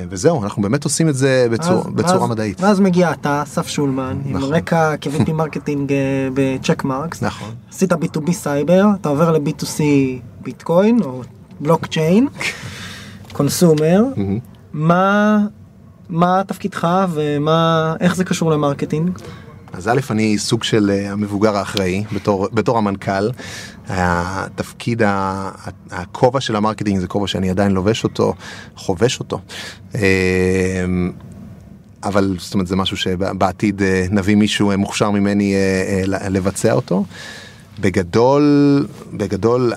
וזהו 0.09 0.43
אנחנו 0.43 0.61
באמת 0.61 0.83
עושים 0.83 1.09
את 1.09 1.15
זה 1.15 1.47
בצור... 1.51 1.75
ואז- 1.77 1.93
בצורה 1.93 2.19
ואז- 2.21 2.29
מדעית. 2.29 2.61
ואז 2.61 2.79
מגיע 2.79 3.11
אתה, 3.11 3.43
אסף 3.43 3.67
שולמן, 3.67 4.17
עם 4.25 4.37
נכון. 4.37 4.53
רקע 4.53 4.93
כ-VP 5.01 5.31
marketing 5.31 5.91
ב-Checkmarx. 6.33 7.23
נכון. 7.23 7.49
עשית 7.69 7.93
B2B 7.93 8.31
סייבר, 8.31 8.85
אתה 9.01 9.09
עובר 9.09 9.31
ל-B2C 9.31 9.81
ביטקוין 10.41 10.99
או 11.03 11.21
בלוקצ'יין, 11.59 12.27
consumer. 13.33 14.03
מה... 14.73 15.39
מה 16.09 16.41
תפקידך 16.47 16.87
ומה 17.13 17.95
איך 17.99 18.15
זה 18.15 18.23
קשור 18.23 18.51
ל-marketing? 18.51 19.09
אז 19.77 19.87
א', 19.87 19.99
אני 20.09 20.37
סוג 20.37 20.63
של 20.63 20.89
אה, 20.89 21.11
המבוגר 21.11 21.57
האחראי 21.57 22.03
בתור, 22.13 22.47
בתור 22.53 22.77
המנכ"ל. 22.77 23.29
התפקיד, 23.89 25.01
הכובע 25.91 26.41
של 26.41 26.55
ה-marketing 26.55 26.99
זה 26.99 27.07
כובע 27.07 27.27
שאני 27.27 27.49
עדיין 27.49 27.71
לובש 27.71 28.03
אותו, 28.03 28.33
חובש 28.75 29.19
אותו. 29.19 29.39
אה, 29.95 30.01
אבל 32.03 32.35
זאת 32.39 32.53
אומרת 32.53 32.67
זה 32.67 32.75
משהו 32.75 32.97
שבעתיד 32.97 33.81
אה, 33.81 34.05
נביא 34.11 34.35
מישהו 34.35 34.71
אה, 34.71 34.77
מוכשר 34.77 35.11
ממני 35.11 35.55
לבצע 36.07 36.73
אותו. 36.73 37.05
בגדול, 37.79 38.87
בגדול, 39.13 39.73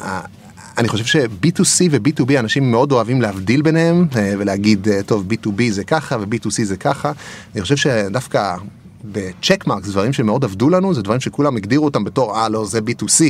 אני 0.78 0.88
חושב 0.88 1.04
ש-B2C 1.04 1.88
ו-B2B 1.90 2.38
אנשים 2.38 2.70
מאוד 2.70 2.92
אוהבים 2.92 3.22
להבדיל 3.22 3.62
ביניהם 3.62 4.06
ולהגיד 4.12 4.88
טוב 5.06 5.26
B2B 5.32 5.62
זה 5.70 5.84
ככה 5.84 6.16
ו-B2C 6.18 6.64
זה 6.64 6.76
ככה. 6.76 7.12
אני 7.54 7.62
חושב 7.62 7.76
שדווקא 7.76 8.56
בצ'ק 9.04 9.66
מרקס 9.66 9.88
דברים 9.88 10.12
שמאוד 10.12 10.44
עבדו 10.44 10.70
לנו 10.70 10.94
זה 10.94 11.02
דברים 11.02 11.20
שכולם 11.20 11.56
הגדירו 11.56 11.84
אותם 11.84 12.04
בתור 12.04 12.36
אה 12.36 12.48
לא 12.48 12.64
זה 12.64 12.78
B2C 12.78 13.24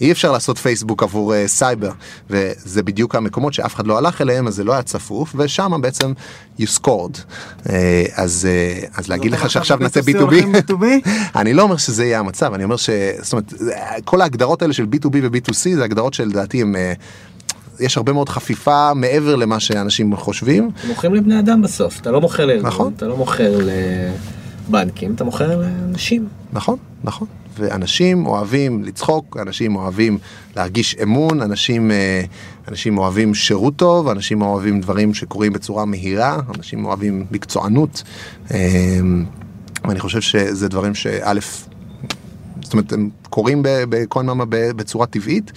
אי 0.00 0.12
אפשר 0.12 0.32
לעשות 0.32 0.58
פייסבוק 0.58 1.02
עבור 1.02 1.32
uh, 1.32 1.36
סייבר 1.46 1.90
וזה 2.30 2.82
בדיוק 2.82 3.14
המקומות 3.14 3.54
שאף 3.54 3.74
אחד 3.74 3.86
לא 3.86 3.98
הלך 3.98 4.20
אליהם 4.20 4.46
אז 4.46 4.54
זה 4.54 4.64
לא 4.64 4.72
היה 4.72 4.82
צפוף 4.82 5.34
ושם 5.38 5.80
בעצם 5.80 6.12
you 6.60 6.64
scored 6.78 7.16
uh, 7.64 7.70
אז, 8.14 8.48
uh, 8.84 8.86
אז 8.98 9.08
להגיד 9.08 9.32
לך 9.32 9.50
שעכשיו 9.50 9.78
נעשה 9.80 10.00
B2C 10.00 10.04
B2B 10.04 10.20
הולכים 10.20 10.54
B2B? 10.54 11.08
אני 11.36 11.52
לא 11.54 11.62
אומר 11.62 11.76
שזה 11.76 12.04
יהיה 12.04 12.18
המצב 12.18 12.54
אני 12.54 12.64
אומר 12.64 12.76
ש... 12.76 12.90
זאת 13.20 13.32
אומרת 13.32 13.52
כל 14.04 14.20
ההגדרות 14.20 14.62
האלה 14.62 14.72
של 14.72 14.86
B2B 14.92 15.16
ו-B2C 15.22 15.74
זה 15.74 15.84
הגדרות 15.84 16.14
שלדעתי 16.14 16.62
הם. 16.62 16.76
אה, 16.76 16.92
יש 17.80 17.96
הרבה 17.96 18.12
מאוד 18.12 18.28
חפיפה 18.28 18.94
מעבר 18.94 19.36
למה 19.36 19.60
שאנשים 19.60 20.16
חושבים. 20.16 20.70
מוכרים 20.88 21.14
לבני 21.14 21.38
אדם 21.38 21.62
בסוף, 21.62 22.00
אתה 22.00 22.10
לא 22.10 22.20
מוכר 22.20 22.46
לארגון, 22.46 22.66
נכון. 22.66 22.92
אתה 22.96 23.06
לא 23.06 23.16
מוכר 23.16 23.58
לבנקים, 24.68 25.14
אתה 25.14 25.24
מוכר 25.24 25.60
לאנשים. 25.60 26.28
נכון, 26.52 26.76
נכון. 27.04 27.26
ואנשים 27.58 28.26
אוהבים 28.26 28.84
לצחוק, 28.84 29.36
אנשים 29.42 29.76
אוהבים 29.76 30.18
להרגיש 30.56 30.96
אמון, 31.02 31.42
אנשים, 31.42 31.90
אה, 31.90 32.22
אנשים 32.68 32.98
אוהבים 32.98 33.34
שירות 33.34 33.76
טוב, 33.76 34.08
אנשים 34.08 34.42
אוהבים 34.42 34.80
דברים 34.80 35.14
שקורים 35.14 35.52
בצורה 35.52 35.84
מהירה, 35.84 36.38
אנשים 36.56 36.84
אוהבים 36.84 37.26
מקצוענות. 37.30 38.02
אה, 38.50 38.58
ואני 39.84 40.00
חושב 40.00 40.20
שזה 40.20 40.68
דברים 40.68 40.94
שא', 40.94 41.32
זאת 42.62 42.72
אומרת, 42.72 42.92
הם 42.92 43.10
קורים 43.30 43.62
ב- 43.62 43.84
ב-Coinmama 43.88 44.44
ב- 44.44 44.70
בצורה 44.70 45.06
טבעית. 45.06 45.52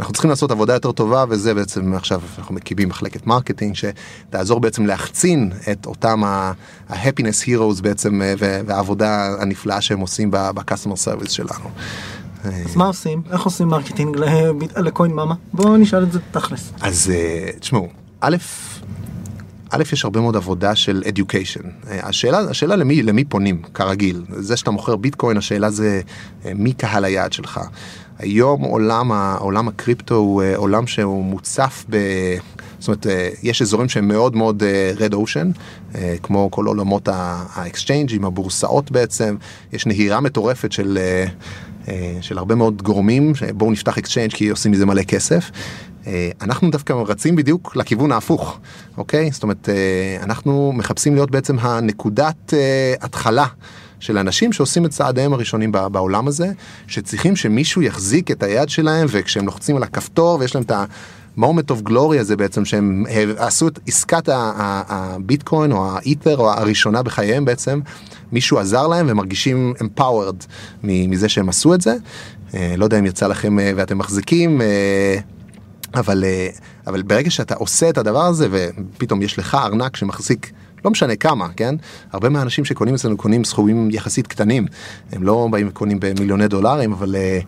אנחנו 0.00 0.12
צריכים 0.12 0.30
לעשות 0.30 0.50
עבודה 0.50 0.72
יותר 0.72 0.92
טובה 0.92 1.24
וזה 1.28 1.54
בעצם 1.54 1.94
עכשיו 1.94 2.20
אנחנו 2.38 2.54
מקימים 2.54 2.88
מחלקת 2.88 3.26
marketing 3.26 3.74
שתעזור 3.74 4.60
בעצם 4.60 4.86
להחצין 4.86 5.52
את 5.72 5.86
אותם 5.86 6.24
ה-happiness 6.24 7.46
heroes 7.46 7.82
בעצם 7.82 8.22
אה, 8.22 8.34
והעבודה 8.40 9.36
הנפלאה 9.40 9.80
שהם 9.80 10.00
עושים 10.00 10.30
ב-customer 10.30 11.06
service 11.06 11.30
שלנו. 11.30 11.70
אז 12.44 12.76
מה 12.76 12.86
עושים? 12.86 13.22
איך 13.32 13.42
עושים 13.42 13.68
marketing 13.68 14.16
ל 14.76 15.12
Coinmama? 15.12 15.34
בואו 15.52 15.76
נשאל 15.76 16.02
את 16.02 16.12
זה 16.12 16.18
תכלס. 16.30 16.72
אז 16.80 17.12
אה, 17.14 17.50
תשמעו, 17.60 17.88
א', 18.20 18.36
א', 19.70 19.82
יש 19.92 20.04
הרבה 20.04 20.20
מאוד 20.20 20.36
עבודה 20.36 20.74
של 20.74 21.02
education. 21.06 21.66
אה, 21.90 22.08
השאלה, 22.08 22.38
השאלה 22.38 22.76
למי, 22.76 23.02
למי 23.02 23.24
פונים, 23.24 23.62
כרגיל. 23.74 24.24
זה 24.30 24.56
שאתה 24.56 24.70
מוכר 24.70 24.96
ביטקוין, 24.96 25.36
השאלה 25.36 25.70
זה 25.70 26.00
מי 26.54 26.72
קהל 26.72 27.04
היעד 27.04 27.32
שלך. 27.32 27.60
היום 28.20 28.62
עולם, 28.62 29.12
עולם 29.38 29.68
הקריפטו 29.68 30.14
הוא 30.14 30.42
אה, 30.42 30.56
עולם 30.56 30.86
שהוא 30.86 31.24
מוצף 31.24 31.84
ב... 31.90 31.96
זאת 32.78 32.88
אומרת, 32.88 33.06
אה, 33.06 33.28
יש 33.42 33.62
אזורים 33.62 33.88
שהם 33.88 34.08
מאוד 34.08 34.36
מאוד 34.36 34.62
ocean, 35.12 35.58
אה, 35.94 36.14
כמו 36.22 36.50
כל 36.50 36.66
עולמות 36.66 37.08
האקסצ'יינג'ים, 37.12 38.24
הבורסאות 38.24 38.90
בעצם, 38.90 39.36
יש 39.72 39.86
נהירה 39.86 40.20
מטורפת 40.20 40.72
של, 40.72 40.98
של 42.20 42.38
הרבה 42.38 42.54
מאוד 42.54 42.82
גורמים, 42.82 43.32
בואו 43.54 43.70
נפתח 43.70 43.98
exchange 43.98 44.32
כי 44.32 44.48
עושים 44.48 44.72
מזה 44.72 44.86
מלא 44.86 45.02
כסף. 45.02 45.50
אנחנו 46.40 46.70
דווקא 46.70 46.92
רצים 46.92 47.36
בדיוק 47.36 47.76
לכיוון 47.76 48.12
ההפוך, 48.12 48.58
אוקיי? 48.96 49.30
זאת 49.30 49.42
אומרת, 49.42 49.68
אנחנו 50.22 50.72
מחפשים 50.74 51.14
להיות 51.14 51.30
בעצם 51.30 51.56
הנקודת 51.58 52.54
התחלה. 53.00 53.46
של 54.00 54.18
אנשים 54.18 54.52
שעושים 54.52 54.86
את 54.86 54.90
צעדיהם 54.90 55.32
הראשונים 55.32 55.72
בעולם 55.72 56.28
הזה, 56.28 56.52
שצריכים 56.86 57.36
שמישהו 57.36 57.82
יחזיק 57.82 58.30
את 58.30 58.42
היד 58.42 58.68
שלהם 58.68 59.06
וכשהם 59.10 59.46
לוחצים 59.46 59.76
על 59.76 59.82
הכפתור 59.82 60.38
ויש 60.40 60.54
להם 60.54 60.64
את 60.64 60.70
ה-moment 60.70 61.70
of 61.70 61.88
glory 61.88 62.18
הזה 62.20 62.36
בעצם 62.36 62.64
שהם 62.64 63.04
עשו 63.36 63.68
את 63.68 63.78
עסקת 63.86 64.28
ה- 64.28 64.34
ה- 64.36 64.82
הביטקוין 64.88 65.72
או 65.72 65.90
ה 65.90 65.98
Ether 65.98 66.36
או 66.36 66.50
הראשונה 66.50 67.02
בחייהם 67.02 67.44
בעצם, 67.44 67.80
מישהו 68.32 68.58
עזר 68.58 68.86
להם 68.86 69.06
והם 69.06 69.16
מרגישים 69.16 69.74
empowered 69.78 70.46
מזה 70.84 71.28
שהם 71.28 71.48
עשו 71.48 71.74
את 71.74 71.80
זה. 71.80 71.94
אה, 72.54 72.74
לא 72.76 72.84
יודע 72.84 72.98
אם 72.98 73.06
יצא 73.06 73.26
לכם 73.26 73.58
אה, 73.58 73.72
ואתם 73.76 73.98
מחזיקים. 73.98 74.60
אה, 74.60 75.18
אבל, 75.94 76.24
אבל 76.86 77.02
ברגע 77.02 77.30
שאתה 77.30 77.54
עושה 77.54 77.90
את 77.90 77.98
הדבר 77.98 78.24
הזה 78.24 78.48
ופתאום 78.50 79.22
יש 79.22 79.38
לך 79.38 79.54
ארנק 79.54 79.96
שמחזיק 79.96 80.52
לא 80.84 80.90
משנה 80.90 81.16
כמה, 81.16 81.48
כן? 81.56 81.74
הרבה 82.12 82.28
מהאנשים 82.28 82.64
שקונים 82.64 82.94
אצלנו 82.94 83.16
קונים 83.16 83.44
סכומים 83.44 83.88
יחסית 83.90 84.26
קטנים. 84.26 84.66
הם 85.12 85.22
לא 85.22 85.48
באים 85.50 85.68
וקונים 85.68 85.98
במיליוני 86.00 86.48
דולרים, 86.48 86.92
אבל, 86.92 87.16
אה, 87.16 87.40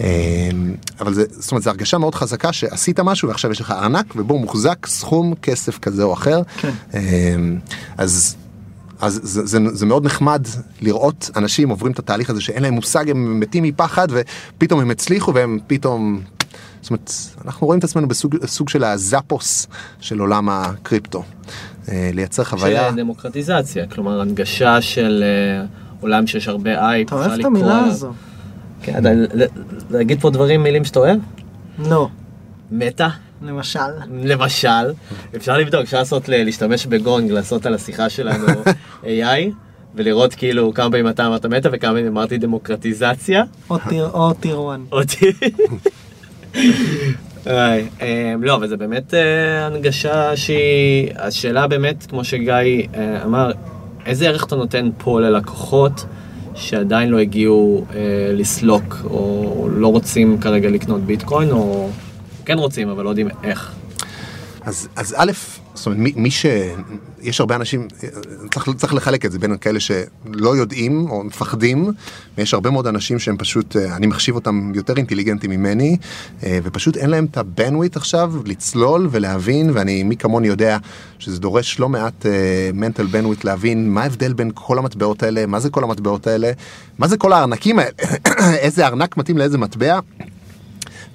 אה, 0.00 0.50
אבל 1.00 1.14
זה, 1.14 1.24
זאת 1.30 1.50
אומרת, 1.50 1.62
זו 1.62 1.70
הרגשה 1.70 1.98
מאוד 1.98 2.14
חזקה 2.14 2.52
שעשית 2.52 3.00
משהו 3.00 3.28
ועכשיו 3.28 3.50
יש 3.50 3.60
לך 3.60 3.70
ארנק 3.70 4.06
ובו 4.16 4.38
מוחזק 4.38 4.86
סכום 4.86 5.34
כסף 5.34 5.78
כזה 5.78 6.02
או 6.02 6.12
אחר. 6.12 6.42
כן. 6.60 6.70
אה, 6.94 7.00
אז 7.98 8.36
אז 9.02 9.20
זה, 9.22 9.46
זה, 9.46 9.58
זה 9.72 9.86
מאוד 9.86 10.04
נחמד 10.04 10.46
לראות 10.80 11.30
אנשים 11.36 11.68
עוברים 11.68 11.92
את 11.92 11.98
התהליך 11.98 12.30
הזה 12.30 12.40
שאין 12.40 12.62
להם 12.62 12.74
מושג, 12.74 13.10
הם 13.10 13.40
מתים 13.40 13.62
מפחד 13.62 14.08
ופתאום 14.10 14.80
הם 14.80 14.90
הצליחו 14.90 15.34
והם 15.34 15.58
פתאום... 15.66 16.20
זאת 16.82 16.90
אומרת, 16.90 17.12
אנחנו 17.44 17.66
רואים 17.66 17.78
את 17.78 17.84
עצמנו 17.84 18.08
בסוג 18.08 18.46
סוג 18.46 18.68
של 18.68 18.84
הזאפוס 18.84 19.66
של 20.00 20.20
עולם 20.20 20.48
הקריפטו. 20.48 21.24
אה, 21.88 22.10
לייצר 22.12 22.44
חוויה... 22.44 22.90
של 22.90 22.96
דמוקרטיזציה, 22.96 23.86
כלומר 23.86 24.20
הנגשה 24.20 24.82
של 24.82 25.24
אה, 25.26 25.64
עולם 26.00 26.26
שיש 26.26 26.48
הרבה 26.48 26.88
אייפ. 26.88 27.08
אתה 27.08 27.16
אוהב 27.16 27.32
את 27.40 27.44
המילה 27.44 27.78
הזו? 27.78 28.12
כן, 28.82 29.02
להגיד 29.90 30.20
פה 30.20 30.30
דברים, 30.30 30.62
מילים 30.62 30.84
שאתה 30.84 30.98
אוהב? 30.98 31.18
לא. 31.78 32.08
מטה, 32.70 33.08
למשל. 33.42 33.80
למשל, 34.24 34.92
אפשר 35.36 35.58
לבדוק, 35.58 35.82
אפשר 35.82 35.98
לעשות, 35.98 36.28
להשתמש 36.28 36.86
בגונג, 36.86 37.30
לעשות 37.30 37.66
על 37.66 37.74
השיחה 37.74 38.08
שלנו 38.08 38.46
AI, 39.02 39.50
ולראות 39.94 40.34
כאילו 40.34 40.74
כמה 40.74 40.90
פעמים 40.90 41.08
אתה 41.08 41.26
אמרת 41.26 41.46
מטה 41.46 41.68
וכמה 41.72 41.90
פעמים 41.90 42.06
אמרתי 42.06 42.38
דמוקרטיזציה. 42.38 43.44
או 44.92 45.04
טיר 45.04 45.32
1. 46.52 46.62
אמ, 47.46 48.44
לא, 48.44 48.54
אבל 48.54 48.68
זה 48.68 48.76
באמת 48.76 49.14
אה, 49.14 49.66
הנגשה 49.66 50.36
שהיא, 50.36 51.10
השאלה 51.16 51.66
באמת, 51.66 52.06
כמו 52.06 52.24
שגיא 52.24 52.54
אה, 52.94 53.24
אמר, 53.24 53.52
איזה 54.06 54.28
ערך 54.28 54.44
אתה 54.44 54.56
נותן 54.56 54.90
פה 54.98 55.20
ללקוחות 55.20 56.04
שעדיין 56.54 57.08
לא 57.08 57.18
הגיעו 57.18 57.84
אה, 57.94 58.00
לסלוק, 58.32 58.96
או 59.04 59.68
לא 59.72 59.86
רוצים 59.86 60.40
כרגע 60.40 60.70
לקנות 60.70 61.00
ביטקוין, 61.00 61.50
או 61.50 61.88
כן 62.44 62.58
רוצים, 62.58 62.88
אבל 62.88 63.04
לא 63.04 63.08
יודעים 63.08 63.28
איך. 63.44 63.74
אז 64.64 65.14
א', 65.18 65.32
זאת 65.82 65.86
אומרת, 65.86 66.00
מי, 66.00 66.12
מי 66.16 66.30
ש... 66.30 66.46
יש 67.22 67.40
הרבה 67.40 67.56
אנשים, 67.56 67.88
צריך, 68.50 68.68
צריך 68.76 68.94
לחלק 68.94 69.24
את 69.24 69.32
זה 69.32 69.38
בין 69.38 69.56
כאלה 69.56 69.80
שלא 69.80 70.56
יודעים 70.56 71.10
או 71.10 71.24
מפחדים, 71.24 71.92
ויש 72.38 72.54
הרבה 72.54 72.70
מאוד 72.70 72.86
אנשים 72.86 73.18
שהם 73.18 73.36
פשוט, 73.36 73.76
אה, 73.76 73.96
אני 73.96 74.06
מחשיב 74.06 74.34
אותם 74.34 74.72
יותר 74.74 74.96
אינטליגנטים 74.96 75.50
ממני, 75.50 75.96
אה, 76.42 76.58
ופשוט 76.62 76.96
אין 76.96 77.10
להם 77.10 77.24
את 77.24 77.36
הבנוויט 77.36 77.96
עכשיו 77.96 78.32
לצלול 78.46 79.08
ולהבין, 79.10 79.70
ואני, 79.74 80.02
מי 80.02 80.16
כמוני 80.16 80.48
יודע 80.48 80.78
שזה 81.18 81.40
דורש 81.40 81.80
לא 81.80 81.88
מעט 81.88 82.26
מנטל 82.74 83.04
uh, 83.04 83.08
בנוויט 83.08 83.44
להבין 83.44 83.90
מה 83.90 84.02
ההבדל 84.02 84.32
בין 84.32 84.50
כל 84.54 84.78
המטבעות 84.78 85.22
האלה, 85.22 85.46
מה 85.46 85.60
זה 85.60 85.70
כל 85.70 85.84
המטבעות 85.84 86.26
האלה, 86.26 86.52
מה 86.98 87.08
זה 87.08 87.16
כל 87.16 87.32
הארנקים 87.32 87.78
האלה, 87.78 87.90
איזה 88.64 88.86
ארנק 88.86 89.16
מתאים 89.16 89.38
לאיזה 89.38 89.58
מטבע. 89.58 89.98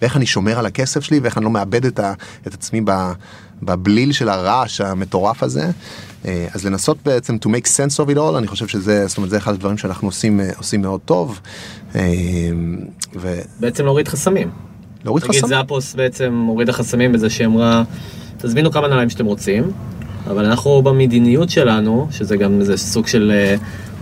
ואיך 0.01 0.17
אני 0.17 0.25
שומר 0.25 0.59
על 0.59 0.65
הכסף 0.65 1.03
שלי 1.03 1.19
ואיך 1.19 1.37
אני 1.37 1.45
לא 1.45 1.51
מאבד 1.51 1.85
את, 1.85 1.99
ה, 1.99 2.13
את 2.47 2.53
עצמי 2.53 2.81
ב, 2.85 2.91
בבליל 3.63 4.11
של 4.11 4.29
הרעש 4.29 4.81
המטורף 4.81 5.43
הזה. 5.43 5.69
אה, 6.25 6.47
אז 6.53 6.65
לנסות 6.65 6.97
בעצם 7.05 7.37
to 7.45 7.47
make 7.47 7.65
sense 7.65 8.05
of 8.05 8.09
it 8.13 8.17
all, 8.17 8.37
אני 8.37 8.47
חושב 8.47 8.67
שזה, 8.67 9.07
זאת 9.07 9.17
אומרת, 9.17 9.29
זה 9.29 9.37
אחד 9.37 9.53
הדברים 9.53 9.77
שאנחנו 9.77 10.07
עושים, 10.07 10.39
אה, 10.39 10.49
עושים 10.57 10.81
מאוד 10.81 10.99
טוב. 11.05 11.39
אה, 11.95 12.01
בעצם 13.59 13.85
להוריד 13.85 14.07
חסמים. 14.07 14.49
ולהוריד 15.03 15.23
נגיד 15.23 15.37
חסם. 15.37 15.47
זאפוס 15.47 15.95
בעצם 15.95 16.45
הורידה 16.47 16.73
חסמים 16.73 17.11
בזה 17.11 17.29
שהיא 17.29 17.47
אמרה, 17.47 17.83
תזמינו 18.37 18.71
כמה 18.71 18.87
נעליים 18.87 19.09
שאתם 19.09 19.25
רוצים, 19.25 19.71
אבל 20.27 20.45
אנחנו 20.45 20.81
במדיניות 20.81 21.49
שלנו, 21.49 22.07
שזה 22.11 22.37
גם 22.37 22.59
איזה 22.59 22.77
סוג 22.77 23.07
של 23.07 23.31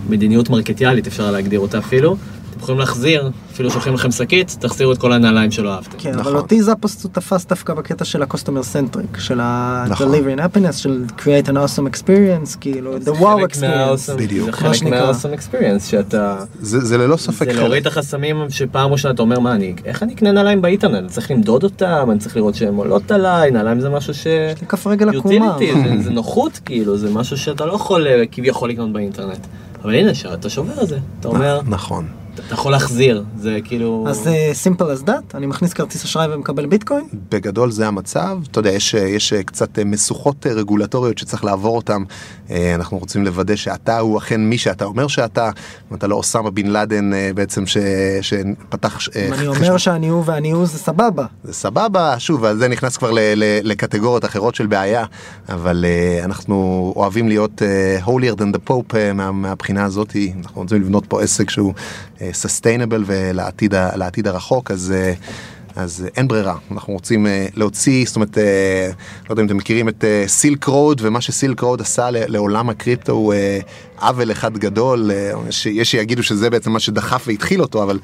מדיניות 0.08 0.50
מרקטיאלית, 0.50 1.06
אפשר 1.06 1.30
להגדיר 1.30 1.60
אותה 1.60 1.78
אפילו, 1.78 2.16
אתם 2.56 2.62
יכולים 2.62 2.80
להחזיר, 2.80 3.30
אפילו 3.52 3.70
שולחים 3.70 3.94
לכם 3.94 4.10
שקית, 4.10 4.56
תחזירו 4.60 4.92
את 4.92 4.98
כל 4.98 5.12
הנעליים 5.12 5.50
שלא 5.50 5.74
אהבתם. 5.74 5.96
כן, 5.98 6.10
נכון. 6.10 6.20
אבל 6.32 6.36
אותי 6.36 6.62
זאפוס 6.62 7.04
הוא 7.04 7.12
תפס 7.12 7.46
דווקא 7.46 7.74
בקטע 7.74 8.04
של 8.04 8.22
ה-customer 8.22 8.74
centric, 8.74 9.20
של 9.20 9.40
נכון. 9.88 10.08
ה-delivery 10.14 10.38
and 10.38 10.56
happiness, 10.56 10.72
של 10.72 11.04
create 11.18 11.46
an 11.48 11.54
awesome 11.54 11.94
experience, 11.94 12.56
כאילו, 12.60 12.96
the 12.96 13.08
wow 13.08 13.24
חלק 13.24 13.52
experience. 13.56 14.16
בדיוק. 14.16 14.46
זה 14.46 14.52
חלק. 14.52 14.82
מה-awesome 14.82 15.38
experience, 15.40 15.90
שאתה... 15.90 16.36
זה, 16.60 16.80
זה 16.80 16.98
ללא 16.98 17.16
ספק 17.16 17.46
זה 17.52 17.60
להוריד 17.60 17.86
את 17.86 17.92
החסמים 17.92 18.36
שפעם 18.50 18.92
ראשונה 18.92 19.14
אתה 19.14 19.22
אומר, 19.22 19.40
מה 19.40 19.52
אני, 19.54 19.74
איך 19.84 20.02
אני 20.02 20.14
אקנה 20.14 20.32
נעליים 20.32 20.62
באינטרנט? 20.62 20.94
אני 20.98 21.08
צריך 21.08 21.30
למדוד 21.30 21.64
אותם, 21.64 22.08
אני 22.10 22.18
צריך 22.18 22.36
לראות 22.36 22.54
שהן 22.54 22.74
עולות 22.74 23.10
עליי, 23.10 23.50
נעליים 23.50 23.80
זה 23.80 23.88
משהו 23.88 24.14
ש... 24.14 24.26
יש 24.26 24.60
לי 24.60 24.66
כף 24.66 24.86
רגל 24.86 25.08
עקומה. 25.18 25.56
זה- 25.58 26.02
זה 26.04 26.10
נוחות 26.10 26.60
כאילו, 26.64 26.96
זה 26.98 27.10
משהו 27.10 27.36
שאתה 27.38 27.66
לא 27.66 27.72
יכול 27.72 28.06
אה, 28.06 28.22
כביכול 28.32 28.70
לקנות 28.70 28.92
באינטרנט. 28.92 29.46
אבל 29.84 29.94
הנה, 29.94 30.10
אתה 30.34 30.50
שובר 30.50 30.82
את 30.82 30.88
זה, 30.88 30.98
אתה 31.20 31.28
אומר, 31.28 31.60
נכון. 31.66 32.06
אתה 32.46 32.54
יכול 32.54 32.72
להחזיר, 32.72 33.24
זה 33.38 33.58
כאילו... 33.64 34.04
אז 34.08 34.28
אה, 34.28 34.52
simple 34.64 35.00
as 35.00 35.08
that, 35.08 35.36
אני 35.36 35.46
מכניס 35.46 35.72
כרטיס 35.72 36.04
אשראי 36.04 36.34
ומקבל 36.34 36.66
ביטקוין? 36.66 37.04
בגדול 37.30 37.70
זה 37.70 37.86
המצב, 37.86 38.38
אתה 38.50 38.58
יודע, 38.58 38.70
יש, 38.70 38.94
יש 38.94 39.32
קצת 39.32 39.78
משוכות 39.78 40.46
רגולטוריות 40.46 41.18
שצריך 41.18 41.44
לעבור 41.44 41.76
אותם, 41.76 42.04
אה, 42.50 42.74
אנחנו 42.74 42.98
רוצים 42.98 43.24
לוודא 43.24 43.56
שאתה 43.56 43.98
הוא 43.98 44.18
אכן 44.18 44.40
מי 44.40 44.58
שאתה 44.58 44.84
אומר 44.84 45.06
שאתה, 45.06 45.50
אם 45.90 45.96
אתה 45.96 46.06
לא 46.06 46.14
אוסמה 46.14 46.50
בן 46.50 46.66
לאדן 46.66 47.12
אה, 47.12 47.30
בעצם 47.34 47.66
ש, 47.66 47.76
שפתח... 48.20 48.98
אה, 49.16 49.26
אם 49.28 49.32
אני 49.32 49.46
אומר 49.46 49.76
שאני 49.76 50.08
הוא 50.08 50.22
ואני 50.26 50.50
הוא 50.50 50.66
זה 50.66 50.78
סבבה. 50.78 51.26
זה 51.44 51.52
סבבה, 51.52 52.18
שוב, 52.18 52.44
אז 52.44 52.58
זה 52.58 52.68
נכנס 52.68 52.96
כבר 52.96 53.10
ל- 53.10 53.18
ל- 53.18 53.60
לקטגוריות 53.62 54.24
אחרות 54.24 54.54
של 54.54 54.66
בעיה, 54.66 55.04
אבל 55.48 55.84
אנחנו 56.24 56.92
אוהבים 56.96 57.28
להיות 57.28 57.62
holier 58.04 58.34
than 58.38 58.56
the 58.56 58.70
pope 58.70 58.96
מה, 59.14 59.32
מהבחינה 59.32 59.84
הזאת, 59.84 60.16
אנחנו 60.42 60.60
רוצים 60.62 60.82
לבנות 60.82 61.06
פה 61.06 61.22
עסק 61.22 61.50
שהוא 61.50 61.72
uh, 62.16 62.20
sustainable 62.32 63.02
ולעתיד 63.06 64.26
הרחוק, 64.26 64.70
אז... 64.70 64.94
Uh, 64.94 65.56
אז 65.76 66.02
אה, 66.04 66.08
אין 66.16 66.28
ברירה, 66.28 66.54
אנחנו 66.72 66.92
רוצים 66.92 67.26
אה, 67.26 67.46
להוציא, 67.54 68.04
זאת 68.06 68.16
אומרת, 68.16 68.38
אה, 68.38 68.90
לא 69.28 69.32
יודע 69.32 69.42
אם 69.42 69.46
אתם 69.46 69.56
מכירים 69.56 69.88
את 69.88 70.04
Silk 70.26 70.64
Road 70.64 71.00
ומה 71.04 71.20
ש 71.20 71.33
Silk 71.33 71.60
Road 71.60 71.80
עשה 71.80 72.08
לעולם 72.10 72.70
הקריפטו 72.70 73.12
הוא 73.12 73.34
אה, 73.34 73.58
עוול 74.00 74.32
אחד 74.32 74.58
גדול, 74.58 75.10
אה, 75.10 75.32
יש 75.70 75.90
שיגידו 75.90 76.22
שזה 76.22 76.50
בעצם 76.50 76.72
מה 76.72 76.80
שדחף 76.80 77.24
והתחיל 77.26 77.62
אותו, 77.62 77.82
אבל, 77.82 77.98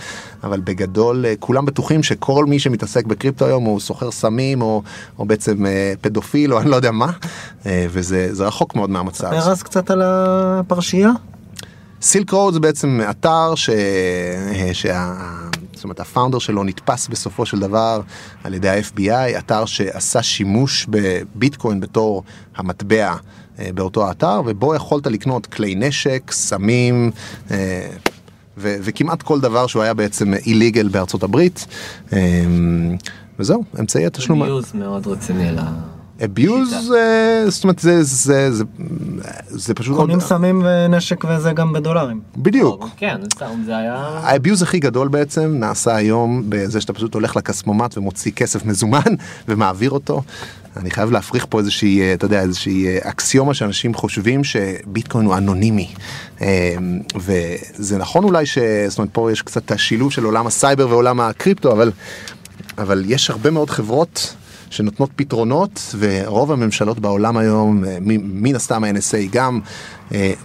אבל 0.45 0.61
בגדול 0.61 1.27
אה, 1.27 1.35
כולם 1.39 1.67
בטוחים 1.67 2.03
שכל 2.03 2.47
מי 2.47 2.59
שמתעסק 2.59 3.07
בקריפטו 3.07 3.47
היום 3.47 3.65
הוא 3.65 3.81
סוחר 3.81 4.11
סמים 4.11 4.63
או, 4.63 4.83
או 5.19 5.25
בעצם 5.25 5.67
אה, 5.67 5.93
פדופיל 6.01 6.55
או 6.55 6.61
אני 6.61 6.71
לא 6.71 6.77
יודע 6.77 6.91
מה, 6.91 7.11
אה, 7.67 7.87
וזה 7.91 8.35
זה 8.35 8.47
רחוק 8.47 8.77
מאוד 8.77 8.91
מהמצב. 8.91 9.29
ספר 9.41 9.51
אז 9.51 9.63
קצת 9.63 9.91
על 9.91 10.03
הפרשייה. 10.05 11.11
סילק 12.03 12.31
רוד 12.31 12.55
זה 12.55 12.61
בעצם 12.61 13.01
אתר 13.11 13.55
ש... 13.55 13.71
שה... 14.73 15.15
זאת 15.75 15.85
אומרת 15.85 16.01
הפאונדר 16.01 16.39
שלו 16.39 16.65
נתפס 16.65 17.09
בסופו 17.09 17.47
של 17.47 17.59
דבר 17.59 18.01
על 18.45 18.55
ידי 18.55 18.69
ה-FBI, 18.69 19.39
אתר 19.39 19.65
שעשה 19.65 20.23
שימוש 20.23 20.87
בביטקוין 20.91 21.81
בתור 21.81 22.23
המטבע 22.57 23.15
אה, 23.59 23.71
באותו 23.75 24.09
האתר, 24.09 24.43
ובו 24.47 24.75
יכולת 24.75 25.07
לקנות 25.07 25.47
כלי 25.47 25.75
נשק, 25.75 26.31
סמים. 26.31 27.11
אה, 27.51 27.89
ו- 28.59 28.77
וכמעט 28.81 29.23
כל 29.23 29.41
דבר 29.41 29.67
שהוא 29.67 29.83
היה 29.83 29.95
בעצם 29.95 30.35
איליגל 30.35 30.89
בארצות 30.89 31.23
הברית. 31.23 31.67
אה, 32.13 32.19
וזהו, 33.39 33.65
אמצעי 33.81 34.07
התשלום. 34.07 34.45
גיוס 34.45 34.75
מאוד 34.75 35.07
רציני 35.07 35.53
ל... 35.53 35.59
abuse, 36.23 36.95
אה, 36.97 37.45
זאת 37.51 37.65
אומרת 37.65 37.79
זה, 37.79 38.03
זה, 38.03 38.53
זה, 38.53 38.65
זה 39.47 39.75
פשוט, 39.75 39.97
קונים 39.97 40.21
סמים 40.21 40.63
ונשק 40.65 41.25
וזה 41.25 41.53
גם 41.53 41.73
בדולרים. 41.73 42.21
בדיוק. 42.37 42.89
כן, 42.97 43.17
סתם, 43.35 43.63
זה 43.67 43.77
היה... 43.77 43.95
האביוז 44.23 44.63
הכי 44.63 44.79
גדול 44.79 45.09
בעצם 45.09 45.57
נעשה 45.59 45.97
היום 45.97 46.43
בזה 46.49 46.81
שאתה 46.81 46.93
פשוט 46.93 47.15
הולך 47.15 47.37
לכספומט 47.37 47.99
ומוציא 47.99 48.33
כסף 48.33 48.65
מזומן 48.65 49.01
ומעביר 49.49 49.91
אותו. 49.91 50.23
אני 50.77 50.91
חייב 50.91 51.11
להפריך 51.11 51.47
פה 51.49 51.59
איזושהי, 51.59 52.01
אה, 52.01 52.15
אתה 52.15 52.25
יודע, 52.25 52.41
איזושהי 52.41 52.87
אה, 52.87 52.99
אקסיומה 53.03 53.55
שאנשים 53.55 53.95
חושבים 53.95 54.45
שביטקוין 54.45 55.27
הוא 55.27 55.37
אנונימי. 55.37 55.89
וזה 57.17 57.99
נכון 57.99 58.25
אולי 58.25 58.47
ש... 58.47 58.59
זאת 58.89 58.99
אומרת, 58.99 59.11
פה 59.13 59.33
יש 59.33 59.43
קצת 59.43 59.71
השילוב 59.71 60.13
של 60.13 60.25
עולם 60.25 60.47
הסייבר 60.47 60.89
ועולם 60.89 61.21
הקריפטו, 61.21 61.73
אבל, 61.73 61.91
אבל 62.79 63.05
יש 63.07 63.31
הרבה 63.31 63.51
מאוד 63.51 63.71
חברות 63.71 64.35
שנותנות 64.73 65.11
פתרונות, 65.17 65.95
ורוב 65.99 66.53
הממשלות 66.53 66.99
בעולם 66.99 67.37
היום, 67.37 67.85
אה, 67.85 67.99
מן 68.23 68.57
הסתם 68.57 68.85
ה-NSA 68.85 69.29
גם, 69.33 69.61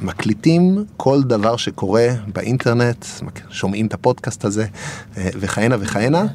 מקליטים 0.02 0.86
כל 0.98 1.24
דבר 1.24 1.58
שקורה 1.58 2.08
באינטרנט, 2.34 3.06
שומעים 3.50 3.88
את 3.88 3.94
הפודקאסט 3.94 4.46
הזה, 4.46 4.66
אה, 5.18 5.30
וכהנה 5.40 5.76
וכהנה. 5.80 6.26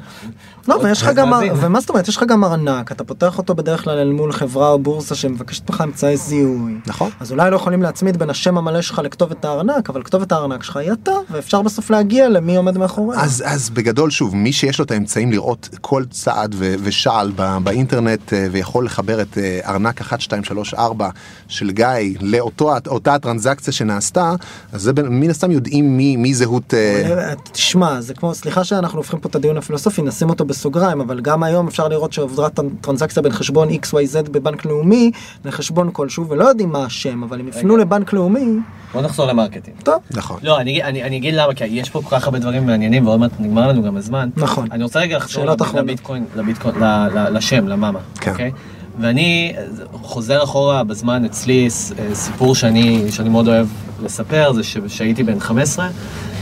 לא, 0.67 0.79
ויש 0.83 1.01
לך 1.01 1.09
גם. 1.15 1.31
ומה 1.55 1.79
זאת 1.79 1.89
אומרת, 1.89 2.07
יש 2.07 2.17
לך 2.17 2.23
גם 2.23 2.43
ארנק, 2.43 2.91
אתה 2.91 3.03
פותח 3.03 3.37
אותו 3.37 3.55
בדרך 3.55 3.83
כלל 3.83 3.97
אל 3.97 4.11
מול 4.11 4.31
חברה 4.31 4.69
או 4.69 4.79
בורסה 4.79 5.15
שמבקשת 5.15 5.69
ממך 5.69 5.81
אמצעי 5.81 6.17
זיהוי. 6.17 6.75
נכון. 6.87 7.11
אז 7.19 7.31
אולי 7.31 7.51
לא 7.51 7.55
יכולים 7.55 7.81
להצמיד 7.81 8.17
בין 8.17 8.29
השם 8.29 8.57
המלא 8.57 8.81
שלך 8.81 9.01
לכתובת 9.03 9.45
הארנק, 9.45 9.89
אבל 9.89 10.03
כתובת 10.03 10.31
הארנק 10.31 10.63
שלך 10.63 10.77
היא 10.77 10.91
אתה, 10.91 11.11
ואפשר 11.31 11.61
בסוף 11.61 11.89
להגיע 11.89 12.29
למי 12.29 12.55
עומד 12.55 12.77
מאחורי. 12.77 13.17
אז, 13.17 13.43
אז 13.45 13.69
בגדול 13.69 14.09
שוב, 14.09 14.35
מי 14.35 14.53
שיש 14.53 14.79
לו 14.79 14.85
את 14.85 14.91
האמצעים 14.91 15.31
לראות 15.31 15.69
כל 15.81 16.03
צעד 16.09 16.55
ו- 16.57 16.75
ושעל 16.83 17.31
באינטרנט 17.63 18.33
אה, 18.33 18.47
ויכול 18.51 18.85
לחבר 18.85 19.21
את 19.21 19.37
אה, 19.37 19.59
ארנק 19.65 20.01
1, 20.01 20.21
2, 20.21 20.43
3, 20.43 20.73
4 20.73 21.09
של 21.47 21.71
גיא 21.71 21.87
לאותה 22.21 23.22
הטרנזקציה 23.23 23.73
שנעשתה, 23.73 24.33
אז 24.73 24.81
זה 24.81 24.93
בין- 24.93 25.07
מן 25.19 25.29
הסתם 25.29 25.51
יודעים 25.51 25.97
מי, 25.97 26.15
מי 26.15 26.33
זהות... 26.33 26.73
אה, 26.73 27.27
אה, 27.29 27.33
תשמע, 27.51 28.01
זה 28.01 28.13
כמו, 28.13 28.33
סליחה 28.35 28.63
שאנחנו 28.63 28.97
הופכים 28.99 29.19
פה 29.19 29.29
את 29.29 29.35
הדיון 29.35 29.57
הפילוסופי, 29.57 30.01
נשים 30.01 30.29
אותו 30.29 30.45
בסוגריים, 30.45 31.01
אבל 31.01 31.19
גם 31.21 31.43
היום 31.43 31.67
אפשר 31.67 31.87
לראות 31.87 32.13
שעוברה 32.13 32.49
טר- 32.49 32.63
טרנזקציה 32.81 33.21
בין 33.23 33.31
חשבון 33.31 33.69
XYZ 33.69 34.29
בבנק 34.31 34.65
לאומי 34.65 35.11
לחשבון 35.45 35.89
כלשהו, 35.93 36.27
ולא 36.27 36.43
יודעים 36.45 36.69
מה 36.69 36.85
השם, 36.85 37.23
אבל 37.23 37.39
אם 37.39 37.47
יפנו. 37.47 37.77
לבנק 37.77 38.13
לאומי, 38.13 38.45
בוא 38.93 39.01
נחזור 39.01 39.25
ל 39.27 39.32
marketing. 39.32 39.77
טוב, 39.83 39.95
נכון. 40.11 40.39
לא, 40.43 40.59
אני, 40.59 40.83
אני, 40.83 41.03
אני 41.03 41.17
אגיד 41.17 41.33
למה, 41.33 41.53
כי 41.53 41.65
יש 41.65 41.89
פה 41.89 42.01
כל 42.09 42.15
כך 42.15 42.25
הרבה 42.25 42.39
דברים 42.39 42.65
מעניינים 42.65 43.07
ועוד 43.07 43.19
מעט 43.19 43.31
נגמר 43.39 43.67
לנו 43.67 43.83
גם 43.83 43.97
הזמן. 43.97 44.29
נכון. 44.37 44.67
אני 44.71 44.83
רוצה 44.83 44.99
רגע 44.99 45.17
לחזור 45.17 45.43
שאלות 45.43 45.61
לב- 45.61 45.67
אחרונות. 45.67 45.87
לביטקוין, 45.89 46.25
לביטקוין, 46.35 46.75
ל- 46.75 46.83
ל- 46.83 47.37
לשם, 47.37 47.67
ל 47.67 47.72
Mama, 47.72 47.99
כן. 48.19 48.31
אוקיי? 48.31 48.51
ואני 48.99 49.53
חוזר 50.01 50.43
אחורה 50.43 50.83
בזמן 50.83 51.25
אצלי, 51.25 51.67
אה, 51.99 52.15
סיפור 52.15 52.55
שאני, 52.55 53.11
שאני 53.11 53.29
מאוד 53.29 53.47
אוהב 53.47 53.67
לספר, 54.03 54.53
זה 54.53 54.61
שהייתי 54.87 55.23
בן 55.23 55.39
15, 55.39 55.87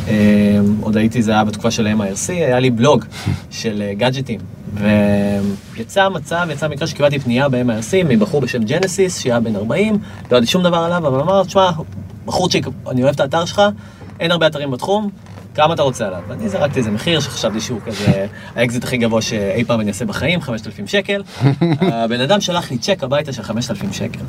אה, 0.08 0.60
עוד 0.82 0.98
הייתי, 0.98 1.22
זה 1.22 1.32
היה 1.32 1.44
בתקופה 1.44 1.72
של 1.72 1.88
MIRC, 1.88 2.32
היה 2.32 2.60
לי 2.60 2.70
בלוג 2.70 3.06
של 3.52 3.82
אה, 3.82 3.94
גאדג'טים. 3.94 4.40
ויצא 4.74 6.10
מצב, 6.10 6.48
יצא 6.52 6.68
מקרה 6.68 6.88
שקיבלתי 6.88 7.20
פנייה 7.20 7.50
ב-MIRC 7.50 8.08
מבחור 8.10 8.42
בשם 8.42 8.64
Genesis, 8.64 9.20
שהיה 9.20 9.40
בן 9.40 9.56
40, 9.56 9.94
לא 10.32 10.38
ידעתי 10.38 10.52
שום 10.52 10.64
דבר 10.64 10.78
עליו, 10.78 11.08
אבל 11.08 11.20
אמר, 11.20 11.44
תשמע, 11.44 11.72
בחורצ'יק, 12.26 12.68
אני 12.90 13.04
אוהב 13.04 13.14
את 13.14 13.20
האתר 13.20 13.46
שלך, 13.46 13.62
אין 14.20 14.32
הרבה 14.32 14.48
אתרים 14.48 14.72
בתחום, 14.72 15.10
כמה 15.56 15.74
אתה 15.74 15.82
רוצה 15.82 16.08
עליו? 16.08 16.20
ואני 16.28 16.50
זרקתי 16.50 16.80
איזה 16.80 16.92
מחיר 16.92 17.20
שחשבתי 17.20 17.62
שהוא 17.62 17.80
כזה 17.86 18.26
האקזיט 18.56 18.84
הכי 18.84 18.98
גבוה 18.98 19.22
שאי 19.22 19.64
פעם 19.64 19.80
אני 19.80 19.90
אעשה 19.90 20.06
בחיים, 20.06 20.42
5,000 20.42 20.88
שקל. 20.88 21.24
הבן 21.94 22.22
אדם 22.22 22.42
שלח 22.42 22.72
לי 22.72 22.78
צ'ק 22.78 23.04
הביתה 23.04 23.34
של 23.34 23.44
5,000 23.44 23.94
שקל. 23.94 24.20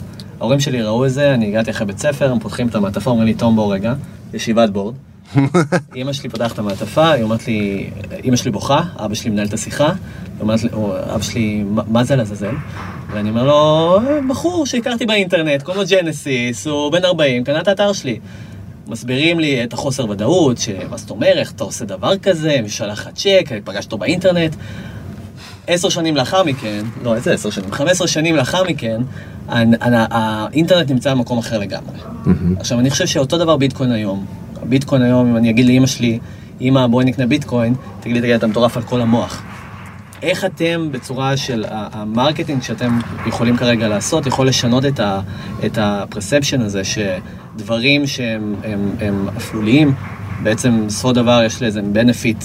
ההורים 0.41 0.61
שלי 0.61 0.83
ראו 0.83 1.07
את 1.07 1.11
זה, 1.13 1.35
אני 1.35 1.49
הגעתי 1.49 1.71
אחרי 1.71 1.87
בית 1.87 1.99
ספר, 1.99 2.33
הם 2.33 2.39
פותחים 2.39 2.69
את 2.69 2.75
המעטפה, 2.75 3.11
אומרים 3.11 3.27
לי, 3.29 3.35
תום 3.35 3.57
בוא 3.57 3.75
רגע, 3.75 3.95
ישיבת 4.35 4.71
board. 4.71 4.95
אמא 5.97 6.13
שלי 6.13 6.29
פותחת 6.31 6.53
את 6.53 6.59
המעטפה, 6.59 7.11
היא 7.11 7.23
אומרת 7.23 7.47
לי, 7.49 7.91
אמא 8.25 8.37
שלי 8.37 8.51
בוכה, 8.51 8.81
אבא 8.97 9.15
שלי 9.15 9.31
מנהל 9.31 9.47
את 9.47 9.53
השיחה, 9.53 9.87
היא 9.87 9.95
אומרת 10.41 10.63
לי, 10.63 10.69
אבא 11.15 11.23
שלי, 11.23 11.63
"מה- 11.71 11.83
מה 11.89 12.05
זה 12.05 12.17
לעזאזל? 12.17 12.55
ואני 13.13 13.31
אומר 13.31 13.45
לו, 13.45 13.99
בחור 14.29 14.67
שהכרתי 14.67 15.07
באינטרנט, 15.07 15.63
קוראים 15.63 15.83
לו 15.83 15.89
ג'נסיס, 15.91 16.67
הוא 16.67 16.93
בן 16.93 17.05
40, 17.05 17.45
קנה 17.45 17.61
את 17.61 17.69
האתר 17.69 17.93
שלי. 17.93 18.19
מסבירים 18.89 19.41
לי 19.41 19.65
את 19.65 19.73
החוסר 19.73 20.11
ודאות, 20.11 20.59
שמה 20.59 20.97
זאת 20.97 21.11
אומרת, 21.11 21.37
איך 21.37 21.53
אתה 21.53 21.65
עושה 21.65 21.85
דבר 21.85 22.19
כזה, 22.19 22.59
מי 22.63 22.69
שלח 22.69 23.07
לך 23.07 23.09
צ'ק, 23.15 23.51
פגשת 23.65 23.85
אותו 23.85 23.99
באינטרנט. 23.99 24.55
עשר 25.67 25.89
שנים 25.89 26.17
לאחר 26.17 26.45
מכן, 26.45 26.85
לא, 27.03 27.15
איזה 27.15 27.33
עשר 27.33 27.51
שנים? 27.51 27.73
15 27.73 28.09
שנים 28.09 28.37
לאחר 28.37 28.63
מכן, 28.65 29.03
האינטרנט 29.49 30.91
נמצא 30.91 31.15
במקום 31.15 31.39
אחר 31.39 31.59
לגמרי. 31.59 31.99
עכשיו, 32.59 32.81
אני 32.81 32.91
חושב 32.91 33.07
שאותו 33.07 33.39
דבר 33.39 33.57
ביטקוין 33.57 33.93
היום. 33.93 34.27
הביטקוין 34.63 35.03
היום, 35.03 35.27
אם 35.27 35.37
אני 35.37 35.51
אגיד 35.51 35.67
לאמא 35.67 35.87
שלי, 35.87 36.19
אמא, 36.61 36.87
בואי 36.87 37.05
נקנה 37.05 37.27
ביטקוין, 37.27 37.75
תגיד 38.01 38.15
לי, 38.17 38.21
תגיד, 38.23 38.35
אתה 38.35 38.47
מטורף 38.47 38.77
על 38.77 38.83
כל 38.83 39.01
המוח. 39.01 39.43
איך 40.23 40.45
אתם, 40.45 40.89
בצורה 40.93 41.37
של 41.37 41.65
ה 41.69 41.78
marketing 41.78 42.63
שאתם 42.63 42.99
יכולים 43.27 43.57
כרגע 43.57 43.89
לעשות, 43.89 44.27
יכול 44.27 44.49
לשנות 44.49 44.85
את, 44.85 45.01
ה, 45.01 45.21
את 45.67 45.79
ה 45.81 45.88
perception 45.88 46.61
הזה, 46.61 46.83
שדברים 46.85 48.07
שהם 48.07 48.55
הם, 48.65 48.97
הם 49.01 49.29
אפלוליים, 49.37 49.95
בעצם 50.43 50.87
בסופו 50.87 51.13
דבר 51.13 51.43
יש 51.47 51.63
לזה 51.63 51.81
benefit, 51.81 52.45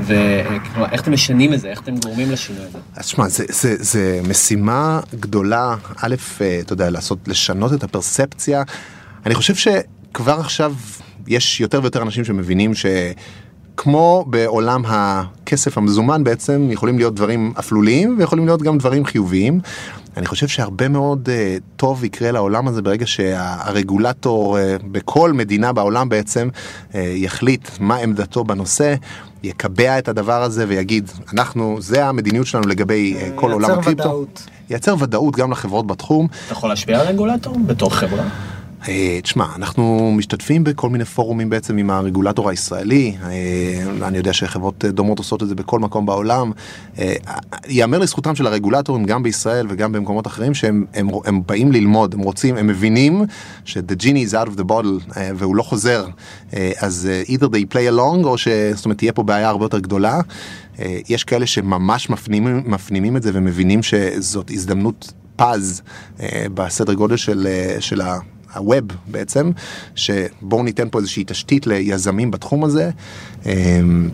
וכלומר, 0.00 0.88
איך 0.92 1.02
אתם 1.02 1.12
משנים 1.12 1.54
את 1.54 1.60
זה, 1.60 1.68
איך 1.68 1.80
אתם 1.80 1.96
גורמים 1.96 2.30
לשינוי 2.30 2.64
הזה? 2.64 2.78
אז 2.96 3.06
שמע, 3.06 3.28
זה, 3.28 3.44
זה, 3.48 3.76
זה 3.78 4.20
משימה 4.28 5.00
גדולה, 5.20 5.74
א', 5.96 6.14
אה, 6.40 6.58
אתה 6.60 6.72
יודע, 6.72 6.90
לעשות, 6.90 7.28
לשנות 7.28 7.72
את 7.72 7.82
הפרספציה. 7.84 8.62
אני 9.26 9.34
חושב 9.34 9.54
שכבר 9.54 10.40
עכשיו 10.40 10.74
יש 11.26 11.60
יותר 11.60 11.80
ויותר 11.82 12.02
אנשים 12.02 12.24
שמבינים 12.24 12.74
שכמו 13.76 14.24
בעולם 14.26 14.82
הכסף 14.86 15.78
המזומן 15.78 16.24
בעצם, 16.24 16.68
יכולים 16.70 16.98
להיות 16.98 17.14
דברים 17.14 17.52
אפלוליים 17.58 18.16
ויכולים 18.18 18.46
להיות 18.46 18.62
גם 18.62 18.78
דברים 18.78 19.04
חיוביים. 19.04 19.60
אני 20.16 20.26
חושב 20.26 20.48
שהרבה 20.48 20.88
מאוד 20.88 21.28
uh, 21.28 21.62
טוב 21.76 22.04
יקרה 22.04 22.30
לעולם 22.30 22.68
הזה 22.68 22.82
ברגע 22.82 23.06
שהרגולטור 23.06 24.58
uh, 24.58 24.60
בכל 24.92 25.32
מדינה 25.32 25.72
בעולם 25.72 26.08
בעצם 26.08 26.48
uh, 26.92 26.96
יחליט 26.96 27.68
מה 27.80 27.96
עמדתו 27.96 28.44
בנושא, 28.44 28.94
יקבע 29.42 29.98
את 29.98 30.08
הדבר 30.08 30.42
הזה 30.42 30.64
ויגיד, 30.68 31.10
אנחנו, 31.32 31.76
זה 31.80 32.06
המדיניות 32.06 32.46
שלנו 32.46 32.68
לגבי 32.68 33.16
uh, 33.16 33.40
כל 33.40 33.52
עולם 33.52 33.68
ייצר 33.68 33.80
הקריפטו. 33.80 34.08
ודאות. 34.08 34.46
ייצר 34.70 34.94
ודאות 34.98 35.36
גם 35.36 35.50
לחברות 35.50 35.86
בתחום. 35.86 36.26
אתה 36.46 36.52
יכול 36.52 36.68
להשפיע 36.68 37.00
על 37.00 37.06
רגולטור 37.06 37.56
בתור 37.66 37.94
חברה? 37.94 38.24
אה, 38.88 39.18
תשמע, 39.22 39.46
אנחנו 39.56 40.12
משתתפים 40.16 40.64
בכל 40.64 40.90
מיני 40.90 41.04
פורומים 41.04 41.50
בעצם 41.50 41.78
עם 41.78 41.90
הרגולטור 41.90 42.50
הישראלי, 42.50 43.16
אה, 43.24 44.08
אני 44.08 44.18
יודע 44.18 44.32
שחברות 44.32 44.84
דומות 44.84 45.18
עושות 45.18 45.42
את 45.42 45.48
זה 45.48 45.54
בכל 45.54 45.80
מקום 45.80 46.06
בעולם. 46.06 46.52
אה, 46.98 47.14
ייאמר 47.68 47.98
לזכותם 47.98 48.34
של 48.34 48.46
הרגולטורים 48.46 49.04
גם 49.04 49.22
בישראל 49.22 49.66
וגם 49.70 49.92
במקומות 49.92 50.26
אחרים 50.26 50.54
שהם 50.54 50.84
הם, 50.94 51.08
הם 51.24 51.42
באים 51.46 51.72
ללמוד, 51.72 52.14
הם 52.14 52.20
רוצים, 52.20 52.56
הם 52.56 52.66
מבינים 52.66 53.24
ש-the 53.64 54.02
genie 54.02 54.30
is 54.30 54.32
out 54.32 54.48
of 54.48 54.58
the 54.58 54.64
bottle 54.64 55.18
והוא 55.36 55.56
לא 55.56 55.62
חוזר, 55.62 56.06
אז 56.80 57.08
either 57.26 57.44
they 57.44 57.74
play 57.74 57.92
along 57.96 58.24
או 58.24 58.38
ש... 58.38 58.48
זאת 58.74 58.84
אומרת 58.84 58.98
תהיה 58.98 59.12
פה 59.12 59.22
בעיה 59.22 59.48
הרבה 59.48 59.64
יותר 59.64 59.78
גדולה. 59.78 60.20
יש 61.08 61.24
כאלה 61.24 61.46
שממש 61.46 62.10
מפנימים, 62.10 62.62
מפנימים 62.66 63.16
את 63.16 63.22
זה 63.22 63.30
ומבינים 63.34 63.82
שזאת 63.82 64.50
הזדמנות 64.50 65.12
פז 65.36 65.82
בסדר 66.54 66.94
גודל 66.94 67.16
של, 67.16 67.46
של 67.80 68.00
ה... 68.00 68.18
ה 68.54 68.61
web 68.61 68.84
בעצם, 69.06 69.50
שבואו 69.94 70.62
ניתן 70.62 70.88
פה 70.90 70.98
איזושהי 70.98 71.24
תשתית 71.26 71.66
ליזמים 71.66 72.30
בתחום 72.30 72.64
הזה, 72.64 72.90
אמ, 73.46 74.08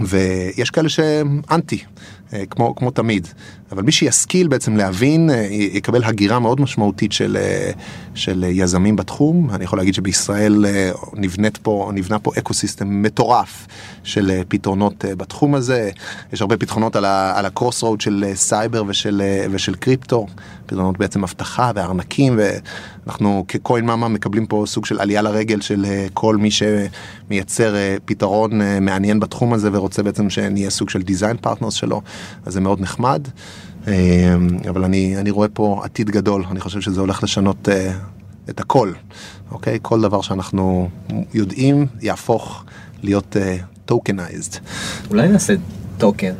ויש 0.00 0.70
כאלה 0.70 0.88
שהם 0.88 1.40
אנטי, 1.50 1.84
אה, 2.32 2.46
כמו, 2.50 2.74
כמו 2.74 2.90
תמיד, 2.90 3.28
אבל 3.72 3.82
מי 3.82 3.92
שישכיל 3.92 4.48
בעצם 4.48 4.76
להבין, 4.76 5.30
אה, 5.30 5.46
יקבל 5.50 6.04
הגירה 6.04 6.38
מאוד 6.38 6.60
משמעותית 6.60 7.12
של, 7.12 7.36
אה, 7.40 7.70
של 8.14 8.44
יזמים 8.48 8.96
בתחום. 8.96 9.50
אני 9.50 9.64
יכול 9.64 9.78
להגיד 9.78 9.94
שבישראל 9.94 10.66
נבנית 11.14 11.56
פה, 11.56 11.90
נבנה 11.94 12.18
פה 12.18 12.30
ecosystem 12.38 13.02
מטורף 13.02 13.66
של 14.04 14.42
פתרונות 14.48 15.04
בתחום 15.08 15.54
הזה. 15.54 15.90
יש 16.32 16.40
הרבה 16.40 16.56
פתרונות 16.56 16.96
על 16.96 17.04
ה- 17.04 17.38
על 17.38 17.46
ה 17.46 17.82
crossroad 17.82 18.00
של 18.00 18.24
סייבר 18.34 18.82
ושל, 18.86 19.22
ושל 19.50 19.74
קריפטו, 19.74 20.26
פתרונות 20.70 20.98
בעצם 20.98 21.22
אבטחה 21.22 21.70
וארנקים 21.74 22.38
ואנחנו 22.38 23.44
כ 23.48 23.84
Coinmama 23.84 24.08
מקבלים 24.08 24.46
פה 24.46 24.64
סוג 24.66 24.86
של 24.86 25.00
עלייה 25.00 25.22
לרגל 25.22 25.60
של 25.60 25.84
אה, 25.84 26.06
כל 26.14 26.36
מי 26.36 26.50
שמייצר 26.50 27.74
אה, 27.76 27.96
פתרון 28.04 28.62
אה, 28.62 28.80
מעניין 28.80 29.20
בתחום 29.20 29.52
הזה 29.52 29.70
ורוצה 29.72 30.02
בעצם 30.02 30.30
שנהיה 30.30 30.70
סוג 30.70 30.90
של 30.90 31.02
design 31.02 31.36
partners 31.36 31.74
שלו, 31.74 32.02
אז 32.46 32.52
זה 32.52 32.60
מאוד 32.60 32.80
נחמד. 32.80 33.28
אה, 33.88 33.92
אבל 34.68 34.84
אני, 34.84 35.16
אני 35.16 35.30
רואה 35.30 35.48
פה 35.48 35.80
עתיד 35.84 36.10
גדול, 36.10 36.44
אני 36.50 36.60
חושב 36.60 36.80
שזה 36.80 37.00
הולך 37.00 37.22
לשנות 37.22 37.68
את 38.50 38.60
הכל, 38.60 38.92
אוקיי? 39.50 39.78
כל 39.82 40.00
דבר 40.00 40.20
שאנחנו 40.20 40.88
יודעים 41.34 41.86
יהפוך 42.00 42.64
להיות 43.02 43.36
tokenized. 43.84 44.58
אולי 45.10 45.28
נעשה 45.28 45.54
token. 45.98 46.34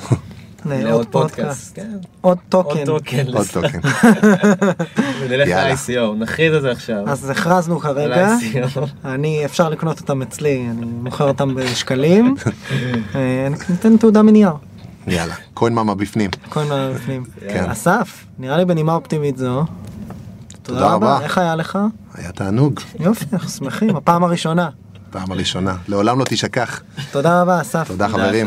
לעוד 0.68 0.84
לעוד 0.84 1.06
פודקאסט. 1.06 1.76
כן. 1.76 1.90
עוד 2.20 2.38
עוד 2.38 2.38
token. 2.48 2.84
token. 2.84 3.26
עוד 3.32 3.46
token. 3.52 3.78
ונלך. 5.20 5.48
ל-ICO, 5.48 6.14
נכריז 6.18 6.54
את 6.54 6.62
זה 6.62 6.70
עכשיו. 6.70 7.08
אז 7.08 7.30
הכרזנו 7.30 7.80
כרגע. 7.80 8.36
אני, 9.04 9.44
אפשר 9.44 9.68
לקנות 9.68 10.00
אותם 10.00 10.22
אצלי, 10.22 10.66
אני 10.70 10.86
מוכר 10.86 11.28
אותם 11.28 11.54
בשקלים. 11.54 12.34
אה, 13.14 13.48
ניתן 13.68 13.96
תעודה 13.96 14.22
מנייר, 14.22 14.52
יאללה, 15.06 15.34
Coinmama 15.54 15.94
בפנים. 15.94 16.30
כל 16.48 16.64
מה 16.64 16.90
בפנים. 16.94 17.24
כן. 17.48 17.70
אסף, 17.70 18.24
נראה 18.38 18.56
לי 18.56 18.64
בנימה 18.64 18.94
אופטימית 18.94 19.38
זו. 19.38 19.64
תודה 19.64 19.68
תודה 20.62 20.92
רבה. 20.92 21.20
איך 21.22 21.38
היה 21.38 21.56
לך? 21.56 21.78
היה 22.14 22.32
תענוג, 22.32 22.80
יופי, 23.00 23.24
אנחנו 23.32 23.48
שמחים, 23.48 23.96
הפעם 23.96 24.24
הראשונה. 24.24 24.68
פעם 25.10 25.32
הראשונה. 25.32 25.76
לעולם 25.88 26.18
לא 26.18 26.24
תשכח. 26.24 26.82
תודה 27.10 27.42
רבה 27.42 27.60
אסף. 27.60 27.88
תודה 27.88 28.08
חברים. 28.08 28.46